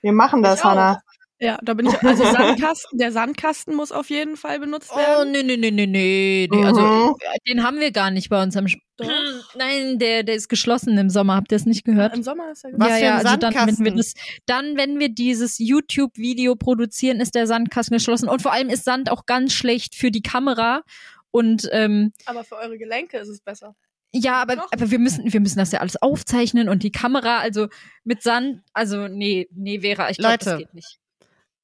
Wir 0.00 0.12
machen 0.12 0.42
das. 0.42 0.64
Hannah. 0.64 1.02
Ja, 1.44 1.58
da 1.62 1.74
bin 1.74 1.86
ich. 1.86 2.02
Also 2.02 2.24
Sandkasten, 2.24 2.98
der 2.98 3.12
Sandkasten 3.12 3.74
muss 3.74 3.92
auf 3.92 4.08
jeden 4.08 4.36
Fall 4.36 4.58
benutzt 4.60 4.90
Oh, 4.92 4.96
werden. 4.96 5.32
nee, 5.32 5.42
nee, 5.42 5.56
nee, 5.58 5.70
nee, 5.70 5.86
nee. 5.86 6.48
nee. 6.50 6.64
Also, 6.64 6.80
Mhm. 6.80 7.14
äh, 7.20 7.38
den 7.52 7.62
haben 7.62 7.80
wir 7.80 7.90
gar 7.92 8.10
nicht 8.10 8.30
bei 8.30 8.42
uns 8.42 8.56
am 8.56 8.66
Sch 8.66 8.78
Doch. 8.96 9.06
Nein, 9.56 9.98
der, 9.98 10.22
der 10.22 10.36
ist 10.36 10.48
geschlossen 10.48 10.96
im 10.96 11.10
Sommer. 11.10 11.34
Habt 11.34 11.52
ihr 11.52 11.56
es 11.56 11.66
nicht 11.66 11.84
gehört? 11.84 12.16
Im 12.16 12.22
Sommer 12.22 12.50
ist 12.52 12.64
er 12.64 12.70
Was 12.78 12.88
ja, 12.88 12.94
für 12.96 13.04
ja, 13.04 13.14
ein 13.18 13.26
also 13.26 13.36
dann, 13.36 13.54
wenn 13.54 13.66
wir 13.66 13.74
Sandkasten? 13.74 13.96
das, 13.96 14.14
dann, 14.46 14.76
wenn 14.78 14.98
wir 14.98 15.08
dieses 15.10 15.58
YouTube-Video 15.58 16.56
produzieren, 16.56 17.20
ist 17.20 17.34
der 17.34 17.46
Sandkasten 17.46 17.96
geschlossen. 17.96 18.28
Und 18.28 18.40
vor 18.40 18.52
allem 18.52 18.70
ist 18.70 18.84
Sand 18.84 19.10
auch 19.10 19.26
ganz 19.26 19.52
schlecht 19.52 19.94
für 19.94 20.10
die 20.10 20.22
Kamera. 20.22 20.82
Und 21.30 21.68
ähm, 21.72 22.12
Aber 22.26 22.44
für 22.44 22.56
eure 22.56 22.78
Gelenke 22.78 23.18
ist 23.18 23.28
es 23.28 23.40
besser. 23.40 23.74
ja, 24.12 24.40
aber, 24.40 24.56
Doch. 24.56 24.68
aber 24.72 24.90
wir 24.90 24.98
müssen, 25.00 25.32
wir 25.32 25.40
müssen 25.40 25.58
das 25.58 25.72
ja 25.72 25.80
alles 25.80 25.96
aufzeichnen 26.00 26.68
und 26.68 26.82
die 26.84 26.92
Kamera, 26.92 27.38
also 27.38 27.66
mit 28.04 28.22
Sand, 28.22 28.62
also 28.72 29.08
nee, 29.08 29.48
nee, 29.52 29.80
Vera, 29.80 30.08
ich 30.10 30.18
glaube, 30.18 30.38
das 30.38 30.46
Leute. 30.46 30.58
geht 30.58 30.74
nicht. 30.74 30.98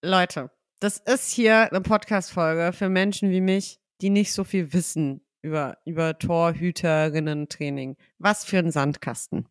Leute, 0.03 0.51
das 0.81 0.97
ist 0.99 1.31
hier 1.31 1.71
eine 1.71 1.83
Podcast-Folge 1.83 2.73
für 2.73 2.89
Menschen 2.89 3.31
wie 3.31 3.41
mich, 3.43 3.79
die 4.01 4.09
nicht 4.11 4.33
so 4.33 4.45
viel 4.45 4.73
wissen 4.73 5.21
über, 5.43 5.77
über 5.85 6.19
Torhüterinnen-Training. 6.19 7.97
Was 8.19 8.45
für 8.45 8.59
ein 8.59 8.71
Sandkasten. 8.71 9.47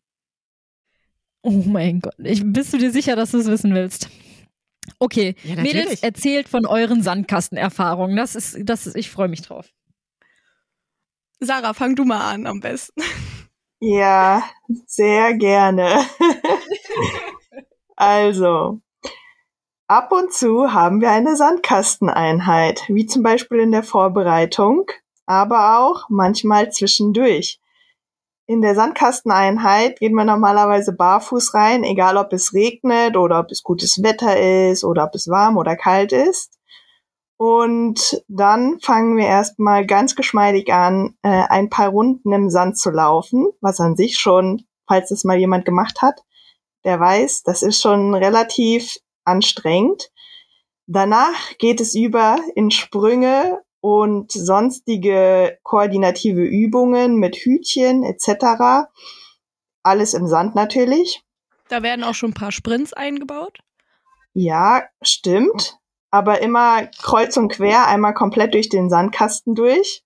Oh 1.42 1.62
mein 1.64 2.00
Gott, 2.00 2.16
ich, 2.18 2.42
bist 2.44 2.72
du 2.72 2.78
dir 2.78 2.90
sicher, 2.90 3.14
dass 3.16 3.30
du 3.30 3.38
es 3.38 3.46
wissen 3.46 3.74
willst? 3.74 4.10
Okay, 4.98 5.36
Ja, 5.44 5.54
Mädels, 5.56 5.84
natürlich. 5.84 6.02
erzählt 6.02 6.48
von 6.48 6.66
euren 6.66 7.02
Sandkastenerfahrungen. 7.02 8.16
Das 8.16 8.34
ist, 8.34 8.58
das 8.64 8.86
ist, 8.88 8.96
ich 8.96 9.08
freue 9.10 9.28
mich 9.28 9.42
drauf. 9.42 9.72
Sarah, 11.38 11.74
fang 11.74 11.94
du 11.94 12.04
mal 12.04 12.34
an 12.34 12.46
am 12.46 12.60
besten. 12.60 13.00
Ja, 13.78 14.42
sehr 14.86 15.34
gerne. 15.34 16.04
also, 17.96 18.82
ab 19.90 20.12
und 20.12 20.32
zu 20.32 20.72
haben 20.72 21.00
wir 21.00 21.10
eine 21.10 21.34
Sandkasteneinheit, 21.34 22.84
wie 22.86 23.06
zum 23.06 23.24
Beispiel 23.24 23.58
in 23.58 23.72
der 23.72 23.82
Vorbereitung, 23.82 24.86
aber 25.26 25.80
auch 25.80 26.04
manchmal 26.08 26.70
zwischendurch. 26.70 27.60
In 28.46 28.62
der 28.62 28.76
Sandkasteneinheit 28.76 29.98
geht 29.98 30.12
man 30.12 30.28
normalerweise 30.28 30.92
barfuß 30.92 31.54
rein, 31.54 31.82
egal 31.82 32.16
ob 32.18 32.32
es 32.32 32.54
regnet 32.54 33.16
oder 33.16 33.40
ob 33.40 33.50
es 33.50 33.64
gutes 33.64 34.00
Wetter 34.00 34.70
ist 34.70 34.84
oder 34.84 35.04
ob 35.04 35.14
es 35.16 35.26
warm 35.26 35.56
oder 35.56 35.74
kalt 35.74 36.12
ist. 36.12 36.56
Und 37.36 38.22
dann 38.28 38.78
fangen 38.80 39.16
wir 39.16 39.26
erstmal 39.26 39.86
ganz 39.86 40.14
geschmeidig 40.14 40.72
an, 40.72 41.16
äh, 41.22 41.46
ein 41.48 41.68
paar 41.68 41.88
Runden 41.88 42.32
im 42.32 42.48
Sand 42.48 42.78
zu 42.78 42.90
laufen, 42.90 43.48
was 43.60 43.80
an 43.80 43.96
sich 43.96 44.20
schon, 44.20 44.62
falls 44.86 45.10
es 45.10 45.24
mal 45.24 45.36
jemand 45.38 45.64
gemacht 45.64 46.00
hat, 46.00 46.22
der 46.84 47.00
weiß, 47.00 47.42
das 47.42 47.62
ist 47.62 47.80
schon 47.80 48.14
relativ 48.14 48.98
anstrengend. 49.30 50.10
Danach 50.86 51.56
geht 51.58 51.80
es 51.80 51.94
über 51.94 52.40
in 52.54 52.70
Sprünge 52.70 53.62
und 53.80 54.32
sonstige 54.32 55.58
koordinative 55.62 56.42
Übungen 56.42 57.16
mit 57.16 57.36
Hütchen 57.36 58.04
etc. 58.04 58.88
Alles 59.82 60.14
im 60.14 60.26
Sand 60.26 60.54
natürlich. 60.54 61.22
Da 61.68 61.82
werden 61.82 62.04
auch 62.04 62.14
schon 62.14 62.30
ein 62.30 62.34
paar 62.34 62.52
Sprints 62.52 62.92
eingebaut. 62.92 63.60
Ja, 64.34 64.82
stimmt. 65.02 65.78
Aber 66.10 66.42
immer 66.42 66.86
kreuz 66.86 67.36
und 67.36 67.52
quer, 67.52 67.86
einmal 67.86 68.14
komplett 68.14 68.54
durch 68.54 68.68
den 68.68 68.90
Sandkasten 68.90 69.54
durch, 69.54 70.02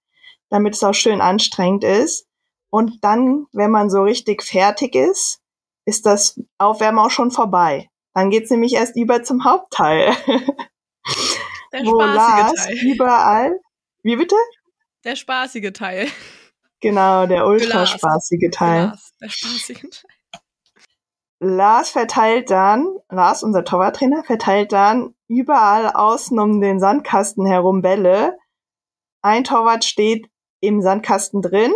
damit 0.50 0.74
es 0.74 0.84
auch 0.84 0.92
schön 0.92 1.22
anstrengend 1.22 1.82
ist. 1.82 2.28
Und 2.68 3.02
dann, 3.02 3.46
wenn 3.52 3.70
man 3.70 3.88
so 3.88 4.02
richtig 4.02 4.42
fertig 4.42 4.94
ist, 4.94 5.40
ist 5.86 6.04
das 6.04 6.40
Aufwärmen 6.58 6.98
auch 6.98 7.10
schon 7.10 7.30
vorbei. 7.30 7.88
Dann 8.14 8.30
geht's 8.30 8.50
nämlich 8.50 8.74
erst 8.74 8.96
über 8.96 9.22
zum 9.22 9.44
Hauptteil. 9.44 10.14
Der 11.72 11.84
wo 11.84 12.00
Lars 12.00 12.54
Teil. 12.54 12.76
überall. 12.82 13.60
Wie 14.04 14.14
bitte? 14.14 14.36
Der 15.04 15.16
spaßige 15.16 15.72
Teil. 15.72 16.08
Genau, 16.80 17.26
der 17.26 17.46
ultra 17.46 17.84
spaßige 17.84 18.50
Teil. 18.52 18.84
Lars, 18.84 19.12
Der 19.20 19.28
spaßige 19.28 19.80
Teil. 19.90 20.40
Lars 21.40 21.90
verteilt 21.90 22.50
dann, 22.50 22.86
Lars, 23.10 23.42
unser 23.42 23.64
Torwarttrainer, 23.64 24.22
verteilt 24.22 24.72
dann 24.72 25.14
überall 25.26 25.90
außen 25.90 26.38
um 26.38 26.60
den 26.60 26.78
Sandkasten 26.78 27.44
herum 27.44 27.82
Bälle. 27.82 28.38
Ein 29.20 29.44
Torwart 29.44 29.84
steht 29.84 30.30
im 30.60 30.80
Sandkasten 30.80 31.42
drin 31.42 31.72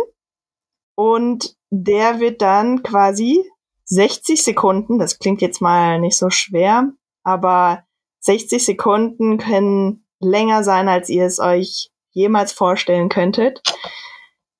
und 0.95 1.55
der 1.71 2.19
wird 2.19 2.41
dann 2.41 2.83
quasi 2.83 3.43
60 3.89 4.43
Sekunden, 4.43 4.99
das 4.99 5.17
klingt 5.17 5.41
jetzt 5.41 5.61
mal 5.61 5.99
nicht 5.99 6.17
so 6.17 6.29
schwer, 6.29 6.91
aber 7.23 7.83
60 8.21 8.63
Sekunden 8.63 9.37
können 9.37 10.05
länger 10.19 10.63
sein, 10.63 10.87
als 10.87 11.09
ihr 11.09 11.25
es 11.25 11.39
euch 11.39 11.89
jemals 12.11 12.51
vorstellen 12.51 13.09
könntet. 13.09 13.61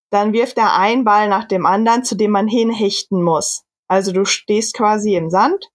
Dann 0.09 0.33
wirft 0.33 0.57
er 0.57 0.73
einen 0.75 1.03
Ball 1.03 1.27
nach 1.27 1.45
dem 1.45 1.65
anderen, 1.65 2.03
zu 2.03 2.15
dem 2.15 2.31
man 2.31 2.47
hinhechten 2.47 3.21
muss. 3.21 3.63
Also 3.87 4.11
du 4.11 4.25
stehst 4.25 4.73
quasi 4.75 5.15
im 5.15 5.29
Sand, 5.29 5.69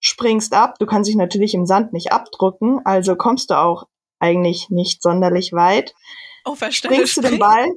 springst 0.00 0.52
ab, 0.52 0.76
du 0.80 0.86
kannst 0.86 1.08
dich 1.08 1.16
natürlich 1.16 1.54
im 1.54 1.66
Sand 1.66 1.92
nicht 1.92 2.10
abdrücken, 2.12 2.80
also 2.84 3.14
kommst 3.14 3.50
du 3.50 3.54
auch 3.54 3.84
eigentlich 4.18 4.68
nicht 4.70 5.02
sonderlich 5.02 5.52
weit. 5.52 5.94
Auf 6.44 6.58
der 6.58 6.72
Stelle 6.72 7.06
Springst 7.06 7.16
du 7.18 7.20
den. 7.22 7.38
Ball, 7.38 7.68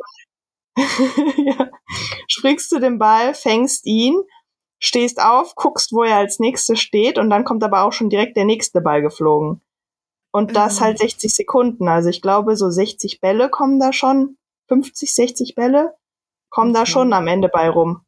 ja. 1.37 1.69
springst 2.27 2.71
du 2.71 2.79
den 2.79 2.97
Ball, 2.97 3.35
fängst 3.35 3.85
ihn, 3.85 4.15
stehst 4.83 5.21
auf, 5.21 5.55
guckst, 5.55 5.93
wo 5.93 6.03
er 6.03 6.17
als 6.17 6.39
nächstes 6.39 6.79
steht 6.81 7.17
und 7.17 7.29
dann 7.29 7.45
kommt 7.45 7.63
aber 7.63 7.83
auch 7.83 7.93
schon 7.93 8.09
direkt 8.09 8.35
der 8.35 8.43
nächste 8.45 8.81
Ball 8.81 9.01
geflogen. 9.01 9.61
Und 10.31 10.55
das 10.55 10.79
Mhm. 10.79 10.83
halt 10.83 10.97
60 10.99 11.33
Sekunden. 11.33 11.87
Also 11.87 12.09
ich 12.09 12.21
glaube, 12.21 12.57
so 12.57 12.69
60 12.69 13.21
Bälle 13.21 13.49
kommen 13.49 13.79
da 13.79 13.93
schon, 13.93 14.37
50, 14.67 15.13
60 15.13 15.55
Bälle 15.55 15.93
kommen 16.49 16.73
da 16.73 16.81
Okay. 16.81 16.91
schon 16.91 17.13
am 17.13 17.27
Ende 17.27 17.47
bei 17.47 17.69
rum. 17.69 18.01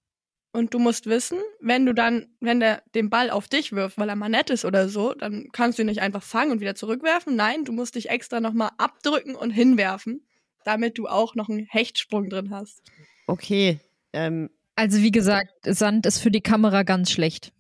Und 0.52 0.74
du 0.74 0.80
musst 0.80 1.06
wissen, 1.06 1.38
wenn 1.60 1.86
du 1.86 1.94
dann, 1.94 2.28
wenn 2.40 2.60
der 2.60 2.82
den 2.94 3.10
Ball 3.10 3.30
auf 3.30 3.48
dich 3.48 3.72
wirft, 3.74 3.98
weil 3.98 4.10
er 4.10 4.16
mal 4.16 4.30
nett 4.30 4.50
ist 4.50 4.66
oder 4.66 4.90
so, 4.90 5.14
dann 5.14 5.50
kannst 5.52 5.78
du 5.78 5.84
ihn 5.84 5.88
nicht 5.88 6.02
einfach 6.02 6.24
fangen 6.24 6.52
und 6.52 6.62
wieder 6.62 6.76
zurückwerfen. 6.76 7.36
Nein, 7.36 7.64
du 7.66 7.72
musst 7.74 7.96
dich 7.96 8.10
extra 8.10 8.40
nochmal 8.40 8.72
abdrücken 8.78 9.36
und 9.36 9.52
hinwerfen, 9.52 10.26
damit 10.64 10.98
du 10.98 11.08
auch 11.08 11.36
noch 11.36 11.50
einen 11.50 11.66
Hechtsprung 11.70 12.30
drin 12.30 12.50
hast. 12.52 12.82
Okay. 13.28 13.80
Ähm, 14.14 14.50
Also 14.76 15.00
wie 15.00 15.12
gesagt, 15.12 15.52
Sand 15.64 16.06
ist 16.06 16.20
für 16.20 16.32
die 16.32 16.42
Kamera 16.42 16.84
ganz 16.84 17.12
schlecht. 17.12 17.52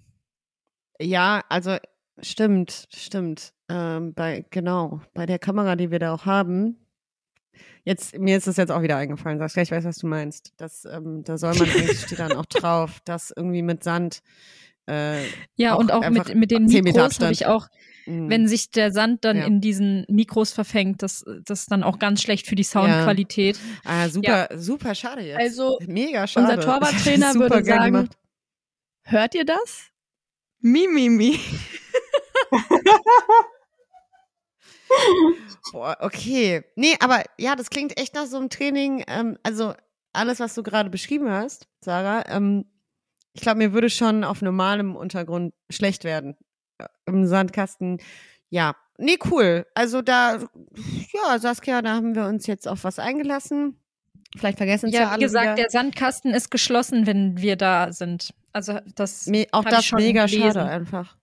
ja, 0.99 1.43
also 1.49 1.78
stimmt, 2.21 2.88
stimmt. 2.93 3.54
Ähm, 3.69 4.13
bei, 4.13 4.45
genau, 4.51 5.01
bei 5.13 5.25
der 5.25 5.39
Kamera, 5.39 5.75
die 5.75 5.91
wir 5.91 5.99
da 5.99 6.13
auch 6.13 6.25
haben. 6.25 6.78
Jetzt, 7.84 8.17
mir 8.17 8.38
ist 8.38 8.47
das 8.47 8.58
jetzt 8.58 8.71
auch 8.71 8.82
wieder 8.82 8.97
eingefallen, 8.97 9.39
sagst 9.39 9.56
gleich, 9.56 9.69
ich 9.69 9.71
weiß, 9.71 9.86
was 9.86 9.97
du 9.97 10.08
meinst. 10.08 10.54
Das, 10.58 10.86
ähm, 10.86 11.23
da 11.23 11.38
soll 11.38 11.56
man 11.56 11.69
eigentlich, 11.69 12.01
steht 12.01 12.19
dann 12.19 12.34
auch 12.34 12.45
drauf, 12.45 12.99
dass 13.06 13.32
irgendwie 13.36 13.62
mit 13.62 13.84
Sand. 13.84 14.21
Äh, 14.88 15.23
Ja, 15.56 15.75
Auch 15.75 15.80
und 15.80 15.91
auch 15.91 16.10
mit, 16.10 16.36
mit 16.36 16.51
den 16.51 16.67
10 16.67 16.84
Meter 16.84 17.04
Mikros 17.04 17.19
habe 17.19 17.32
ich 17.32 17.45
auch, 17.45 17.67
mh, 18.06 18.30
wenn 18.30 18.48
sich 18.48 18.72
der 18.72 18.91
Sand 18.91 19.24
dann 19.26 19.38
Ja. 19.38 19.46
in 19.46 19.62
diesen 19.62 20.06
Mikros 20.10 20.52
verfängt, 20.52 21.02
das, 21.04 21.24
das 21.44 21.62
ist 21.62 21.72
dann 21.72 21.84
auch 21.84 22.00
ganz 22.00 22.22
schlecht 22.22 22.48
für 22.48 22.56
die 22.56 22.63
Soundqualität. 22.63 23.60
ah, 23.84 24.08
super, 24.10 24.48
super 24.56 24.96
schade 24.96 25.22
jetzt. 25.22 25.39
Also, 25.39 25.78
mega 25.88 26.28
schade. 26.28 26.48
Unser 26.48 26.62
Torwarttrainer 26.62 27.34
würde 27.36 27.63
sagen, 27.63 27.86
gemacht. 27.94 28.18
hört 29.04 29.36
ihr 29.36 29.46
das? 29.46 29.89
Mi, 30.62 30.88
mi, 30.88 31.10
mi. 31.10 31.39
Boah, 35.72 35.98
okay. 36.02 36.63
Nee, 36.76 36.96
aber 37.00 37.24
ja, 37.38 37.56
das 37.56 37.70
klingt 37.70 38.00
echt 38.00 38.13
nach 38.15 38.26
so 38.28 38.38
einem 38.38 38.50
Training. 38.50 39.04
Ähm, 39.08 39.38
also 39.44 39.74
alles, 40.13 40.39
was 40.39 40.54
du 40.54 40.63
gerade 40.63 40.89
beschrieben 40.89 41.30
hast, 41.30 41.68
Sarah, 41.82 42.24
ähm, 42.30 42.65
ich 43.34 43.41
glaube, 43.41 43.58
mir 43.58 43.74
würde 43.74 43.89
schon 43.89 44.24
auf 44.24 44.41
normalem 44.41 44.96
Untergrund 44.96 45.54
schlecht 45.70 46.04
werden. 46.04 46.38
Äh, 46.78 46.88
Im 47.06 47.26
Sandkasten, 47.26 48.00
ja. 48.50 48.76
Nee, 48.98 49.18
cool. 49.30 49.66
Also 49.76 50.02
da, 50.02 50.40
ja, 51.14 51.40
Saskia, 51.40 51.82
da 51.82 51.96
haben 51.96 52.16
wir 52.16 52.26
uns 52.28 52.48
jetzt 52.48 52.68
auf 52.68 52.84
was 52.86 52.98
eingelassen. 53.00 53.78
Vielleicht 54.38 54.58
vergessen 54.58 54.88
es 54.88 54.94
ja, 54.96 55.02
Ja, 55.02 55.10
alle 55.10 55.20
wie 55.20 55.24
gesagt, 55.24 55.46
wieder. 55.46 55.56
der 55.56 55.70
Sandkasten 55.70 56.34
ist 56.34 56.50
geschlossen, 56.52 57.06
wenn 57.06 57.38
wir 57.38 57.56
da 57.58 57.92
sind. 57.92 58.34
Also 58.54 58.80
das 58.96 59.28
Me 59.28 59.48
auch 59.52 59.66
das 59.66 59.92
mega 59.92 60.26
gelesen. 60.26 60.44
schade 60.54 60.64
einfach. 60.64 61.18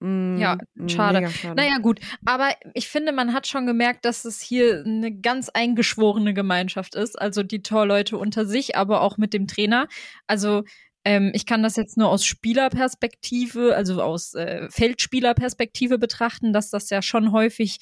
Mm, 0.00 0.36
Ja, 0.38 0.58
mm, 0.74 0.88
schade. 0.88 1.18
Mega 1.20 1.30
schade. 1.30 1.54
Naja, 1.54 1.78
gut. 1.78 2.00
Aber 2.24 2.50
ich 2.74 2.88
finde, 2.88 3.12
man 3.12 3.32
hat 3.32 3.46
schon 3.46 3.66
gemerkt, 3.66 4.04
dass 4.04 4.24
es 4.24 4.40
hier 4.40 4.82
eine 4.84 5.12
ganz 5.12 5.48
eingeschworene 5.48 6.34
Gemeinschaft 6.34 6.96
ist. 6.96 7.20
Also 7.20 7.44
die 7.44 7.62
Torleute 7.62 8.18
unter 8.18 8.46
sich, 8.46 8.76
aber 8.76 9.00
auch 9.02 9.16
mit 9.16 9.32
dem 9.32 9.46
Trainer. 9.46 9.86
Also 10.26 10.64
ähm, 11.04 11.32
ich 11.34 11.46
kann 11.46 11.62
das 11.62 11.76
jetzt 11.76 11.96
nur 11.96 12.08
aus 12.08 12.24
Spielerperspektive, 12.24 13.74
also 13.74 14.02
aus 14.02 14.34
äh, 14.34 14.68
Feldspielerperspektive 14.70 15.98
betrachten, 15.98 16.52
dass 16.52 16.70
das 16.70 16.90
ja 16.90 17.02
schon 17.02 17.32
häufig 17.32 17.78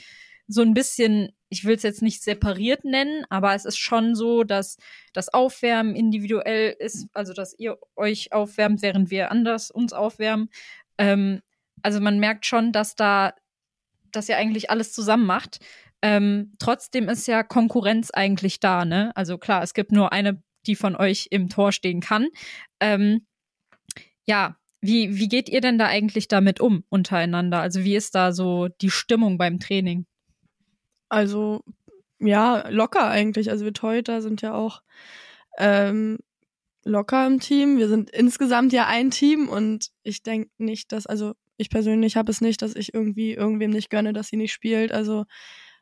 so 0.46 0.62
ein 0.62 0.74
bisschen, 0.74 1.30
ich 1.48 1.64
will 1.64 1.76
es 1.76 1.82
jetzt 1.82 2.02
nicht 2.02 2.22
separiert 2.22 2.84
nennen, 2.84 3.24
aber 3.30 3.54
es 3.54 3.64
ist 3.64 3.78
schon 3.78 4.14
so, 4.14 4.42
dass 4.42 4.78
das 5.12 5.32
Aufwärmen 5.32 5.94
individuell 5.94 6.74
ist, 6.78 7.06
also 7.12 7.32
dass 7.32 7.56
ihr 7.56 7.78
euch 7.94 8.32
aufwärmt, 8.32 8.82
während 8.82 9.10
wir 9.10 9.30
anders 9.30 9.70
uns 9.70 9.92
aufwärmen. 9.92 10.48
Ähm, 10.98 11.40
also 11.82 12.00
man 12.00 12.18
merkt 12.18 12.46
schon, 12.46 12.72
dass 12.72 12.96
da, 12.96 13.34
dass 14.10 14.28
ihr 14.28 14.36
eigentlich 14.36 14.70
alles 14.70 14.92
zusammen 14.92 15.26
macht. 15.26 15.60
Ähm, 16.02 16.52
trotzdem 16.58 17.08
ist 17.08 17.28
ja 17.28 17.42
Konkurrenz 17.42 18.10
eigentlich 18.10 18.58
da, 18.58 18.84
ne? 18.84 19.12
Also 19.14 19.38
klar, 19.38 19.62
es 19.62 19.74
gibt 19.74 19.92
nur 19.92 20.12
eine, 20.12 20.42
die 20.66 20.76
von 20.76 20.96
euch 20.96 21.28
im 21.30 21.48
Tor 21.48 21.72
stehen 21.72 22.00
kann. 22.00 22.28
Ähm, 22.80 23.26
ja, 24.26 24.56
wie, 24.80 25.18
wie 25.18 25.28
geht 25.28 25.48
ihr 25.48 25.60
denn 25.60 25.78
da 25.78 25.86
eigentlich 25.86 26.28
damit 26.28 26.60
um 26.60 26.84
untereinander? 26.88 27.60
Also 27.60 27.84
wie 27.84 27.96
ist 27.96 28.14
da 28.14 28.32
so 28.32 28.68
die 28.68 28.90
Stimmung 28.90 29.36
beim 29.36 29.60
Training? 29.60 30.06
Also, 31.08 31.62
ja, 32.18 32.68
locker 32.68 33.08
eigentlich. 33.08 33.50
Also 33.50 33.64
wir 33.64 33.74
Torhüter 33.74 34.22
sind 34.22 34.42
ja 34.42 34.54
auch 34.54 34.82
ähm, 35.58 36.18
locker 36.84 37.26
im 37.26 37.40
Team. 37.40 37.78
Wir 37.78 37.88
sind 37.88 38.10
insgesamt 38.10 38.72
ja 38.72 38.86
ein 38.86 39.10
Team 39.10 39.48
und 39.48 39.90
ich 40.02 40.22
denke 40.22 40.50
nicht, 40.58 40.92
dass, 40.92 41.06
also 41.06 41.34
ich 41.56 41.68
persönlich 41.68 42.16
habe 42.16 42.30
es 42.30 42.40
nicht, 42.40 42.62
dass 42.62 42.74
ich 42.74 42.94
irgendwie 42.94 43.34
irgendwem 43.34 43.70
nicht 43.70 43.90
gönne, 43.90 44.14
dass 44.14 44.28
sie 44.28 44.36
nicht 44.36 44.52
spielt. 44.52 44.92
Also 44.92 45.24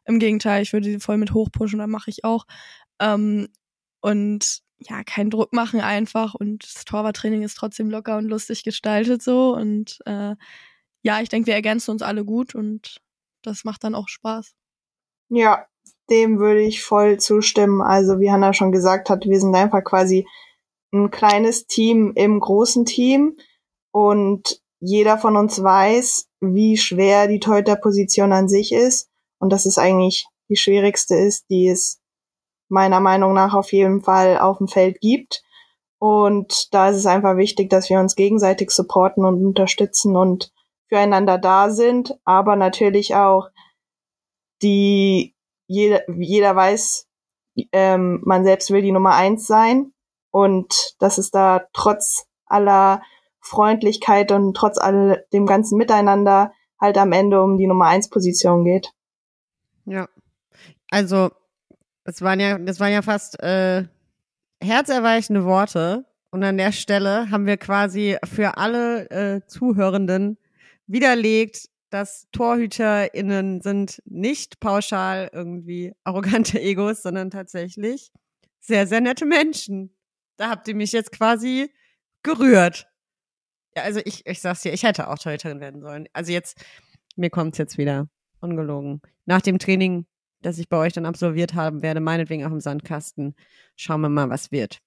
im 0.05 0.19
Gegenteil, 0.19 0.63
ich 0.63 0.73
würde 0.73 0.87
sie 0.87 0.99
voll 0.99 1.19
mit 1.19 1.35
hochpushen, 1.35 1.79
dann 1.79 1.91
mache 1.91 2.11
ich 2.11 2.25
auch. 2.25 2.47
Ähm, 3.01 3.49
und 4.01 4.61
ja, 4.79 5.03
keinen 5.05 5.31
Druck 5.31 5.53
machen 5.53 5.81
einfach 5.81 6.35
und 6.35 6.65
das 6.65 6.85
Torwarttraining 6.85 7.43
ist 7.43 7.55
trotzdem 7.55 7.91
locker 7.91 8.17
und 8.17 8.27
lustig 8.27 8.63
gestaltet 8.63 9.23
so 9.23 9.55
und 9.55 9.99
äh, 10.07 10.35
ja, 11.03 11.21
ich 11.21 11.29
denke, 11.29 11.49
wir 11.49 11.55
ergänzen 11.55 11.91
uns 11.93 12.03
alle 12.03 12.25
gut 12.25 12.55
und 12.55 13.01
das 13.43 13.65
macht 13.65 13.85
dann 13.85 13.95
auch 13.95 14.09
Spaß. 14.09 14.55
Ja, 15.31 15.67
dem 16.11 16.39
würde 16.39 16.61
ich 16.61 16.83
voll 16.83 17.19
zustimmen. 17.19 17.83
Also 17.83 18.19
wie 18.21 18.31
Hanna 18.31 18.53
schon 18.53 18.73
gesagt 18.73 19.11
hat, 19.11 19.27
wir 19.27 19.41
sind 19.41 19.55
einfach 19.55 19.85
quasi 19.85 20.27
ein 20.93 21.11
kleines 21.11 21.67
Team 21.67 22.13
im 22.15 22.41
großen 22.41 22.85
Team 22.85 23.37
und 23.93 24.61
jeder 24.81 25.19
von 25.19 25.37
uns 25.37 25.63
weiß, 25.63 26.29
wie 26.41 26.77
schwer 26.77 27.27
die 27.27 27.41
Torhüterposition 27.41 28.33
an 28.33 28.49
sich 28.49 28.73
ist 28.73 29.11
und 29.39 29.51
dass 29.51 29.67
es 29.67 29.77
eigentlich 29.77 30.27
die 30.49 30.57
schwierigste 30.57 31.15
ist, 31.15 31.51
die 31.51 31.69
es 31.69 31.98
meiner 32.69 33.01
Meinung 33.01 33.35
nach 33.35 33.55
auf 33.55 33.73
jeden 33.73 34.03
Fall 34.03 34.39
auf 34.39 34.59
dem 34.59 34.69
Feld 34.69 35.01
gibt. 35.01 35.43
Und 35.99 36.73
da 36.73 36.91
ist 36.91 36.97
es 36.97 37.07
einfach 37.07 37.37
wichtig, 37.37 37.71
dass 37.71 37.91
wir 37.91 37.99
uns 37.99 38.15
gegenseitig 38.15 38.71
supporten 38.71 39.25
und 39.25 39.45
unterstützen 39.45 40.17
und 40.17 40.53
füreinander 40.89 41.39
da 41.39 41.71
sind, 41.71 42.19
aber 42.25 42.57
natürlich 42.57 43.15
auch 43.15 43.49
die 44.63 45.35
jeder, 45.67 46.03
jeder 46.19 46.57
weiß, 46.57 47.07
ähm, 47.73 48.21
man 48.25 48.45
selbst 48.45 48.71
will 48.71 48.83
die 48.83 48.93
Nummer 48.93 49.15
eins 49.15 49.47
sein 49.47 49.93
und 50.31 50.95
dass 50.99 51.19
es 51.19 51.31
da 51.31 51.67
trotz 51.73 52.27
aller 52.47 53.03
Freundlichkeit 53.41 54.33
und 54.33 54.57
trotz 54.57 54.79
all 54.79 55.27
dem 55.33 55.47
ganzen 55.47 55.77
Miteinander 55.77 56.53
halt 56.81 56.97
am 56.99 57.13
Ende 57.13 57.43
um 57.43 57.59
die 57.59 57.67
Nummer 57.67 57.87
eins 57.87 58.09
Position 58.09 58.65
geht. 58.65 58.93
Ja. 59.85 60.09
Also, 60.91 61.31
das 62.09 62.23
waren 62.23 62.41
ja, 62.41 62.57
das 62.57 62.81
waren 62.81 62.91
ja 62.91 63.03
fast 63.03 63.39
äh, 63.43 63.85
herzerweichende 64.63 65.45
Worte. 65.45 66.07
Und 66.31 66.43
an 66.43 66.57
der 66.57 66.73
Stelle 66.73 67.31
haben 67.31 67.45
wir 67.45 67.59
quasi 67.59 68.17
für 68.25 68.57
alle 68.57 69.11
äh, 69.11 69.47
Zuhörenden 69.47 70.39
widerlegt, 70.87 71.69
dass 71.91 72.27
TorhüterInnen 72.33 73.61
sind 73.61 74.03
nicht 74.07 74.59
pauschal 74.59 75.29
irgendwie 75.35 75.93
arrogante 76.03 76.59
Egos, 76.63 77.03
sondern 77.03 77.31
tatsächlich 77.31 78.11
sehr, 78.59 78.87
sehr 78.87 79.03
nette 79.03 79.27
Menschen. 79.27 79.95
Da 80.39 80.49
habt 80.49 80.67
ihr 80.67 80.75
mich 80.75 80.93
jetzt 80.93 81.13
quasi 81.13 81.71
gerührt. 82.23 82.89
Ja, 83.77 83.83
also 83.83 84.01
ich, 84.03 84.25
ich 84.27 84.41
sag's 84.41 84.63
dir, 84.63 84.73
ich 84.73 84.83
hätte 84.83 85.09
auch 85.09 85.19
Torhüterin 85.19 85.61
werden 85.61 85.83
sollen. 85.83 86.09
Also 86.15 86.33
jetzt, 86.33 86.59
mir 87.17 87.29
kommt's 87.29 87.59
jetzt 87.59 87.77
wieder. 87.77 88.09
Ungelogen. 88.41 89.03
Nach 89.27 89.43
dem 89.43 89.59
Training, 89.59 90.07
das 90.43 90.59
ich 90.59 90.69
bei 90.69 90.77
euch 90.79 90.93
dann 90.93 91.07
absolviert 91.07 91.55
haben 91.55 91.83
werde, 91.83 92.01
meinetwegen 92.01 92.45
auch 92.45 92.51
im 92.53 92.61
Sandkasten, 92.61 93.35
schauen 93.77 94.01
wir 94.01 94.09
mal, 94.09 94.31
was 94.31 94.51
wird. 94.53 94.79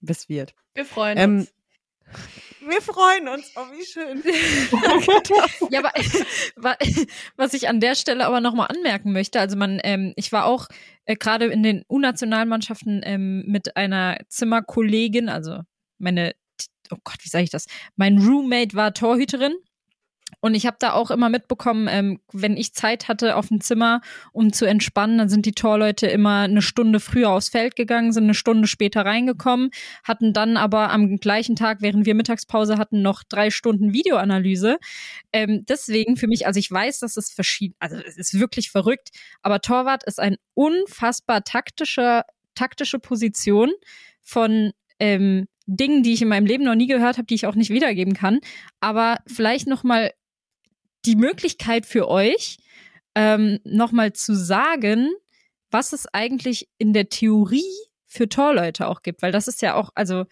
Was 0.00 0.28
wird. 0.28 0.54
Wir 0.74 0.84
freuen 0.84 1.18
Ähm, 1.18 1.38
uns. 1.40 1.52
wir 2.66 2.82
freuen 2.82 3.28
uns. 3.28 3.50
Oh, 3.56 3.60
wie 3.72 3.84
schön. 3.84 4.22
Ja, 5.70 5.78
aber 5.80 5.92
wa- 6.56 6.76
was 7.36 7.54
ich 7.54 7.68
an 7.68 7.80
der 7.80 7.94
Stelle 7.94 8.26
aber 8.26 8.40
nochmal 8.40 8.68
anmerken 8.68 9.12
möchte, 9.12 9.40
also 9.40 9.56
man, 9.56 9.80
ähm, 9.82 10.12
ich 10.16 10.30
war 10.32 10.44
auch 10.46 10.68
äh, 11.06 11.16
gerade 11.16 11.46
in 11.46 11.62
den 11.62 11.84
U-Nationalmannschaften 11.88 13.00
ähm, 13.04 13.44
mit 13.46 13.76
einer 13.76 14.18
Zimmerkollegin, 14.28 15.28
also 15.28 15.60
meine, 15.98 16.34
oh 16.90 16.96
Gott, 17.04 17.16
wie 17.22 17.28
sage 17.28 17.44
ich 17.44 17.50
das? 17.50 17.66
Mein 17.96 18.18
Roommate 18.18 18.74
war 18.74 18.92
Torhüterin. 18.94 19.54
Und 20.40 20.54
ich 20.54 20.66
habe 20.66 20.76
da 20.78 20.92
auch 20.92 21.10
immer 21.10 21.28
mitbekommen, 21.28 21.88
ähm, 21.90 22.20
wenn 22.32 22.56
ich 22.56 22.74
Zeit 22.74 23.08
hatte 23.08 23.36
auf 23.36 23.48
dem 23.48 23.60
Zimmer, 23.60 24.00
um 24.32 24.52
zu 24.52 24.64
entspannen, 24.64 25.18
dann 25.18 25.28
sind 25.28 25.46
die 25.46 25.52
Torleute 25.52 26.06
immer 26.06 26.40
eine 26.40 26.62
Stunde 26.62 27.00
früher 27.00 27.30
aufs 27.30 27.48
Feld 27.48 27.76
gegangen, 27.76 28.12
sind 28.12 28.24
eine 28.24 28.34
Stunde 28.34 28.68
später 28.68 29.04
reingekommen, 29.04 29.70
hatten 30.02 30.32
dann 30.32 30.56
aber 30.56 30.90
am 30.90 31.16
gleichen 31.16 31.56
Tag, 31.56 31.78
während 31.80 32.06
wir 32.06 32.14
Mittagspause 32.14 32.78
hatten, 32.78 33.02
noch 33.02 33.22
drei 33.22 33.50
Stunden 33.50 33.92
Videoanalyse. 33.92 34.78
Ähm, 35.32 35.64
deswegen 35.68 36.16
für 36.16 36.26
mich, 36.26 36.46
also 36.46 36.58
ich 36.58 36.70
weiß, 36.70 37.00
dass 37.00 37.16
es 37.16 37.32
verschieden, 37.32 37.74
also 37.78 37.96
es 37.96 38.16
ist 38.16 38.38
wirklich 38.38 38.70
verrückt, 38.70 39.10
aber 39.42 39.60
Torwart 39.60 40.04
ist 40.04 40.20
ein 40.20 40.36
unfassbar 40.54 41.44
taktischer, 41.44 42.24
taktische 42.54 42.98
Position 42.98 43.72
von 44.22 44.72
ähm, 44.98 45.46
Dingen, 45.66 46.02
die 46.02 46.12
ich 46.12 46.22
in 46.22 46.28
meinem 46.28 46.46
Leben 46.46 46.64
noch 46.64 46.74
nie 46.74 46.86
gehört 46.86 47.16
habe, 47.16 47.26
die 47.26 47.34
ich 47.34 47.46
auch 47.46 47.54
nicht 47.54 47.70
wiedergeben 47.70 48.14
kann. 48.14 48.40
Aber 48.80 49.18
vielleicht 49.26 49.66
noch 49.66 49.82
mal 49.82 50.12
die 51.06 51.16
Möglichkeit 51.16 51.86
für 51.86 52.08
euch, 52.08 52.58
ähm, 53.14 53.60
noch 53.64 53.92
mal 53.92 54.12
zu 54.12 54.34
sagen, 54.34 55.10
was 55.70 55.92
es 55.92 56.06
eigentlich 56.12 56.68
in 56.78 56.92
der 56.92 57.08
Theorie 57.08 57.62
für 58.06 58.28
Torleute 58.28 58.88
auch 58.88 59.02
gibt, 59.02 59.22
weil 59.22 59.32
das 59.32 59.48
ist 59.48 59.62
ja 59.62 59.74
auch, 59.74 59.90
also 59.94 60.24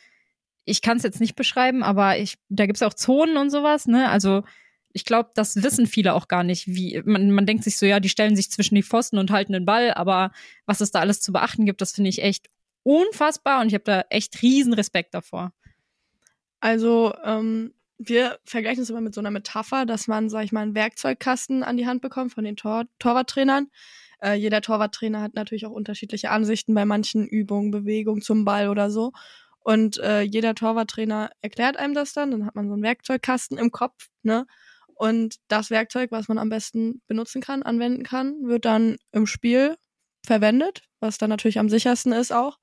ich 0.65 0.83
kann 0.83 0.97
es 0.97 1.03
jetzt 1.03 1.21
nicht 1.21 1.35
beschreiben, 1.35 1.83
aber 1.83 2.19
ich, 2.19 2.39
da 2.49 2.67
gibt 2.67 2.77
es 2.77 2.83
auch 2.83 2.95
Zonen 2.95 3.37
und 3.37 3.51
sowas, 3.51 3.87
ne? 3.87 4.09
Also 4.09 4.45
ich 4.93 5.05
glaube, 5.05 5.31
das 5.35 5.63
wissen 5.63 5.87
viele 5.87 6.15
auch 6.15 6.29
gar 6.29 6.45
nicht, 6.45 6.69
wie 6.69 7.03
man, 7.05 7.31
man 7.31 7.47
denkt 7.47 7.65
sich 7.65 7.77
so, 7.77 7.87
ja, 7.87 7.99
die 7.99 8.09
stellen 8.09 8.37
sich 8.37 8.51
zwischen 8.51 8.75
die 8.75 8.83
Pfosten 8.83 9.19
und 9.19 9.31
halten 9.31 9.53
den 9.53 9.65
Ball, 9.65 9.93
aber 9.95 10.33
was 10.67 10.81
es 10.81 10.91
da 10.91 11.01
alles 11.01 11.21
zu 11.21 11.33
beachten 11.33 11.67
gibt, 11.67 11.81
das 11.81 11.93
finde 11.93 12.11
ich 12.11 12.23
echt 12.23 12.49
unfassbar 12.83 13.61
und 13.61 13.69
ich 13.69 13.75
habe 13.75 13.85
da 13.85 14.05
echt 14.11 14.43
riesen 14.43 14.75
Respekt 14.75 15.15
davor. 15.15 15.53
Also, 16.61 17.15
ähm, 17.25 17.75
wir 18.09 18.39
vergleichen 18.45 18.83
es 18.83 18.91
immer 18.91 19.01
mit 19.01 19.15
so 19.15 19.21
einer 19.21 19.31
Metapher, 19.31 19.87
dass 19.87 20.09
man, 20.09 20.29
sag 20.29 20.45
ich 20.45 20.53
mal, 20.53 20.61
einen 20.61 20.75
Werkzeugkasten 20.75 21.63
an 21.63 21.77
die 21.77 21.87
Hand 21.87 22.03
bekommt 22.03 22.33
von 22.33 22.45
den 22.45 22.57
Tor 22.57 22.85
Torwarttrainern. 22.99 23.69
Äh, 24.23 24.35
jeder 24.35 24.61
Torwarttrainer 24.61 25.21
hat 25.21 25.35
natürlich 25.35 25.67
auch 25.67 25.73
unterschiedliche 25.73 26.31
Ansichten 26.31 26.75
bei 26.75 26.85
manchen 26.85 27.27
Übungen, 27.27 27.71
Bewegungen 27.71 28.23
zum 28.23 28.45
Ball 28.45 28.69
oder 28.69 28.91
so. 28.91 29.13
Und 29.61 29.99
äh, 29.99 30.23
jeder 30.23 30.55
Torwarttrainer 30.55 31.31
erklärt 31.41 31.77
einem 31.77 31.95
das 31.95 32.13
dann. 32.13 32.31
Dann 32.31 32.47
hat 32.47 32.55
man 32.55 32.69
so 32.69 32.75
einen 32.75 32.83
Werkzeugkasten 32.83 33.59
im 33.59 33.71
Kopf, 33.71 34.09
ne? 34.23 34.47
Und 34.95 35.37
das 35.49 35.71
Werkzeug, 35.71 36.13
was 36.13 36.29
man 36.29 36.39
am 36.39 36.49
besten 36.49 37.03
benutzen 37.09 37.41
kann, 37.41 37.63
anwenden 37.63 38.05
kann, 38.05 38.37
wird 38.43 38.65
dann 38.65 38.99
im 39.11 39.27
Spiel 39.27 39.77
verwendet, 40.25 40.83
was 41.01 41.19
dann 41.19 41.31
natürlich 41.31 41.59
am 41.59 41.69
sichersten 41.69 42.13
ist 42.13 42.33
auch. 42.33 42.59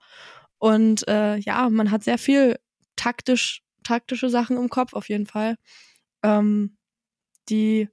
Und 0.57 1.07
äh, 1.07 1.37
ja, 1.37 1.69
man 1.69 1.91
hat 1.91 2.03
sehr 2.03 2.17
viel 2.17 2.57
taktisch, 2.95 3.61
taktische 3.89 4.29
Sachen 4.29 4.55
im 4.57 4.69
Kopf 4.69 4.93
auf 4.93 5.09
jeden 5.09 5.25
Fall, 5.25 5.57
ähm, 6.23 6.77
die 7.49 7.89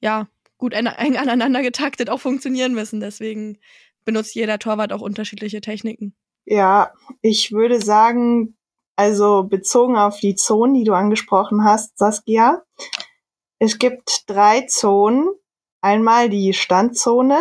ja 0.00 0.28
gut 0.58 0.72
en- 0.74 0.86
eng 0.86 1.16
aneinander 1.16 1.62
getaktet 1.62 2.08
auch 2.08 2.20
funktionieren 2.20 2.72
müssen. 2.72 3.00
Deswegen 3.00 3.58
benutzt 4.04 4.34
jeder 4.34 4.58
Torwart 4.58 4.92
auch 4.92 5.00
unterschiedliche 5.02 5.60
Techniken. 5.60 6.14
Ja, 6.44 6.92
ich 7.20 7.52
würde 7.52 7.80
sagen, 7.82 8.56
also 8.96 9.42
bezogen 9.42 9.96
auf 9.96 10.20
die 10.20 10.34
Zonen, 10.36 10.74
die 10.74 10.84
du 10.84 10.94
angesprochen 10.94 11.64
hast, 11.64 11.98
Saskia, 11.98 12.62
es 13.58 13.78
gibt 13.78 14.24
drei 14.26 14.62
Zonen. 14.62 15.28
Einmal 15.80 16.28
die 16.28 16.52
Standzone, 16.54 17.38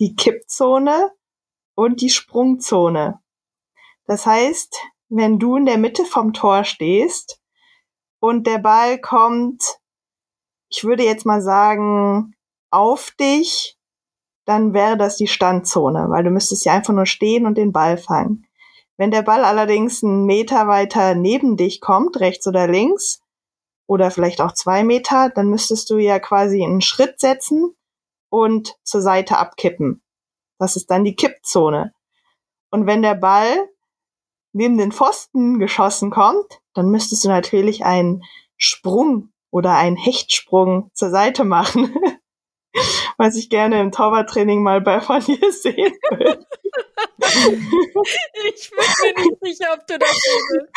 die 0.00 0.14
Kippzone 0.14 1.10
und 1.74 2.00
die 2.00 2.10
Sprungzone. 2.10 3.20
Das 4.06 4.24
heißt, 4.24 4.76
wenn 5.08 5.38
du 5.38 5.56
in 5.56 5.66
der 5.66 5.78
Mitte 5.78 6.04
vom 6.04 6.32
Tor 6.32 6.64
stehst 6.64 7.40
und 8.20 8.46
der 8.46 8.58
Ball 8.58 8.98
kommt, 8.98 9.78
ich 10.68 10.84
würde 10.84 11.04
jetzt 11.04 11.26
mal 11.26 11.42
sagen, 11.42 12.34
auf 12.70 13.12
dich, 13.12 13.76
dann 14.44 14.74
wäre 14.74 14.96
das 14.96 15.16
die 15.16 15.28
Standzone, 15.28 16.06
weil 16.08 16.24
du 16.24 16.30
müsstest 16.30 16.64
ja 16.64 16.74
einfach 16.74 16.94
nur 16.94 17.06
stehen 17.06 17.46
und 17.46 17.56
den 17.56 17.72
Ball 17.72 17.98
fangen. 17.98 18.46
Wenn 18.96 19.10
der 19.10 19.22
Ball 19.22 19.44
allerdings 19.44 20.02
einen 20.02 20.24
Meter 20.24 20.68
weiter 20.68 21.14
neben 21.14 21.56
dich 21.56 21.80
kommt, 21.80 22.20
rechts 22.20 22.46
oder 22.46 22.66
links, 22.66 23.20
oder 23.86 24.10
vielleicht 24.10 24.40
auch 24.40 24.52
zwei 24.52 24.84
Meter, 24.84 25.30
dann 25.30 25.48
müsstest 25.48 25.90
du 25.90 25.98
ja 25.98 26.18
quasi 26.18 26.62
einen 26.62 26.80
Schritt 26.80 27.20
setzen 27.20 27.74
und 28.28 28.76
zur 28.82 29.00
Seite 29.00 29.38
abkippen. 29.38 30.02
Das 30.58 30.76
ist 30.76 30.90
dann 30.90 31.04
die 31.04 31.14
Kippzone. 31.14 31.92
Und 32.70 32.86
wenn 32.86 33.02
der 33.02 33.14
Ball 33.14 33.68
neben 34.56 34.78
den 34.78 34.90
Pfosten 34.90 35.58
geschossen 35.58 36.10
kommt, 36.10 36.60
dann 36.72 36.90
müsstest 36.90 37.24
du 37.24 37.28
natürlich 37.28 37.84
einen 37.84 38.22
Sprung 38.56 39.28
oder 39.50 39.74
einen 39.74 39.96
Hechtsprung 39.96 40.90
zur 40.94 41.10
Seite 41.10 41.44
machen. 41.44 41.94
Was 43.18 43.36
ich 43.36 43.48
gerne 43.48 43.80
im 43.80 43.92
Torwarttraining 43.92 44.62
mal 44.62 44.80
bei 44.80 45.00
von 45.00 45.20
dir 45.20 45.38
sehen 45.52 45.94
würde. 46.10 46.46
Ich 48.54 48.70
bin 48.70 48.78
mir 48.78 49.24
nicht 49.24 49.38
sicher, 49.42 49.72
ob 49.74 49.86
du 49.86 49.98
das 49.98 50.10
willst. 50.10 50.72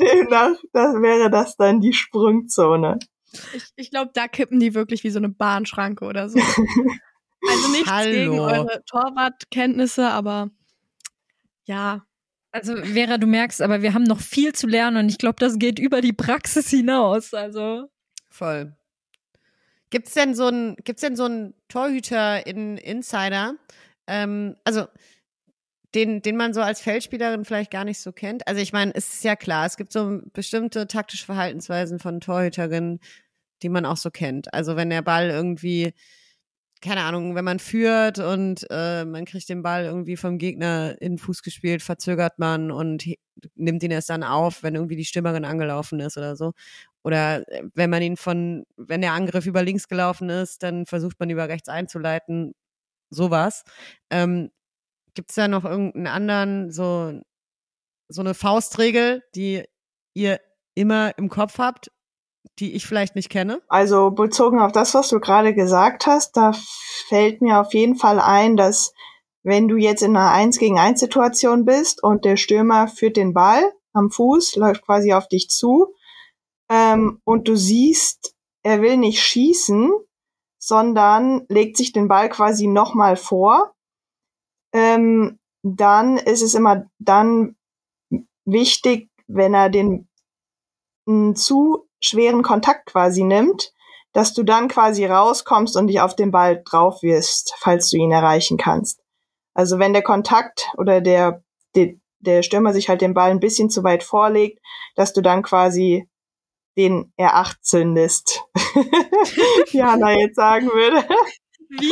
Demnach, 0.00 0.56
das 0.72 0.94
wäre 1.00 1.30
das 1.30 1.56
dann 1.56 1.80
die 1.80 1.94
Sprungzone. 1.94 2.98
Ich, 3.54 3.64
ich 3.76 3.90
glaube, 3.90 4.10
da 4.12 4.28
kippen 4.28 4.60
die 4.60 4.74
wirklich 4.74 5.04
wie 5.04 5.10
so 5.10 5.18
eine 5.18 5.30
Bahnschranke 5.30 6.04
oder 6.04 6.28
so. 6.28 6.38
Also 6.38 7.68
nichts 7.68 7.90
Hallo. 7.90 8.10
gegen 8.10 8.40
eure 8.40 8.84
Torwartkenntnisse, 8.84 10.10
aber 10.10 10.50
ja, 11.64 12.04
Also, 12.52 12.76
Vera, 12.76 13.16
du 13.18 13.26
merkst, 13.26 13.62
aber 13.62 13.80
wir 13.80 13.94
haben 13.94 14.04
noch 14.04 14.20
viel 14.20 14.52
zu 14.52 14.66
lernen 14.66 14.98
und 14.98 15.08
ich 15.08 15.18
glaube, 15.18 15.36
das 15.38 15.58
geht 15.58 15.78
über 15.78 16.02
die 16.02 16.12
Praxis 16.12 16.68
hinaus. 16.68 17.32
Also. 17.32 17.88
Voll. 18.28 18.76
Gibt's 19.88 20.14
denn 20.14 20.34
so 20.34 20.48
ein, 20.48 20.76
gibt's 20.84 21.02
denn 21.02 21.16
so 21.16 21.24
einen 21.24 21.54
Torhüter 21.68 22.46
in 22.46 22.76
Insider? 22.76 23.54
Ähm, 24.06 24.56
also 24.64 24.86
den, 25.94 26.22
den 26.22 26.36
man 26.36 26.54
so 26.54 26.62
als 26.62 26.80
Feldspielerin 26.80 27.44
vielleicht 27.44 27.70
gar 27.70 27.84
nicht 27.84 28.00
so 28.00 28.12
kennt. 28.12 28.46
Also 28.48 28.60
ich 28.60 28.72
meine, 28.72 28.94
es 28.94 29.12
ist 29.14 29.24
ja 29.24 29.36
klar, 29.36 29.66
es 29.66 29.76
gibt 29.76 29.92
so 29.92 30.20
bestimmte 30.32 30.86
taktische 30.86 31.26
Verhaltensweisen 31.26 31.98
von 31.98 32.20
Torhüterinnen, 32.20 33.00
die 33.62 33.68
man 33.68 33.84
auch 33.84 33.98
so 33.98 34.10
kennt. 34.10 34.52
Also 34.54 34.76
wenn 34.76 34.90
der 34.90 35.02
Ball 35.02 35.28
irgendwie 35.28 35.92
keine 36.82 37.02
Ahnung, 37.02 37.34
wenn 37.36 37.44
man 37.44 37.60
führt 37.60 38.18
und 38.18 38.66
äh, 38.70 39.04
man 39.04 39.24
kriegt 39.24 39.48
den 39.48 39.62
Ball 39.62 39.84
irgendwie 39.84 40.16
vom 40.16 40.36
Gegner 40.36 41.00
in 41.00 41.12
den 41.12 41.18
Fuß 41.18 41.42
gespielt, 41.42 41.80
verzögert 41.80 42.38
man 42.38 42.70
und 42.72 43.04
nimmt 43.54 43.82
ihn 43.82 43.92
erst 43.92 44.10
dann 44.10 44.24
auf, 44.24 44.62
wenn 44.62 44.74
irgendwie 44.74 44.96
die 44.96 45.04
Stürmerin 45.04 45.44
angelaufen 45.44 46.00
ist 46.00 46.18
oder 46.18 46.36
so. 46.36 46.52
Oder 47.04 47.48
äh, 47.48 47.62
wenn 47.74 47.88
man 47.88 48.02
ihn 48.02 48.16
von, 48.16 48.64
wenn 48.76 49.00
der 49.00 49.12
Angriff 49.12 49.46
über 49.46 49.62
links 49.62 49.88
gelaufen 49.88 50.28
ist, 50.28 50.62
dann 50.64 50.84
versucht 50.84 51.18
man 51.20 51.30
über 51.30 51.48
rechts 51.48 51.68
einzuleiten. 51.68 52.52
Sowas. 53.10 53.62
Ähm, 54.10 54.50
Gibt 55.14 55.30
es 55.30 55.36
da 55.36 55.46
noch 55.46 55.64
irgendeinen 55.64 56.06
anderen, 56.08 56.70
so, 56.72 57.20
so 58.08 58.22
eine 58.22 58.34
Faustregel, 58.34 59.22
die 59.34 59.64
ihr 60.14 60.40
immer 60.74 61.16
im 61.18 61.28
Kopf 61.28 61.58
habt, 61.58 61.90
die 62.58 62.74
ich 62.74 62.86
vielleicht 62.86 63.14
nicht 63.14 63.30
kenne? 63.30 63.62
Also 63.68 64.10
bezogen 64.10 64.60
auf 64.60 64.72
das, 64.72 64.94
was 64.94 65.08
du 65.08 65.20
gerade 65.20 65.54
gesagt 65.54 66.06
hast, 66.06 66.36
da 66.36 66.52
fällt 67.08 67.40
mir 67.40 67.60
auf 67.60 67.72
jeden 67.74 67.96
Fall 67.96 68.20
ein, 68.20 68.56
dass 68.56 68.92
wenn 69.42 69.68
du 69.68 69.76
jetzt 69.76 70.02
in 70.02 70.16
einer 70.16 70.30
1 70.30 70.58
gegen 70.58 70.78
1 70.78 71.00
Situation 71.00 71.64
bist 71.64 72.02
und 72.02 72.24
der 72.24 72.36
Stürmer 72.36 72.88
führt 72.88 73.16
den 73.16 73.32
Ball 73.32 73.72
am 73.92 74.10
Fuß, 74.10 74.56
läuft 74.56 74.84
quasi 74.84 75.12
auf 75.12 75.28
dich 75.28 75.48
zu 75.48 75.94
ähm, 76.70 77.20
und 77.24 77.48
du 77.48 77.56
siehst, 77.56 78.34
er 78.62 78.82
will 78.82 78.96
nicht 78.96 79.20
schießen, 79.20 79.90
sondern 80.58 81.44
legt 81.48 81.76
sich 81.76 81.92
den 81.92 82.06
Ball 82.06 82.28
quasi 82.28 82.68
nochmal 82.68 83.16
vor, 83.16 83.74
ähm, 84.72 85.38
dann 85.62 86.18
ist 86.18 86.42
es 86.42 86.54
immer 86.54 86.86
dann 86.98 87.56
wichtig, 88.44 89.10
wenn 89.26 89.54
er 89.54 89.70
den 89.70 90.08
zu 91.34 91.88
schweren 92.02 92.42
Kontakt 92.42 92.86
quasi 92.86 93.24
nimmt, 93.24 93.72
dass 94.12 94.34
du 94.34 94.42
dann 94.42 94.68
quasi 94.68 95.06
rauskommst 95.06 95.76
und 95.76 95.86
dich 95.86 96.00
auf 96.00 96.14
den 96.14 96.30
Ball 96.30 96.62
drauf 96.62 97.02
wirst, 97.02 97.54
falls 97.58 97.88
du 97.90 97.96
ihn 97.96 98.12
erreichen 98.12 98.58
kannst. 98.58 99.00
Also 99.54 99.78
wenn 99.78 99.92
der 99.92 100.02
Kontakt 100.02 100.68
oder 100.76 101.00
der, 101.00 101.42
der, 101.74 101.94
der 102.20 102.42
Stürmer 102.42 102.72
sich 102.72 102.88
halt 102.88 103.00
den 103.00 103.14
Ball 103.14 103.30
ein 103.30 103.40
bisschen 103.40 103.70
zu 103.70 103.84
weit 103.84 104.02
vorlegt, 104.02 104.60
dass 104.96 105.12
du 105.12 105.22
dann 105.22 105.42
quasi 105.42 106.08
den 106.76 107.12
R8 107.18 107.56
zündest. 107.60 108.42
Wie 108.54 109.82
Hanna 109.82 110.12
jetzt 110.12 110.36
sagen 110.36 110.68
würde. 110.68 111.06
Wie? 111.68 111.90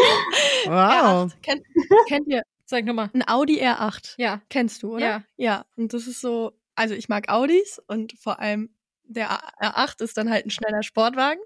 Wow. 0.66 1.32
R8. 1.32 1.32
Kennt, 1.42 1.62
kennt 2.08 2.28
ihr 2.28 2.42
Sag 2.70 2.84
nochmal. 2.84 3.10
ein 3.12 3.26
Audi 3.26 3.60
R8? 3.60 4.14
Ja. 4.16 4.42
Kennst 4.48 4.82
du, 4.82 4.94
oder? 4.94 5.04
Ja. 5.04 5.24
Ja, 5.36 5.64
und 5.76 5.92
das 5.92 6.06
ist 6.06 6.20
so, 6.20 6.52
also 6.76 6.94
ich 6.94 7.08
mag 7.08 7.28
Audis 7.28 7.80
und 7.88 8.12
vor 8.12 8.38
allem 8.38 8.72
der 9.10 9.30
A- 9.30 9.52
R8 9.86 10.02
ist 10.02 10.16
dann 10.16 10.30
halt 10.30 10.46
ein 10.46 10.50
schneller 10.50 10.82
Sportwagen. 10.82 11.40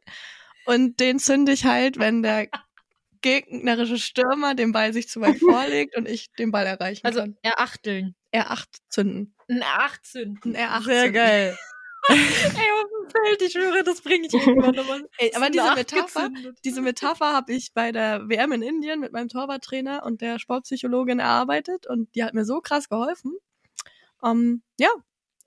Und 0.67 1.01
den 1.01 1.19
zünde 1.19 1.53
ich 1.53 1.65
halt, 1.67 1.99
wenn 1.99 2.23
der 2.23 2.49
gegnerische 3.21 3.99
Stürmer 3.99 4.55
den 4.55 4.73
Ball 4.73 4.93
sich 4.93 5.09
zu 5.09 5.21
weit 5.21 5.39
vorlegt 5.41 5.97
und 5.97 6.09
ich 6.09 6.33
den 6.39 6.51
Ball 6.51 6.67
erreichen 6.67 7.07
Also 7.07 7.21
kann. 7.21 7.37
erachteln. 7.43 8.15
R8 8.35 8.65
zünden. 8.89 9.35
Ein 9.49 9.63
R18. 9.63 10.45
Ein 10.45 10.57
R8 10.57 10.85
Sehr 10.85 10.97
zünden. 11.05 11.13
geil. 11.15 11.59
Ey, 12.09 12.17
auf 12.17 12.85
dem 12.91 13.11
Feld, 13.11 13.43
ich 13.43 13.53
schwöre, 13.53 13.83
das 13.83 14.03
bringe 14.03 14.27
ich 14.27 14.35
irgendwann 14.35 14.75
nochmal. 14.75 15.09
Ey, 15.17 15.33
aber 15.35 15.49
diese 15.49 15.75
Metapher, 15.75 16.29
gezündet. 16.29 16.59
diese 16.63 16.83
Metapher 16.83 17.33
habe 17.33 17.53
ich 17.55 17.73
bei 17.73 17.93
der 17.93 18.29
WM 18.29 18.53
in 18.53 18.61
Indien 18.61 19.01
mit 19.01 19.13
meinem 19.13 19.29
Torwarttrainer 19.31 20.03
und 20.05 20.21
der 20.21 20.39
Sportpsychologin 20.39 21.19
erarbeitet 21.19 21.87
und 21.87 22.15
die 22.15 22.23
hat 22.23 22.35
mir 22.35 22.45
so 22.45 22.61
krass 22.61 22.91
geholfen. 22.91 23.33
Ähm, 24.23 24.63
ja, 24.79 24.91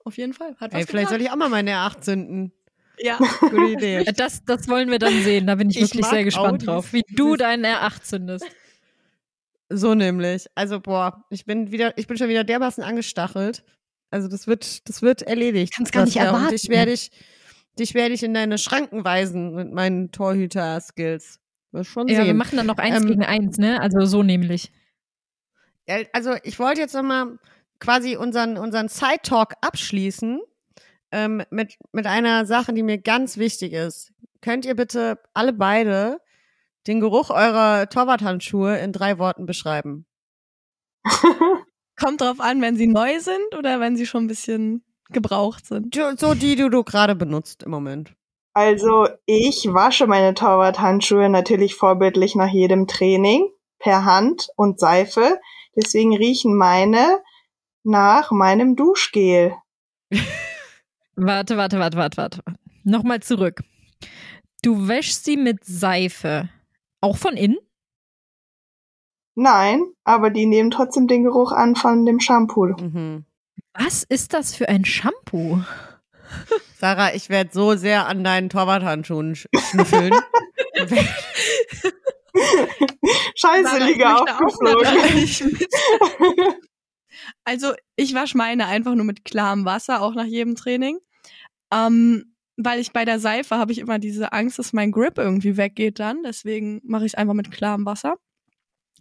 auf 0.08 0.18
jeden 0.18 0.32
Fall. 0.34 0.56
Hat 0.58 0.72
was 0.72 0.80
Ey, 0.80 0.86
vielleicht 0.86 1.10
soll 1.10 1.20
ich 1.20 1.30
auch 1.30 1.36
mal 1.36 1.48
meine 1.48 1.70
R8 1.72 2.00
zünden. 2.00 2.52
Ja, 3.00 3.16
Gute 3.40 3.64
Idee. 3.72 4.04
Das, 4.16 4.44
das 4.44 4.68
wollen 4.68 4.90
wir 4.90 4.98
dann 4.98 5.22
sehen. 5.22 5.46
Da 5.46 5.54
bin 5.54 5.70
ich, 5.70 5.76
Ich 5.76 5.82
wirklich 5.82 6.06
sehr 6.06 6.24
gespannt 6.24 6.54
Audis. 6.54 6.66
drauf, 6.66 6.92
wie 6.92 7.02
du 7.14 7.36
deinen 7.36 7.64
R8 7.64 8.02
zündest. 8.02 8.44
So 9.70 9.94
nämlich. 9.94 10.46
Also, 10.54 10.80
boah, 10.80 11.24
ich 11.30 11.44
bin 11.44 11.70
wieder, 11.70 11.96
ich 11.96 12.06
bin 12.06 12.16
schon 12.16 12.28
wieder 12.28 12.42
dermaßen 12.44 12.82
angestachelt. 12.82 13.64
Also, 14.10 14.26
das 14.28 14.46
wird, 14.46 14.88
das 14.88 15.02
wird 15.02 15.22
erledigt. 15.22 15.74
Kann's 15.76 15.92
gar 15.92 16.04
nicht 16.04 16.14
Saskia. 16.14 16.30
Und 16.30 16.36
erwarten. 16.36 16.56
dich 16.56 16.68
werde 16.70 16.92
ich, 16.92 17.10
dich 17.78 17.94
werde 17.94 18.14
ich 18.14 18.22
in 18.22 18.34
deine 18.34 18.58
Schranken 18.58 19.04
weisen 19.04 19.54
mit 19.54 19.72
meinen 19.72 20.10
Torhüter-Skills. 20.10 21.40
Wirst 21.72 21.90
schon 21.90 22.08
Ja, 22.08 22.24
wir 22.24 22.34
machen 22.34 22.56
dann 22.56 22.66
noch 22.66 22.78
eins 22.78 23.02
Ähm, 23.02 23.06
gegen 23.06 23.24
eins, 23.24 23.58
ne? 23.58 23.80
Also 23.80 24.06
so 24.06 24.22
nämlich. 24.22 24.72
Also, 26.12 26.34
ich 26.42 26.58
wollte 26.58 26.80
jetzt 26.80 26.94
nochmal 26.94 27.38
quasi 27.80 28.16
unseren, 28.16 28.58
unseren 28.58 28.88
Side-Talk 28.88 29.54
abschließen 29.60 30.40
ähm, 31.12 31.42
mit, 31.50 31.78
mit 31.92 32.06
einer 32.06 32.46
Sache, 32.46 32.72
die 32.72 32.82
mir 32.82 32.98
ganz 32.98 33.36
wichtig 33.36 33.72
ist. 33.72 34.12
Könnt 34.40 34.64
ihr 34.64 34.74
bitte 34.74 35.18
alle 35.34 35.52
beide 35.52 36.20
den 36.86 37.00
Geruch 37.00 37.30
eurer 37.30 37.88
Torwarthandschuhe 37.88 38.78
in 38.78 38.92
drei 38.92 39.18
Worten 39.18 39.46
beschreiben? 39.46 40.06
kommt 41.98 42.20
drauf 42.20 42.40
an, 42.40 42.62
wenn 42.62 42.76
sie 42.76 42.86
neu 42.86 43.20
sind 43.20 43.54
oder 43.56 43.80
wenn 43.80 43.96
sie 43.96 44.06
schon 44.06 44.24
ein 44.24 44.28
bisschen 44.28 44.84
gebraucht 45.10 45.66
sind. 45.66 45.94
So 46.16 46.34
die, 46.34 46.56
die 46.56 46.70
du 46.70 46.84
gerade 46.84 47.14
benutzt 47.14 47.62
im 47.62 47.70
Moment. 47.70 48.14
Also 48.54 49.08
ich 49.26 49.68
wasche 49.72 50.06
meine 50.06 50.34
Torwarthandschuhe 50.34 51.28
natürlich 51.28 51.74
vorbildlich 51.74 52.34
nach 52.34 52.50
jedem 52.50 52.86
Training 52.86 53.48
per 53.78 54.04
Hand 54.04 54.48
und 54.56 54.80
Seife. 54.80 55.38
Deswegen 55.76 56.16
riechen 56.16 56.56
meine 56.56 57.20
nach 57.88 58.30
meinem 58.30 58.76
Duschgel. 58.76 59.56
Warte, 61.20 61.56
warte, 61.56 61.80
warte, 61.80 61.96
warte, 61.96 62.16
warte. 62.16 62.42
Nochmal 62.84 63.18
zurück. 63.20 63.64
Du 64.62 64.86
wäschst 64.86 65.24
sie 65.24 65.36
mit 65.36 65.64
Seife. 65.64 66.48
Auch 67.00 67.16
von 67.16 67.36
innen? 67.36 67.58
Nein, 69.34 69.82
aber 70.04 70.30
die 70.30 70.46
nehmen 70.46 70.70
trotzdem 70.70 71.08
den 71.08 71.24
Geruch 71.24 71.50
an 71.50 71.74
von 71.74 72.06
dem 72.06 72.20
Shampoo. 72.20 72.66
Mhm. 72.66 73.24
Was 73.74 74.04
ist 74.04 74.32
das 74.32 74.54
für 74.54 74.68
ein 74.68 74.84
Shampoo? 74.84 75.60
Sarah, 76.78 77.14
ich 77.14 77.30
werde 77.30 77.50
so 77.52 77.74
sehr 77.74 78.06
an 78.06 78.22
deinen 78.22 78.48
Torwarthandschuhen 78.48 79.34
sch 79.34 79.48
schnüffeln. 79.70 80.12
Scheiße, 83.34 83.64
Sarah, 83.64 83.88
ich 83.88 83.96
Liga 83.96 84.18
aufgeflogen. 84.18 84.86
Also 87.44 87.72
ich 87.96 88.14
wasche 88.14 88.36
meine 88.36 88.66
einfach 88.66 88.94
nur 88.94 89.04
mit 89.04 89.24
klarem 89.24 89.64
Wasser, 89.64 90.02
auch 90.02 90.14
nach 90.14 90.24
jedem 90.24 90.54
Training. 90.54 90.98
Ähm, 91.72 92.34
weil 92.56 92.80
ich 92.80 92.92
bei 92.92 93.04
der 93.04 93.20
Seife 93.20 93.56
habe 93.56 93.72
ich 93.72 93.78
immer 93.78 93.98
diese 93.98 94.32
Angst, 94.32 94.58
dass 94.58 94.72
mein 94.72 94.90
Grip 94.90 95.16
irgendwie 95.16 95.56
weggeht 95.56 96.00
dann. 96.00 96.22
Deswegen 96.24 96.80
mache 96.82 97.06
ich 97.06 97.12
es 97.12 97.18
einfach 97.18 97.34
mit 97.34 97.50
klarem 97.50 97.86
Wasser. 97.86 98.16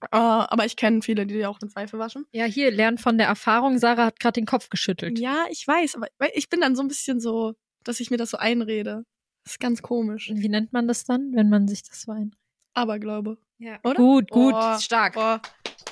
Äh, 0.01 0.07
aber 0.11 0.65
ich 0.65 0.75
kenne 0.75 1.01
viele, 1.01 1.25
die 1.25 1.45
auch 1.45 1.59
mit 1.59 1.71
Seife 1.71 1.97
waschen. 1.97 2.25
Ja, 2.31 2.45
hier, 2.45 2.71
lernen 2.71 2.99
von 2.99 3.17
der 3.17 3.27
Erfahrung. 3.27 3.79
Sarah 3.79 4.05
hat 4.05 4.19
gerade 4.19 4.39
den 4.39 4.45
Kopf 4.45 4.69
geschüttelt. 4.69 5.17
Ja, 5.17 5.45
ich 5.49 5.67
weiß, 5.67 5.95
aber 5.95 6.07
ich 6.35 6.49
bin 6.49 6.61
dann 6.61 6.75
so 6.75 6.83
ein 6.83 6.87
bisschen 6.87 7.19
so, 7.19 7.53
dass 7.83 7.99
ich 7.99 8.11
mir 8.11 8.17
das 8.17 8.29
so 8.29 8.37
einrede. 8.37 9.03
Das 9.43 9.53
ist 9.53 9.59
ganz 9.59 9.81
komisch. 9.81 10.31
Wie 10.33 10.49
nennt 10.49 10.71
man 10.73 10.87
das 10.87 11.05
dann, 11.05 11.31
wenn 11.33 11.49
man 11.49 11.67
sich 11.67 11.83
das 11.83 12.03
so 12.03 12.11
ein... 12.11 12.35
Aberglaube. 12.75 13.39
Ja. 13.59 13.79
Oder? 13.83 13.95
Gut, 13.95 14.29
gut, 14.29 14.53
Boah, 14.53 14.79
stark. 14.79 15.13
Boah. 15.13 15.41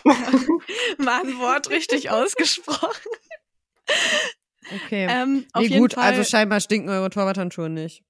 Mal 0.97 1.21
ein 1.21 1.39
Wort 1.39 1.69
richtig 1.69 2.09
ausgesprochen. 2.11 3.09
Okay. 4.85 5.07
Ähm, 5.09 5.45
auf 5.53 5.61
nee, 5.61 5.67
jeden 5.69 5.81
gut, 5.81 5.93
Fall. 5.93 6.03
also 6.03 6.23
scheinbar 6.23 6.59
stinken 6.59 6.89
eure 6.89 7.09
Torwarthandschuhe 7.09 7.69
nicht. 7.69 8.03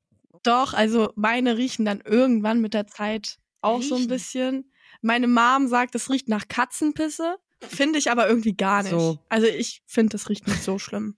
Doch, 0.43 0.73
also 0.73 1.11
meine 1.15 1.57
riechen 1.57 1.85
dann 1.85 2.01
irgendwann 2.01 2.61
mit 2.61 2.73
der 2.73 2.87
Zeit 2.87 3.37
auch 3.61 3.81
so 3.81 3.95
ein 3.95 4.01
Riechen? 4.03 4.09
bisschen. 4.09 4.71
Meine 5.01 5.27
Mom 5.27 5.67
sagt, 5.67 5.95
es 5.95 6.09
riecht 6.09 6.29
nach 6.29 6.47
Katzenpisse. 6.47 7.37
Finde 7.61 7.99
ich 7.99 8.11
aber 8.11 8.27
irgendwie 8.27 8.55
gar 8.55 8.83
nicht. 8.83 8.91
So. 8.91 9.19
Also 9.29 9.47
ich 9.47 9.81
finde, 9.85 10.11
das 10.11 10.29
riecht 10.29 10.47
nicht 10.47 10.63
so 10.63 10.77
schlimm. 10.79 11.17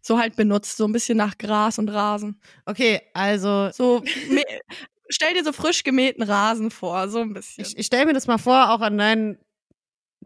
So 0.00 0.18
halt 0.18 0.36
benutzt, 0.36 0.76
so 0.76 0.84
ein 0.86 0.92
bisschen 0.92 1.16
nach 1.16 1.38
Gras 1.38 1.78
und 1.78 1.88
Rasen. 1.88 2.40
Okay, 2.66 3.00
also 3.14 3.70
So, 3.72 4.02
stell 5.08 5.34
dir 5.34 5.44
so 5.44 5.52
frisch 5.52 5.84
gemähten 5.84 6.22
Rasen 6.22 6.70
vor, 6.70 7.08
so 7.08 7.20
ein 7.20 7.32
bisschen. 7.32 7.64
ich, 7.64 7.76
ich 7.76 7.86
stelle 7.86 8.06
mir 8.06 8.12
das 8.12 8.26
mal 8.26 8.38
vor, 8.38 8.70
auch 8.70 8.80
an 8.80 8.98
deinen 8.98 9.38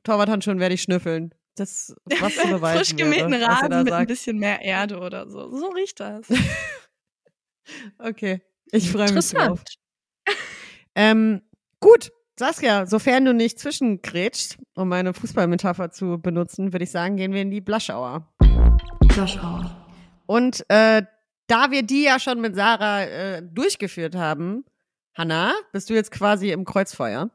Torwarthandschuhen 0.05 0.61
werde 0.61 0.74
ich 0.74 0.83
schnüffeln. 0.83 1.35
Das, 1.57 1.95
was 2.20 2.37
zu 2.37 2.49
beweisen 2.49 2.79
frisch 2.79 2.97
gemähten 2.97 3.33
wäre, 3.33 3.47
Rasen 3.47 3.68
mit 3.68 3.79
ein 3.79 3.87
sagt. 3.87 4.09
bisschen 4.09 4.39
mehr 4.39 4.62
Erde 4.62 4.99
oder 4.99 5.29
so. 5.29 5.51
So 5.57 5.68
riecht 5.68 6.01
das. 6.01 6.26
Okay, 7.99 8.41
ich 8.72 8.91
freue 8.91 9.12
mich 9.12 9.29
drauf. 9.31 9.62
Ähm, 10.95 11.43
gut, 11.81 12.11
Saskia, 12.39 12.87
sofern 12.87 13.24
du 13.24 13.35
nicht 13.35 13.59
zwischengrätscht, 13.59 14.57
um 14.74 14.89
meine 14.89 15.12
Fußballmetapher 15.12 15.91
zu 15.91 16.18
benutzen, 16.18 16.72
würde 16.72 16.85
ich 16.85 16.91
sagen, 16.91 17.16
gehen 17.16 17.33
wir 17.33 17.43
in 17.43 17.51
die 17.51 17.61
Blaschauer. 17.61 18.33
Blaschauer. 19.01 19.87
Und 20.26 20.64
äh, 20.68 21.03
da 21.47 21.70
wir 21.70 21.83
die 21.83 22.05
ja 22.05 22.18
schon 22.20 22.41
mit 22.41 22.55
Sarah 22.55 23.03
äh, 23.03 23.43
durchgeführt 23.43 24.14
haben, 24.14 24.64
Hanna, 25.19 25.53
bist 25.73 25.91
du 25.91 25.95
jetzt 25.95 26.12
quasi 26.12 26.53
im 26.53 26.64
Kreuzfeuer. 26.64 27.29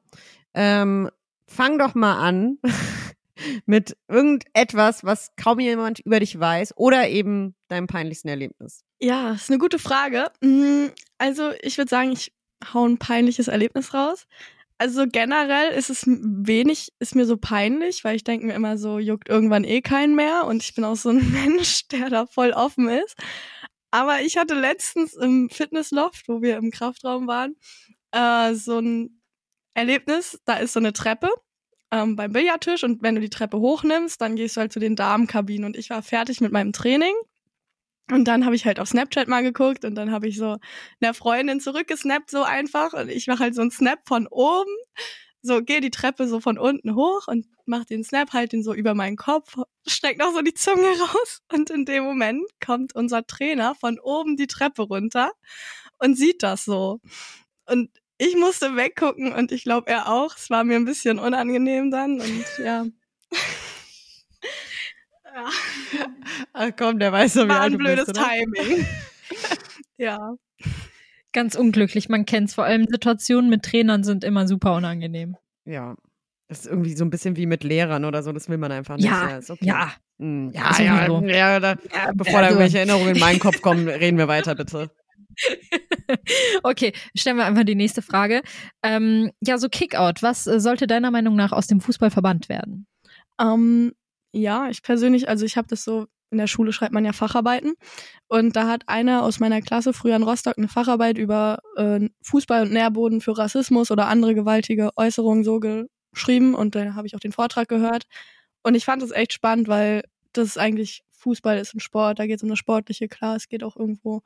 Ähm, 0.53 1.09
fang 1.47 1.77
doch 1.77 1.95
mal 1.95 2.17
an 2.17 2.57
mit 3.65 3.97
irgendetwas, 4.07 5.03
was 5.03 5.35
kaum 5.35 5.59
jemand 5.59 5.99
über 5.99 6.21
dich 6.21 6.39
weiß 6.39 6.77
oder 6.77 7.09
eben 7.09 7.55
deinem 7.67 7.87
peinlichsten 7.87 8.29
Erlebnis. 8.29 8.85
Ja, 9.01 9.33
ist 9.33 9.49
eine 9.49 9.59
gute 9.59 9.79
Frage. 9.79 10.31
Mm, 10.41 10.87
Also, 11.17 11.51
ich 11.61 11.77
würde 11.77 11.89
sagen, 11.89 12.13
ich 12.13 12.31
hau 12.73 12.87
ein 12.87 12.97
peinliches 12.99 13.49
Erlebnis 13.49 13.93
raus. 13.93 14.27
Also 14.77 15.05
generell 15.07 15.71
ist 15.71 15.89
es 15.89 16.03
wenig, 16.07 16.93
ist 16.99 17.15
mir 17.15 17.25
so 17.25 17.37
peinlich, 17.37 18.03
weil 18.03 18.15
ich 18.15 18.23
denke 18.23 18.45
mir 18.45 18.53
immer 18.53 18.77
so, 18.77 18.97
juckt 18.97 19.29
irgendwann 19.29 19.63
eh 19.65 19.81
keinen 19.81 20.15
mehr 20.15 20.45
und 20.45 20.63
ich 20.63 20.73
bin 20.73 20.83
auch 20.83 20.95
so 20.95 21.09
ein 21.09 21.31
Mensch, 21.33 21.87
der 21.89 22.09
da 22.09 22.25
voll 22.25 22.51
offen 22.51 22.87
ist. 22.87 23.15
Aber 23.93 24.21
ich 24.21 24.37
hatte 24.37 24.55
letztens 24.55 25.13
im 25.13 25.51
Fitnessloft, 25.51 26.27
wo 26.27 26.41
wir 26.41 26.57
im 26.57 26.71
Kraftraum 26.71 27.27
waren, 27.27 27.55
äh, 28.09 28.55
so 28.55 28.79
ein 28.79 29.21
Erlebnis, 29.75 30.41
da 30.45 30.55
ist 30.55 30.73
so 30.73 30.79
eine 30.79 30.93
Treppe 30.93 31.29
ähm, 31.91 32.15
beim 32.15 32.33
Billardtisch. 32.33 32.83
Und 32.83 33.03
wenn 33.03 33.13
du 33.13 33.21
die 33.21 33.29
Treppe 33.29 33.59
hochnimmst, 33.59 34.19
dann 34.19 34.35
gehst 34.35 34.57
du 34.57 34.61
halt 34.61 34.73
zu 34.73 34.79
den 34.79 34.95
Damenkabinen 34.95 35.65
und 35.65 35.77
ich 35.77 35.91
war 35.91 36.01
fertig 36.01 36.41
mit 36.41 36.51
meinem 36.51 36.73
Training. 36.73 37.13
Und 38.11 38.25
dann 38.27 38.45
habe 38.45 38.55
ich 38.55 38.65
halt 38.65 38.79
auf 38.79 38.89
Snapchat 38.89 39.27
mal 39.27 39.43
geguckt. 39.43 39.85
Und 39.85 39.93
dann 39.93 40.11
habe 40.11 40.27
ich 40.27 40.37
so 40.37 40.57
einer 40.99 41.13
Freundin 41.13 41.59
zurückgesnappt 41.59 42.31
so 42.31 42.41
einfach. 42.41 42.93
Und 42.93 43.09
ich 43.09 43.27
mache 43.27 43.43
halt 43.43 43.53
so 43.53 43.61
einen 43.61 43.69
Snap 43.69 43.99
von 44.07 44.25
oben, 44.25 44.75
so 45.43 45.61
gehe 45.61 45.81
die 45.81 45.91
Treppe 45.91 46.27
so 46.27 46.39
von 46.39 46.57
unten 46.57 46.95
hoch 46.95 47.27
und 47.27 47.45
mach 47.65 47.85
den 47.85 48.03
Snap 48.03 48.33
halt 48.33 48.53
den 48.53 48.63
so 48.63 48.73
über 48.73 48.95
meinen 48.95 49.17
Kopf, 49.17 49.57
steck 49.85 50.17
noch 50.17 50.33
so 50.33 50.41
die 50.41 50.53
Zunge 50.53 50.87
raus 50.99 51.41
und 51.51 51.69
in 51.69 51.85
dem 51.85 52.03
Moment 52.03 52.43
kommt 52.65 52.95
unser 52.95 53.27
Trainer 53.27 53.75
von 53.75 53.99
oben 53.99 54.37
die 54.37 54.47
Treppe 54.47 54.83
runter 54.83 55.31
und 55.99 56.17
sieht 56.17 56.41
das 56.41 56.65
so 56.65 56.99
und 57.65 57.89
ich 58.17 58.35
musste 58.35 58.75
weggucken 58.75 59.33
und 59.33 59.51
ich 59.51 59.63
glaube 59.63 59.89
er 59.89 60.07
auch. 60.07 60.37
Es 60.37 60.49
war 60.49 60.63
mir 60.63 60.75
ein 60.75 60.85
bisschen 60.85 61.19
unangenehm 61.19 61.91
dann 61.91 62.21
und 62.21 62.45
ja. 62.59 62.85
ja. 62.85 62.87
Ach 66.53 66.71
komm, 66.77 66.99
der 66.99 67.11
weiß 67.11 67.33
doch, 67.33 67.45
wie 67.45 67.49
War 67.49 67.61
ein 67.61 67.77
blödes 67.77 68.05
bist? 68.05 68.19
Timing. 68.19 68.85
ja. 69.97 70.35
Ganz 71.33 71.55
unglücklich, 71.55 72.09
man 72.09 72.25
kennt's. 72.25 72.53
Vor 72.53 72.63
allem 72.63 72.85
Situationen 72.87 73.49
mit 73.49 73.63
Trainern 73.63 74.03
sind 74.03 74.23
immer 74.23 74.47
super 74.47 74.75
unangenehm. 74.75 75.35
Ja. 75.65 75.95
Das 76.47 76.59
ist 76.59 76.67
irgendwie 76.67 76.93
so 76.95 77.03
ein 77.03 77.09
bisschen 77.09 77.35
wie 77.35 77.45
mit 77.47 77.63
Lehrern 77.63 78.05
oder 78.05 78.21
so, 78.21 78.31
das 78.31 78.47
will 78.49 78.57
man 78.57 78.71
einfach 78.71 78.97
nicht. 78.97 79.05
Ja, 79.05 79.37
ist 79.37 79.49
okay. 79.49 79.65
ja. 79.65 79.91
Hm, 80.19 80.51
ja, 80.53 80.79
ja, 80.79 81.07
sowieso. 81.07 81.33
ja, 81.33 81.59
da, 81.59 81.75
bevor 82.13 82.33
da 82.33 82.47
also- 82.47 82.59
irgendwelche 82.59 82.77
Erinnerungen 82.77 83.15
in 83.15 83.19
meinen 83.19 83.39
Kopf 83.39 83.61
kommen, 83.61 83.87
reden 83.89 84.17
wir 84.17 84.27
weiter, 84.27 84.53
bitte. 84.53 84.91
okay, 86.63 86.93
stellen 87.15 87.37
wir 87.37 87.45
einfach 87.45 87.63
die 87.63 87.75
nächste 87.75 88.01
Frage. 88.03 88.41
Ähm, 88.83 89.31
ja, 89.41 89.57
so 89.57 89.67
Kickout, 89.69 90.21
was 90.21 90.45
äh, 90.45 90.59
sollte 90.59 90.85
deiner 90.85 91.09
Meinung 91.09 91.35
nach 91.35 91.51
aus 91.51 91.65
dem 91.65 91.81
Fußball 91.81 92.11
verbannt 92.11 92.49
werden? 92.49 92.85
Ähm, 93.41 93.93
ja, 94.31 94.69
ich 94.69 94.83
persönlich, 94.83 95.27
also 95.27 95.45
ich 95.45 95.57
habe 95.57 95.67
das 95.67 95.83
so, 95.83 96.05
in 96.33 96.39
der 96.39 96.47
Schule 96.47 96.73
schreibt 96.73 96.93
man 96.93 97.05
ja 97.05 97.13
Facharbeiten. 97.13 97.75
Und 98.27 98.55
da 98.55 98.67
hat 98.67 98.83
einer 98.87 99.23
aus 99.23 99.39
meiner 99.39 99.61
Klasse 99.61 99.93
früher 99.93 100.15
in 100.15 100.23
Rostock 100.23 100.57
eine 100.57 100.67
Facharbeit 100.67 101.17
über 101.17 101.59
äh, 101.77 102.09
Fußball 102.21 102.63
und 102.63 102.73
Nährboden 102.73 103.21
für 103.21 103.37
Rassismus 103.37 103.91
oder 103.91 104.07
andere 104.07 104.35
gewaltige 104.35 104.89
Äußerungen 104.97 105.43
so 105.43 105.61
geschrieben. 105.61 106.53
Und 106.55 106.75
da 106.75 106.95
habe 106.95 107.07
ich 107.07 107.15
auch 107.15 107.19
den 107.21 107.31
Vortrag 107.31 107.69
gehört. 107.69 108.03
Und 108.63 108.75
ich 108.75 108.85
fand 108.85 109.01
das 109.01 109.11
echt 109.11 109.33
spannend, 109.33 109.67
weil 109.67 110.03
das 110.33 110.47
ist 110.49 110.57
eigentlich, 110.57 111.03
Fußball 111.11 111.57
ist 111.57 111.73
ein 111.73 111.79
Sport, 111.79 112.19
da 112.19 112.25
geht 112.25 112.37
es 112.37 112.43
um 112.43 112.49
das 112.49 112.59
Sportliche, 112.59 113.07
klar, 113.07 113.35
es 113.35 113.47
geht 113.47 113.63
auch 113.63 113.77
irgendwo 113.77 114.23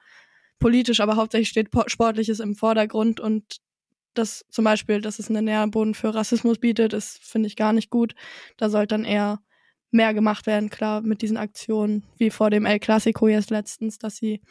politisch, 0.57 0.99
aber 0.99 1.15
hauptsächlich 1.15 1.49
steht 1.49 1.69
Po- 1.69 1.83
Sportliches 1.87 2.39
im 2.39 2.55
Vordergrund 2.55 3.19
und 3.19 3.57
das 4.15 4.45
zum 4.49 4.65
Beispiel, 4.65 5.01
dass 5.01 5.19
es 5.19 5.29
einen 5.29 5.45
Nährboden 5.45 5.93
für 5.93 6.15
Rassismus 6.15 6.57
bietet, 6.57 6.93
ist, 6.93 7.19
finde 7.23 7.47
ich, 7.47 7.55
gar 7.55 7.73
nicht 7.73 7.91
gut. 7.91 8.15
Da 8.57 8.69
sollte 8.69 8.95
dann 8.95 9.03
eher 9.05 9.39
mehr 9.91 10.13
gemacht 10.13 10.45
werden, 10.47 10.69
klar, 10.69 11.01
mit 11.01 11.21
diesen 11.21 11.37
Aktionen, 11.37 12.03
wie 12.17 12.29
vor 12.29 12.49
dem 12.49 12.65
El 12.65 12.79
Clasico 12.79 13.27
jetzt 13.27 13.49
letztens, 13.49 13.97
dass 13.97 14.17
sie 14.17 14.41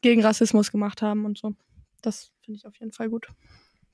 gegen 0.00 0.22
Rassismus 0.22 0.72
gemacht 0.72 1.02
haben 1.02 1.24
und 1.24 1.38
so. 1.38 1.54
Das 2.02 2.30
finde 2.44 2.58
ich 2.58 2.66
auf 2.66 2.74
jeden 2.80 2.92
Fall 2.92 3.08
gut. 3.08 3.28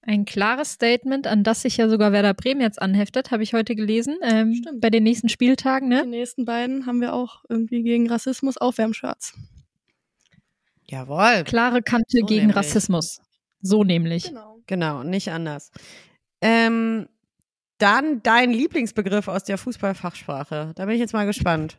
Ein 0.01 0.25
klares 0.25 0.73
Statement, 0.73 1.27
an 1.27 1.43
das 1.45 1.63
sich 1.63 1.77
ja 1.77 1.89
sogar 1.89 2.13
Werder 2.13 2.33
Bremen 2.33 2.61
jetzt 2.63 2.81
anheftet, 2.81 3.31
habe 3.31 3.43
ich 3.43 3.53
heute 3.53 3.75
gelesen, 3.75 4.17
ähm, 4.23 4.55
Stimmt. 4.55 4.81
bei 4.81 4.89
den 4.91 5.03
nächsten 5.03 5.29
Spieltagen, 5.29 5.91
Die 5.91 5.97
ne? 5.97 6.07
nächsten 6.07 6.45
beiden 6.47 6.87
haben 6.87 7.01
wir 7.01 7.13
auch 7.13 7.45
irgendwie 7.49 7.83
gegen 7.83 8.09
Rassismus 8.09 8.57
Aufwärmshirts. 8.57 9.35
Jawohl. 10.85 11.45
Klare 11.45 11.83
Kante 11.83 12.19
So 12.21 12.27
gegen 12.27 12.47
nämlich. 12.47 12.57
Rassismus. 12.57 13.21
So 13.61 13.85
nämlich. 13.85 14.29
Genau. 14.29 14.59
Genau, 14.67 15.03
nicht 15.03 15.31
anders. 15.31 15.71
Ähm, 16.41 17.09
dann 17.79 18.23
dein 18.23 18.53
Lieblingsbegriff 18.53 19.29
aus 19.29 19.45
der 19.45 19.59
Fußballfachsprache. 19.59 20.73
Da 20.75 20.85
bin 20.85 20.95
ich 20.95 21.01
jetzt 21.01 21.15
mal 21.15 21.27
gespannt. 21.27 21.79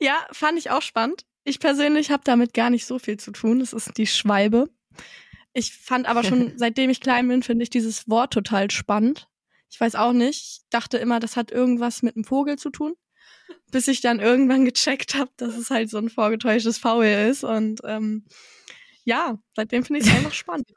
Ja, 0.00 0.26
fand 0.32 0.58
ich 0.58 0.70
auch 0.70 0.82
spannend. 0.82 1.24
Ich 1.44 1.60
persönlich 1.60 2.10
habe 2.10 2.22
damit 2.24 2.54
gar 2.54 2.70
nicht 2.70 2.86
so 2.86 2.98
viel 2.98 3.18
zu 3.18 3.30
tun. 3.30 3.60
Das 3.60 3.72
ist 3.72 3.96
die 3.96 4.06
Schwalbe. 4.06 4.68
Ich 5.52 5.72
fand 5.74 6.06
aber 6.06 6.24
schon, 6.24 6.52
seitdem 6.56 6.90
ich 6.90 7.00
klein 7.00 7.28
bin, 7.28 7.42
finde 7.42 7.62
ich 7.62 7.70
dieses 7.70 8.08
Wort 8.08 8.32
total 8.32 8.70
spannend. 8.70 9.28
Ich 9.70 9.80
weiß 9.80 9.94
auch 9.94 10.12
nicht. 10.12 10.40
Ich 10.40 10.60
dachte 10.70 10.98
immer, 10.98 11.20
das 11.20 11.36
hat 11.36 11.50
irgendwas 11.50 12.02
mit 12.02 12.16
einem 12.16 12.24
Vogel 12.24 12.58
zu 12.58 12.70
tun. 12.70 12.94
Bis 13.70 13.88
ich 13.88 14.00
dann 14.00 14.20
irgendwann 14.20 14.64
gecheckt 14.64 15.14
habe, 15.14 15.30
dass 15.36 15.56
es 15.56 15.70
halt 15.70 15.90
so 15.90 15.98
ein 15.98 16.08
vorgetäuschtes 16.08 16.78
Faul 16.78 17.06
ist. 17.06 17.44
Und 17.44 17.80
ähm, 17.84 18.24
ja, 19.04 19.38
seitdem 19.54 19.84
finde 19.84 20.00
ich 20.00 20.06
es 20.06 20.14
einfach 20.14 20.32
spannend. 20.34 20.72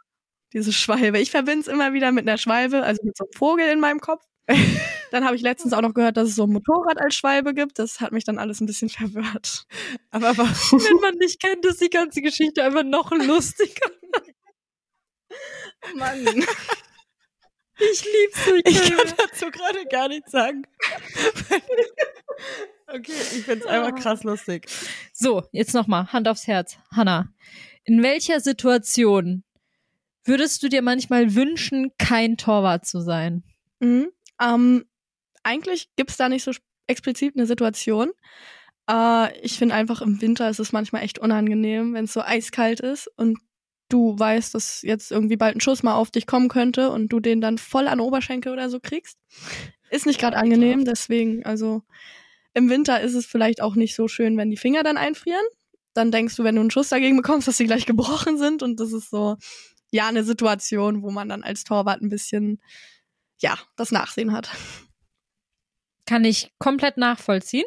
Diese 0.53 0.73
Schwalbe. 0.73 1.19
Ich 1.19 1.31
verbinde 1.31 1.61
es 1.61 1.67
immer 1.67 1.93
wieder 1.93 2.11
mit 2.11 2.27
einer 2.27 2.37
Schwalbe, 2.37 2.83
also 2.83 3.01
mit 3.03 3.17
so 3.17 3.25
einem 3.25 3.33
Vogel 3.33 3.69
in 3.69 3.79
meinem 3.79 3.99
Kopf. 3.99 4.23
Dann 5.11 5.25
habe 5.25 5.35
ich 5.35 5.41
letztens 5.41 5.73
auch 5.73 5.81
noch 5.81 5.93
gehört, 5.93 6.17
dass 6.17 6.29
es 6.29 6.35
so 6.35 6.43
ein 6.43 6.51
Motorrad 6.51 6.99
als 6.99 7.15
Schwalbe 7.15 7.53
gibt. 7.53 7.79
Das 7.79 7.99
hat 7.99 8.11
mich 8.11 8.23
dann 8.23 8.37
alles 8.37 8.61
ein 8.61 8.67
bisschen 8.67 8.89
verwirrt. 8.89 9.65
Aber, 10.11 10.29
aber 10.29 10.43
Wenn 10.43 11.01
man 11.01 11.15
nicht 11.15 11.41
kennt, 11.41 11.65
ist 11.65 11.81
die 11.81 11.89
ganze 11.89 12.21
Geschichte 12.21 12.63
einfach 12.63 12.83
noch 12.83 13.11
lustiger. 13.11 13.89
Mann. 15.95 16.25
Ich 17.79 18.03
lieb's 18.03 18.45
so. 18.45 18.55
ich 18.65 18.91
kann 18.91 19.13
dazu 19.17 19.49
gerade 19.51 19.85
gar 19.85 20.09
nichts 20.09 20.31
sagen. 20.31 20.63
okay, 22.87 23.11
ich 23.11 23.43
finde 23.43 23.59
es 23.59 23.65
einfach 23.65 23.95
krass 23.95 24.23
lustig. 24.23 24.67
So, 25.13 25.43
jetzt 25.53 25.73
nochmal, 25.73 26.11
Hand 26.11 26.27
aufs 26.27 26.45
Herz. 26.45 26.77
Hanna, 26.93 27.33
in 27.85 28.03
welcher 28.03 28.41
Situation 28.41 29.45
würdest 30.29 30.63
du 30.63 30.69
dir 30.69 30.81
manchmal 30.81 31.35
wünschen, 31.35 31.91
kein 31.97 32.37
Torwart 32.37 32.85
zu 32.85 33.01
sein? 33.01 33.43
Mhm. 33.79 34.07
Ähm, 34.41 34.85
eigentlich 35.43 35.89
gibt's 35.97 36.15
da 36.15 36.29
nicht 36.29 36.43
so 36.43 36.51
explizit 36.87 37.35
eine 37.35 37.45
Situation. 37.45 38.11
Äh, 38.89 39.37
ich 39.41 39.57
finde 39.57 39.75
einfach 39.75 40.01
im 40.01 40.21
Winter 40.21 40.49
ist 40.49 40.59
es 40.59 40.71
manchmal 40.71 41.03
echt 41.03 41.19
unangenehm, 41.19 41.93
wenn 41.93 42.05
es 42.05 42.13
so 42.13 42.21
eiskalt 42.21 42.79
ist 42.79 43.09
und 43.17 43.37
du 43.89 44.17
weißt, 44.17 44.53
dass 44.53 44.81
jetzt 44.83 45.11
irgendwie 45.11 45.35
bald 45.35 45.57
ein 45.57 45.61
Schuss 45.61 45.83
mal 45.83 45.95
auf 45.95 46.11
dich 46.11 46.27
kommen 46.27 46.47
könnte 46.47 46.91
und 46.91 47.09
du 47.09 47.19
den 47.19 47.41
dann 47.41 47.57
voll 47.57 47.87
an 47.87 47.99
Oberschenkel 47.99 48.53
oder 48.53 48.69
so 48.69 48.79
kriegst. 48.79 49.17
Ist 49.89 50.05
nicht 50.05 50.19
gerade 50.19 50.37
angenehm, 50.37 50.85
deswegen, 50.85 51.43
also 51.45 51.81
im 52.53 52.69
Winter 52.69 53.01
ist 53.01 53.15
es 53.15 53.25
vielleicht 53.25 53.61
auch 53.61 53.75
nicht 53.75 53.95
so 53.95 54.07
schön, 54.07 54.37
wenn 54.37 54.51
die 54.51 54.57
Finger 54.57 54.83
dann 54.83 54.97
einfrieren. 54.97 55.43
Dann 55.95 56.11
denkst 56.11 56.35
du, 56.35 56.43
wenn 56.43 56.55
du 56.55 56.61
einen 56.61 56.71
Schuss 56.71 56.89
dagegen 56.89 57.17
bekommst, 57.17 57.47
dass 57.47 57.57
sie 57.57 57.65
gleich 57.65 57.87
gebrochen 57.87 58.37
sind 58.37 58.61
und 58.61 58.79
das 58.79 58.93
ist 58.93 59.09
so, 59.09 59.37
ja, 59.91 60.07
eine 60.07 60.23
Situation, 60.23 61.01
wo 61.03 61.11
man 61.11 61.29
dann 61.29 61.43
als 61.43 61.63
Torwart 61.63 62.01
ein 62.01 62.09
bisschen, 62.09 62.61
ja, 63.41 63.57
das 63.75 63.91
Nachsehen 63.91 64.31
hat. 64.31 64.49
Kann 66.05 66.25
ich 66.25 66.51
komplett 66.59 66.97
nachvollziehen. 66.97 67.65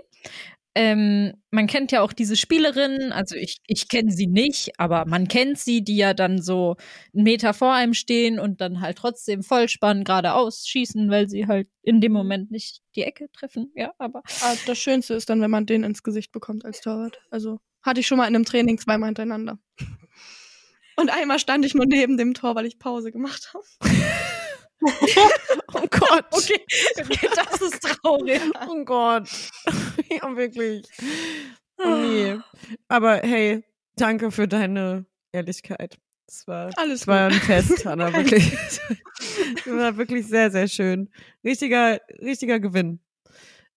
Ähm, 0.75 1.35
man 1.51 1.67
kennt 1.67 1.93
ja 1.93 2.01
auch 2.01 2.15
diese 2.15 2.35
Spielerinnen, 2.35 3.13
also 3.13 3.37
ich, 3.37 3.59
ich 3.67 3.89
kenne 3.89 4.11
sie 4.11 4.27
nicht, 4.27 4.81
aber 4.81 5.05
man 5.05 5.29
kennt 5.29 5.59
sie, 5.59 5.85
die 5.85 5.99
ja 5.99 6.15
dann 6.15 6.41
so 6.41 6.77
einen 7.15 7.25
Meter 7.25 7.53
vor 7.53 7.75
einem 7.75 7.93
stehen 7.93 8.39
und 8.39 8.63
dann 8.63 8.81
halt 8.81 8.97
trotzdem 8.97 9.43
Vollspann 9.43 10.05
geradeaus 10.05 10.67
schießen, 10.67 11.11
weil 11.11 11.29
sie 11.29 11.47
halt 11.47 11.69
in 11.83 12.01
dem 12.01 12.13
Moment 12.13 12.51
nicht 12.51 12.81
die 12.97 13.03
Ecke 13.03 13.31
treffen. 13.33 13.71
Ja, 13.75 13.93
aber 13.99 14.23
Aber 14.41 14.57
das 14.67 14.79
Schönste 14.79 15.13
ist 15.13 15.29
dann, 15.29 15.43
wenn 15.43 15.51
man 15.51 15.67
den 15.67 15.85
ins 15.85 16.03
Gesicht 16.03 16.33
bekommt 16.33 16.65
als 16.65 16.81
Torwart. 16.81 17.21
Also 17.31 17.61
hatte 17.83 18.01
ich 18.01 18.07
schon 18.07 18.17
mal 18.17 18.27
in 18.27 18.35
einem 18.35 18.47
Training 18.47 18.79
zweimal 18.79 19.09
hintereinander. 19.09 19.59
Und 21.03 21.11
einmal 21.11 21.41
stand 21.41 21.65
ich 21.65 21.75
nur 21.75 21.85
neben 21.85 22.17
dem 22.17 22.33
Tor, 22.33 22.55
weil 22.55 22.65
ich 22.65 22.79
Pause 22.79 23.11
gemacht 23.11 23.53
habe. 23.53 23.65
Oh 25.75 25.87
Gott. 25.91 26.27
okay, 26.33 26.61
das 27.37 27.61
ist 27.61 27.81
traurig. 27.81 28.41
Oh 28.69 28.85
Gott. 28.85 29.29
ja, 30.11 30.37
wirklich. 30.37 30.85
Oh 31.79 31.87
nee. 31.87 32.37
Aber 32.89 33.19
hey, 33.19 33.63
danke 33.95 34.33
für 34.33 34.49
deine 34.49 35.07
Ehrlichkeit. 35.31 35.99
Das 36.27 36.49
war, 36.49 36.71
Alles 36.77 37.07
war 37.07 37.29
ein 37.29 37.33
Fest, 37.33 37.87
Hanna, 37.87 38.13
wirklich. 38.13 38.51
das 39.55 39.67
war 39.67 39.97
wirklich 39.97 40.27
sehr, 40.27 40.51
sehr 40.51 40.67
schön. 40.67 41.11
Richtiger, 41.45 42.01
richtiger 42.21 42.59
Gewinn. 42.59 42.99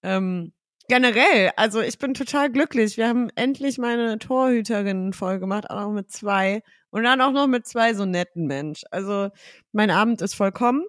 Ähm, 0.01 0.53
generell, 0.87 1.51
also 1.55 1.81
ich 1.81 1.97
bin 1.97 2.13
total 2.13 2.51
glücklich. 2.51 2.97
Wir 2.97 3.07
haben 3.07 3.29
endlich 3.35 3.77
meine 3.77 4.19
Torhüterin 4.19 5.13
voll 5.13 5.39
gemacht, 5.39 5.69
auch 5.69 5.81
noch 5.81 5.91
mit 5.91 6.11
zwei. 6.11 6.63
Und 6.95 7.03
dann 7.03 7.19
auch 7.19 7.33
noch 7.33 7.47
mit 7.47 7.67
zwei 7.67 7.93
so 7.93 8.05
netten 8.05 8.47
Mensch. 8.47 8.83
Also 8.89 9.27
mein 9.73 9.91
Abend 9.91 10.21
ist 10.21 10.33
vollkommen. 10.33 10.85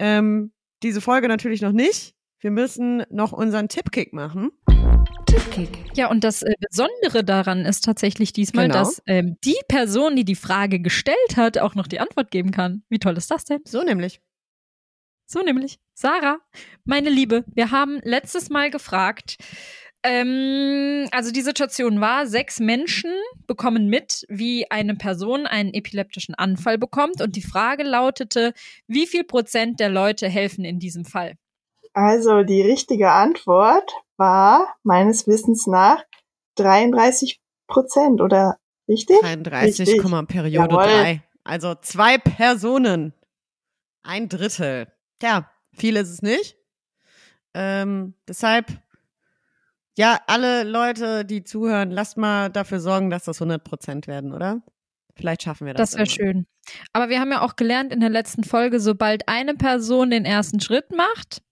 Ähm, 0.00 0.52
diese 0.82 1.00
Folge 1.00 1.28
natürlich 1.28 1.62
noch 1.62 1.70
nicht. 1.70 2.16
Wir 2.40 2.50
müssen 2.50 3.04
noch 3.10 3.30
unseren 3.30 3.68
Tippkick 3.68 4.12
machen. 4.12 4.50
Tippkick. 5.24 5.96
Ja, 5.96 6.10
und 6.10 6.24
das 6.24 6.42
äh, 6.42 6.52
Besondere 6.68 7.22
daran 7.22 7.64
ist 7.64 7.84
tatsächlich 7.84 8.32
diesmal, 8.32 8.66
Genau. 8.66 8.80
dass 8.80 9.00
ähm, 9.06 9.36
die 9.44 9.54
Person, 9.68 10.16
die 10.16 10.24
die 10.24 10.34
Frage 10.34 10.80
gestellt 10.80 11.36
hat, 11.36 11.58
auch 11.58 11.76
noch 11.76 11.86
die 11.86 12.00
Antwort 12.00 12.32
geben 12.32 12.50
kann. 12.50 12.82
Wie 12.88 12.98
toll 12.98 13.16
ist 13.16 13.30
das 13.30 13.44
denn? 13.44 13.60
So 13.64 13.84
nämlich. 13.84 14.20
So 15.26 15.42
nämlich. 15.42 15.78
Sarah, 15.94 16.40
meine 16.84 17.08
Liebe, 17.08 17.44
wir 17.54 17.70
haben 17.70 18.00
letztes 18.02 18.50
Mal 18.50 18.72
gefragt, 18.72 19.36
ähm, 20.06 21.08
also 21.10 21.32
die 21.32 21.42
Situation 21.42 22.00
war, 22.00 22.26
sechs 22.26 22.60
Menschen 22.60 23.10
bekommen 23.46 23.88
mit, 23.88 24.24
wie 24.28 24.70
eine 24.70 24.94
Person 24.94 25.46
einen 25.46 25.74
epileptischen 25.74 26.34
Anfall 26.34 26.78
bekommt. 26.78 27.20
Und 27.20 27.36
die 27.36 27.42
Frage 27.42 27.82
lautete, 27.82 28.52
wie 28.86 29.06
viel 29.06 29.24
Prozent 29.24 29.80
der 29.80 29.88
Leute 29.88 30.28
helfen 30.28 30.64
in 30.64 30.78
diesem 30.78 31.04
Fall? 31.04 31.34
Also 31.92 32.42
die 32.42 32.62
richtige 32.62 33.10
Antwort 33.10 33.90
war 34.16 34.76
meines 34.82 35.26
Wissens 35.26 35.66
nach 35.66 36.04
33 36.56 37.40
Prozent, 37.66 38.20
oder 38.20 38.58
richtig? 38.88 39.18
33, 39.20 39.80
Richtig. 39.80 40.02
Komma, 40.02 40.22
Periode 40.22 40.74
Jawohl. 40.74 40.84
3. 40.84 41.22
Also 41.44 41.74
zwei 41.74 42.18
Personen. 42.18 43.12
Ein 44.02 44.28
Drittel. 44.28 44.86
Tja, 45.18 45.50
viel 45.72 45.96
ist 45.96 46.10
es 46.10 46.22
nicht. 46.22 46.56
Ähm, 47.54 48.14
deshalb, 48.28 48.66
ja, 49.96 50.20
alle 50.26 50.62
Leute, 50.64 51.24
die 51.24 51.42
zuhören, 51.42 51.90
lasst 51.90 52.16
mal 52.16 52.50
dafür 52.50 52.80
sorgen, 52.80 53.10
dass 53.10 53.24
das 53.24 53.40
100 53.40 53.64
Prozent 53.64 54.06
werden, 54.06 54.32
oder? 54.32 54.62
Vielleicht 55.14 55.42
schaffen 55.42 55.66
wir 55.66 55.74
das. 55.74 55.92
Das 55.92 55.98
wäre 55.98 56.08
schön. 56.08 56.46
Aber 56.92 57.08
wir 57.08 57.20
haben 57.20 57.32
ja 57.32 57.40
auch 57.40 57.56
gelernt 57.56 57.92
in 57.92 58.00
der 58.00 58.10
letzten 58.10 58.44
Folge, 58.44 58.80
sobald 58.80 59.28
eine 59.28 59.54
Person 59.54 60.10
den 60.10 60.26
ersten 60.26 60.60
Schritt 60.60 60.92
macht, 60.94 61.42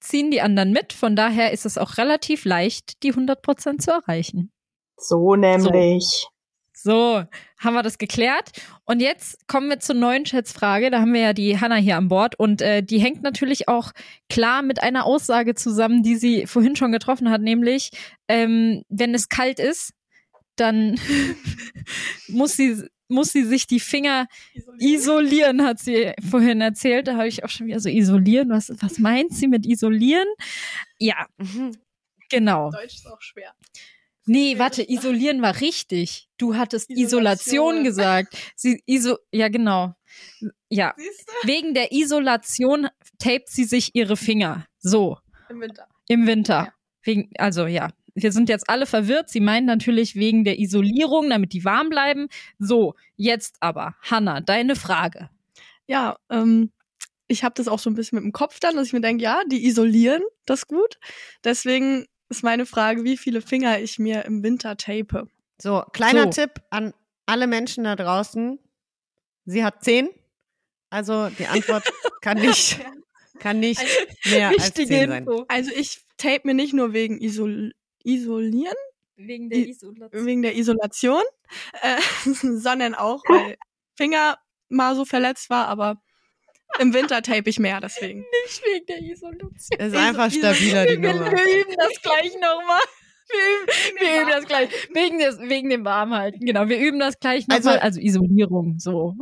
ziehen 0.00 0.30
die 0.30 0.40
anderen 0.40 0.72
mit. 0.72 0.92
Von 0.92 1.14
daher 1.14 1.52
ist 1.52 1.66
es 1.66 1.78
auch 1.78 1.98
relativ 1.98 2.44
leicht, 2.44 3.02
die 3.04 3.10
100 3.10 3.42
Prozent 3.42 3.82
zu 3.82 3.92
erreichen. 3.92 4.50
So 4.96 5.36
nämlich. 5.36 6.04
So, 6.04 6.28
haben 6.84 7.74
wir 7.74 7.82
das 7.82 7.98
geklärt. 7.98 8.52
Und 8.84 9.00
jetzt 9.00 9.46
kommen 9.48 9.68
wir 9.68 9.80
zur 9.80 9.94
neuen 9.96 10.26
Schätzfrage. 10.26 10.90
Da 10.90 11.00
haben 11.00 11.12
wir 11.14 11.20
ja 11.20 11.32
die 11.32 11.58
Hanna 11.60 11.76
hier 11.76 11.96
an 11.96 12.08
Bord 12.08 12.38
und 12.38 12.62
äh, 12.62 12.82
die 12.82 12.98
hängt 12.98 13.22
natürlich 13.22 13.68
auch 13.68 13.92
klar 14.28 14.62
mit 14.62 14.82
einer 14.82 15.04
Aussage 15.06 15.54
zusammen, 15.54 16.02
die 16.02 16.16
sie 16.16 16.46
vorhin 16.46 16.76
schon 16.76 16.92
getroffen 16.92 17.30
hat, 17.30 17.40
nämlich, 17.40 17.90
ähm, 18.28 18.82
wenn 18.88 19.14
es 19.14 19.28
kalt 19.28 19.58
ist, 19.58 19.92
dann 20.56 20.98
muss 22.28 22.56
sie 22.56 22.82
muss 23.08 23.32
sie 23.32 23.44
sich 23.44 23.68
die 23.68 23.78
Finger 23.78 24.26
isolieren, 24.80 25.62
hat 25.64 25.78
sie 25.78 26.12
vorhin 26.28 26.60
erzählt. 26.60 27.06
Da 27.06 27.14
habe 27.16 27.28
ich 27.28 27.44
auch 27.44 27.48
schon 27.48 27.68
wieder 27.68 27.78
so 27.78 27.88
isolieren. 27.88 28.50
Was, 28.50 28.72
was 28.80 28.98
meint 28.98 29.32
sie 29.32 29.46
mit 29.46 29.64
isolieren? 29.64 30.26
Ja, 30.98 31.26
Mhm. 31.38 31.76
genau. 32.30 32.72
Deutsch 32.72 32.96
ist 32.96 33.06
auch 33.06 33.20
schwer. 33.22 33.52
Nee, 34.26 34.58
warte, 34.58 34.82
isolieren 34.88 35.40
war 35.40 35.60
richtig. 35.60 36.28
Du 36.36 36.56
hattest 36.56 36.90
Isolation, 36.90 37.06
Isolation. 37.76 37.84
gesagt. 37.84 38.36
Sie 38.56 38.82
iso 38.86 39.16
ja 39.30 39.48
genau. 39.48 39.94
Ja, 40.68 40.94
Siehst 40.96 41.30
wegen 41.44 41.74
der 41.74 41.92
Isolation 41.92 42.88
tapet 43.18 43.48
sie 43.48 43.64
sich 43.64 43.94
ihre 43.94 44.16
Finger. 44.16 44.66
So? 44.78 45.18
Im 45.48 45.60
Winter. 45.60 45.86
im 46.08 46.26
Winter. 46.26 46.54
Ja. 46.66 46.72
Wegen 47.02 47.30
also 47.38 47.66
ja, 47.66 47.90
wir 48.14 48.32
sind 48.32 48.48
jetzt 48.48 48.68
alle 48.68 48.86
verwirrt. 48.86 49.30
Sie 49.30 49.40
meinen 49.40 49.66
natürlich 49.66 50.16
wegen 50.16 50.42
der 50.44 50.58
Isolierung, 50.58 51.30
damit 51.30 51.52
die 51.52 51.64
warm 51.64 51.88
bleiben. 51.88 52.26
So, 52.58 52.94
jetzt 53.16 53.56
aber 53.60 53.94
Hanna, 54.02 54.40
deine 54.40 54.74
Frage. 54.74 55.30
Ja, 55.86 56.16
ähm, 56.30 56.72
ich 57.28 57.44
habe 57.44 57.54
das 57.54 57.68
auch 57.68 57.78
so 57.78 57.90
ein 57.90 57.94
bisschen 57.94 58.16
mit 58.16 58.24
dem 58.24 58.32
Kopf 58.32 58.58
dann, 58.58 58.74
dass 58.76 58.88
ich 58.88 58.92
mir 58.92 59.00
denke, 59.00 59.22
ja, 59.22 59.42
die 59.50 59.66
isolieren 59.66 60.22
das 60.46 60.66
gut. 60.66 60.98
Deswegen 61.44 62.06
ist 62.28 62.42
meine 62.42 62.66
Frage, 62.66 63.04
wie 63.04 63.16
viele 63.16 63.40
Finger 63.40 63.80
ich 63.80 63.98
mir 63.98 64.24
im 64.24 64.42
Winter 64.42 64.76
tape. 64.76 65.28
So, 65.60 65.82
kleiner 65.92 66.24
So. 66.24 66.42
Tipp 66.42 66.62
an 66.70 66.92
alle 67.26 67.46
Menschen 67.46 67.84
da 67.84 67.96
draußen. 67.96 68.58
Sie 69.44 69.64
hat 69.64 69.82
zehn. 69.84 70.08
Also 70.90 71.28
die 71.30 71.46
Antwort 71.46 71.84
kann 72.20 72.38
nicht, 72.38 72.78
kann 73.38 73.60
nicht 73.60 73.80
mehr 74.26 74.48
als 74.50 74.74
zehn 74.74 74.86
sein. 74.88 75.12
Info. 75.12 75.44
Also 75.48 75.70
ich 75.74 76.04
tape 76.16 76.42
mir 76.44 76.54
nicht 76.54 76.72
nur 76.72 76.92
wegen 76.92 77.20
Isol 77.20 77.72
Isolieren, 78.04 78.76
Wegen 79.16 79.50
der 79.50 79.66
Isolation. 79.66 80.26
wegen 80.26 80.42
der 80.42 80.56
Isolation, 80.56 81.22
äh, 81.82 82.00
sondern 82.24 82.94
auch, 82.94 83.22
weil 83.28 83.56
Finger 83.96 84.38
mal 84.68 84.94
so 84.94 85.04
verletzt 85.04 85.50
war, 85.50 85.66
aber 85.66 86.00
im 86.80 86.94
Winter 86.94 87.22
tape 87.22 87.48
ich 87.50 87.58
mehr, 87.58 87.80
deswegen. 87.80 88.20
Nicht 88.44 88.62
wegen 88.64 88.86
der 88.86 89.00
Isolation. 89.02 89.50
Das 89.78 89.88
ist 89.88 89.96
einfach 89.96 90.30
stabiler, 90.30 90.86
die 90.86 91.00
Wir, 91.02 91.14
Nummer. 91.14 91.32
wir 91.32 91.60
üben 91.60 91.74
das 91.78 92.02
gleich 92.02 92.32
nochmal. 92.34 92.80
Wir 93.28 93.38
üben, 93.40 94.00
wir 94.00 94.22
üben 94.22 94.30
das 94.30 94.44
gleich. 94.46 94.68
Wegen, 94.94 95.18
des, 95.18 95.38
wegen 95.40 95.68
dem 95.70 95.84
Warmhalten. 95.84 96.44
Genau, 96.46 96.68
wir 96.68 96.78
üben 96.78 97.00
das 97.00 97.18
gleich 97.18 97.48
nochmal. 97.48 97.56
Also- 97.78 97.80
Also, 97.80 98.00
Isolierung, 98.00 98.78
so. 98.78 99.14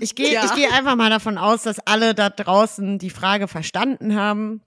Ich 0.00 0.14
gehe 0.14 0.32
Ja. 0.32 0.44
ich 0.44 0.54
gehe 0.54 0.72
einfach 0.72 0.94
mal 0.96 1.10
davon 1.10 1.36
aus, 1.38 1.64
dass 1.64 1.80
alle 1.80 2.14
da 2.14 2.30
draußen 2.30 2.98
die 2.98 3.10
Frage 3.10 3.48
verstanden 3.48 4.14
haben. 4.14 4.62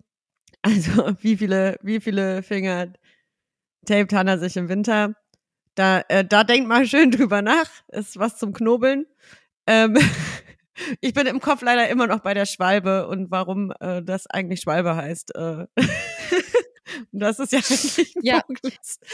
Also, 0.63 1.13
wie 1.21 1.37
viele, 1.37 1.77
wie 1.81 1.99
viele 2.01 2.41
Finger 2.43 2.93
tapet 3.85 4.13
Hannah 4.13 4.37
sich 4.37 4.55
im 4.57 4.69
Winter? 4.69 5.13
Da, 5.75 6.01
äh, 6.07 6.23
da 6.23 6.43
denkt 6.43 6.67
mal 6.69 6.85
schön 6.85 7.09
drüber 7.11 7.41
nach. 7.41 7.69
Ist 7.89 8.17
was 8.19 8.37
zum 8.37 8.53
Knobeln. 8.53 9.05
Ähm, 9.65 9.97
ich 11.01 11.13
bin 11.13 11.27
im 11.27 11.39
Kopf 11.39 11.61
leider 11.61 11.87
immer 11.89 12.07
noch 12.07 12.19
bei 12.19 12.33
der 12.33 12.45
Schwalbe 12.45 13.07
und 13.07 13.31
warum 13.31 13.71
äh, 13.79 14.01
das 14.03 14.27
eigentlich 14.27 14.61
Schwalbe 14.61 14.95
heißt. 14.95 15.35
Äh. 15.35 15.67
Das 17.11 17.39
ist 17.39 17.51
ja 17.51 17.59
eigentlich 17.59 18.15
Ja. 18.21 18.43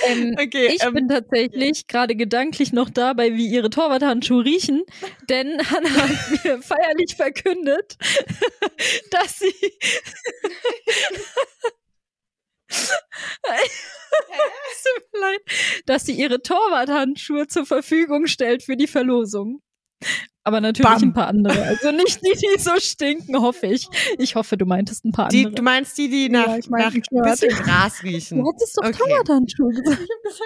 Ähm, 0.07 0.35
Okay, 0.39 0.67
ich 0.73 0.83
ähm, 0.83 0.93
bin 0.93 1.07
tatsächlich 1.07 1.87
gerade 1.87 2.15
gedanklich 2.15 2.73
noch 2.73 2.89
dabei, 2.89 3.33
wie 3.35 3.47
ihre 3.47 3.69
Torwarthandschuhe 3.69 4.43
riechen, 4.43 4.83
denn 5.29 5.59
Hannah 5.69 5.89
hat 5.89 6.09
mir 6.43 6.61
feierlich 6.61 7.15
verkündet, 7.15 7.97
dass 9.11 9.39
sie 9.39 9.53
dass 15.85 16.05
sie 16.05 16.13
ihre 16.13 16.41
Torwarthandschuhe 16.41 17.47
zur 17.47 17.65
Verfügung 17.65 18.27
stellt 18.27 18.63
für 18.63 18.77
die 18.77 18.87
Verlosung. 18.87 19.61
Aber 20.45 20.61
natürlich 20.61 20.89
Bam. 20.91 21.03
ein 21.03 21.13
paar 21.13 21.27
andere. 21.27 21.61
Also 21.63 21.91
nicht 21.91 22.21
die, 22.25 22.31
die 22.33 22.59
so 22.59 22.71
stinken, 22.79 23.39
hoffe 23.39 23.67
ich. 23.67 23.87
Ich 24.17 24.35
hoffe, 24.35 24.57
du 24.57 24.65
meintest 24.65 25.05
ein 25.05 25.11
paar 25.11 25.27
die, 25.29 25.39
andere. 25.45 25.55
du 25.55 25.61
meinst 25.61 25.97
die, 25.97 26.09
die 26.09 26.29
nach, 26.29 26.47
Ja, 26.47 26.57
ich 26.57 26.69
mein 26.69 26.81
nach 26.85 26.93
ein 26.93 27.01
bisschen 27.31 27.49
Gras 27.49 28.01
riechen. 28.03 28.39
Du 28.39 28.47
hattest 28.47 28.77
doch 28.77 28.83
Okay. 28.87 28.97
Torwarthandschuhe 28.97 29.69
gesagt. 29.73 29.99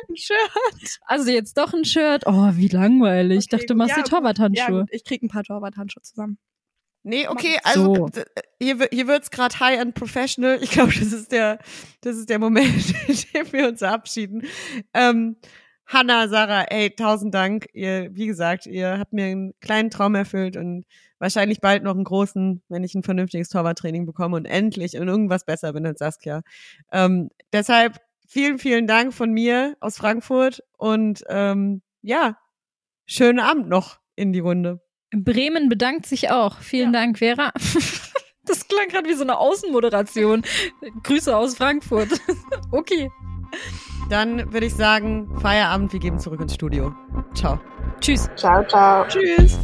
Ein 0.09 0.15
Shirt. 0.17 0.99
Also 1.05 1.31
jetzt 1.31 1.57
doch 1.57 1.73
ein 1.73 1.85
Shirt. 1.85 2.23
Oh, 2.25 2.49
wie 2.53 2.67
langweilig. 2.67 3.37
Ich 3.39 3.45
Okay, 3.45 3.55
dachte, 3.57 3.65
du 3.67 3.75
machst 3.75 3.95
Ja, 3.95 4.03
die. 4.03 4.09
Torwarthandschuhe. 4.09 4.79
Ja, 4.79 4.85
ich 4.89 5.03
krieg 5.05 5.21
ein 5.23 5.29
paar 5.29 5.43
Torwarthandschuhe 5.43 6.01
zusammen. 6.01 6.37
Nee, 7.05 7.27
okay, 7.27 7.57
also 7.63 7.95
so. 7.95 8.09
hier, 8.61 8.87
hier 8.91 9.07
wird's 9.07 9.29
gerade 9.29 9.59
high 9.59 9.79
and 9.79 9.93
professional. 9.93 10.57
Ich 10.63 10.71
glaube, 10.71 10.93
das 10.97 11.11
ist 11.11 11.31
der, 11.33 11.59
das 12.01 12.15
ist 12.17 12.29
der 12.29 12.39
Moment, 12.39 12.93
in 13.07 13.17
dem 13.33 13.51
wir 13.53 13.67
uns 13.67 13.79
verabschieden. 13.79 14.43
Ähm, 14.93 15.35
Hanna, 15.93 16.27
Sarah, 16.27 16.63
ey, 16.63 16.89
tausend 16.89 17.35
Dank. 17.35 17.67
Ihr, 17.73 18.09
wie 18.13 18.25
gesagt, 18.25 18.65
ihr 18.65 18.97
habt 18.97 19.13
mir 19.13 19.25
einen 19.25 19.53
kleinen 19.61 19.91
Traum 19.91 20.15
erfüllt 20.15 20.57
und 20.57 20.85
wahrscheinlich 21.19 21.61
bald 21.61 21.83
noch 21.83 21.93
einen 21.93 22.03
großen, 22.03 22.63
wenn 22.67 22.83
ich 22.83 22.95
ein 22.95 23.03
vernünftiges 23.03 23.49
Torwarttraining 23.49 24.05
bekomme 24.05 24.35
und 24.35 24.45
endlich 24.45 24.95
in 24.95 25.07
irgendwas 25.07 25.45
besser 25.45 25.71
bin 25.73 25.85
als 25.85 25.99
Saskia. 25.99 26.41
Ähm, 26.91 27.29
deshalb 27.53 27.99
vielen, 28.27 28.57
vielen 28.57 28.87
Dank 28.87 29.13
von 29.13 29.31
mir 29.31 29.77
aus 29.79 29.97
Frankfurt 29.97 30.63
und 30.77 31.23
ähm, 31.29 31.83
ja, 32.01 32.37
schönen 33.05 33.39
Abend 33.39 33.69
noch 33.69 33.99
in 34.15 34.33
die 34.33 34.39
Runde. 34.39 34.81
Bremen 35.11 35.69
bedankt 35.69 36.07
sich 36.07 36.31
auch. 36.31 36.57
Vielen 36.59 36.91
Dank, 36.91 37.19
Vera. 37.19 37.53
Das 38.45 38.67
klang 38.67 38.89
gerade 38.89 39.07
wie 39.07 39.13
so 39.13 39.23
eine 39.23 39.37
Außenmoderation. 39.37 40.43
Grüße 41.03 41.33
aus 41.33 41.55
Frankfurt. 41.55 42.09
Okay. 42.71 43.09
Dann 44.09 44.53
würde 44.53 44.65
ich 44.65 44.75
sagen, 44.75 45.27
Feierabend, 45.39 45.93
wir 45.93 45.99
geben 45.99 46.19
zurück 46.19 46.41
ins 46.41 46.53
Studio. 46.53 46.93
Ciao. 47.33 47.59
Tschüss. 47.99 48.29
Ciao, 48.35 48.63
ciao. 48.67 49.05
Tschüss. 49.07 49.57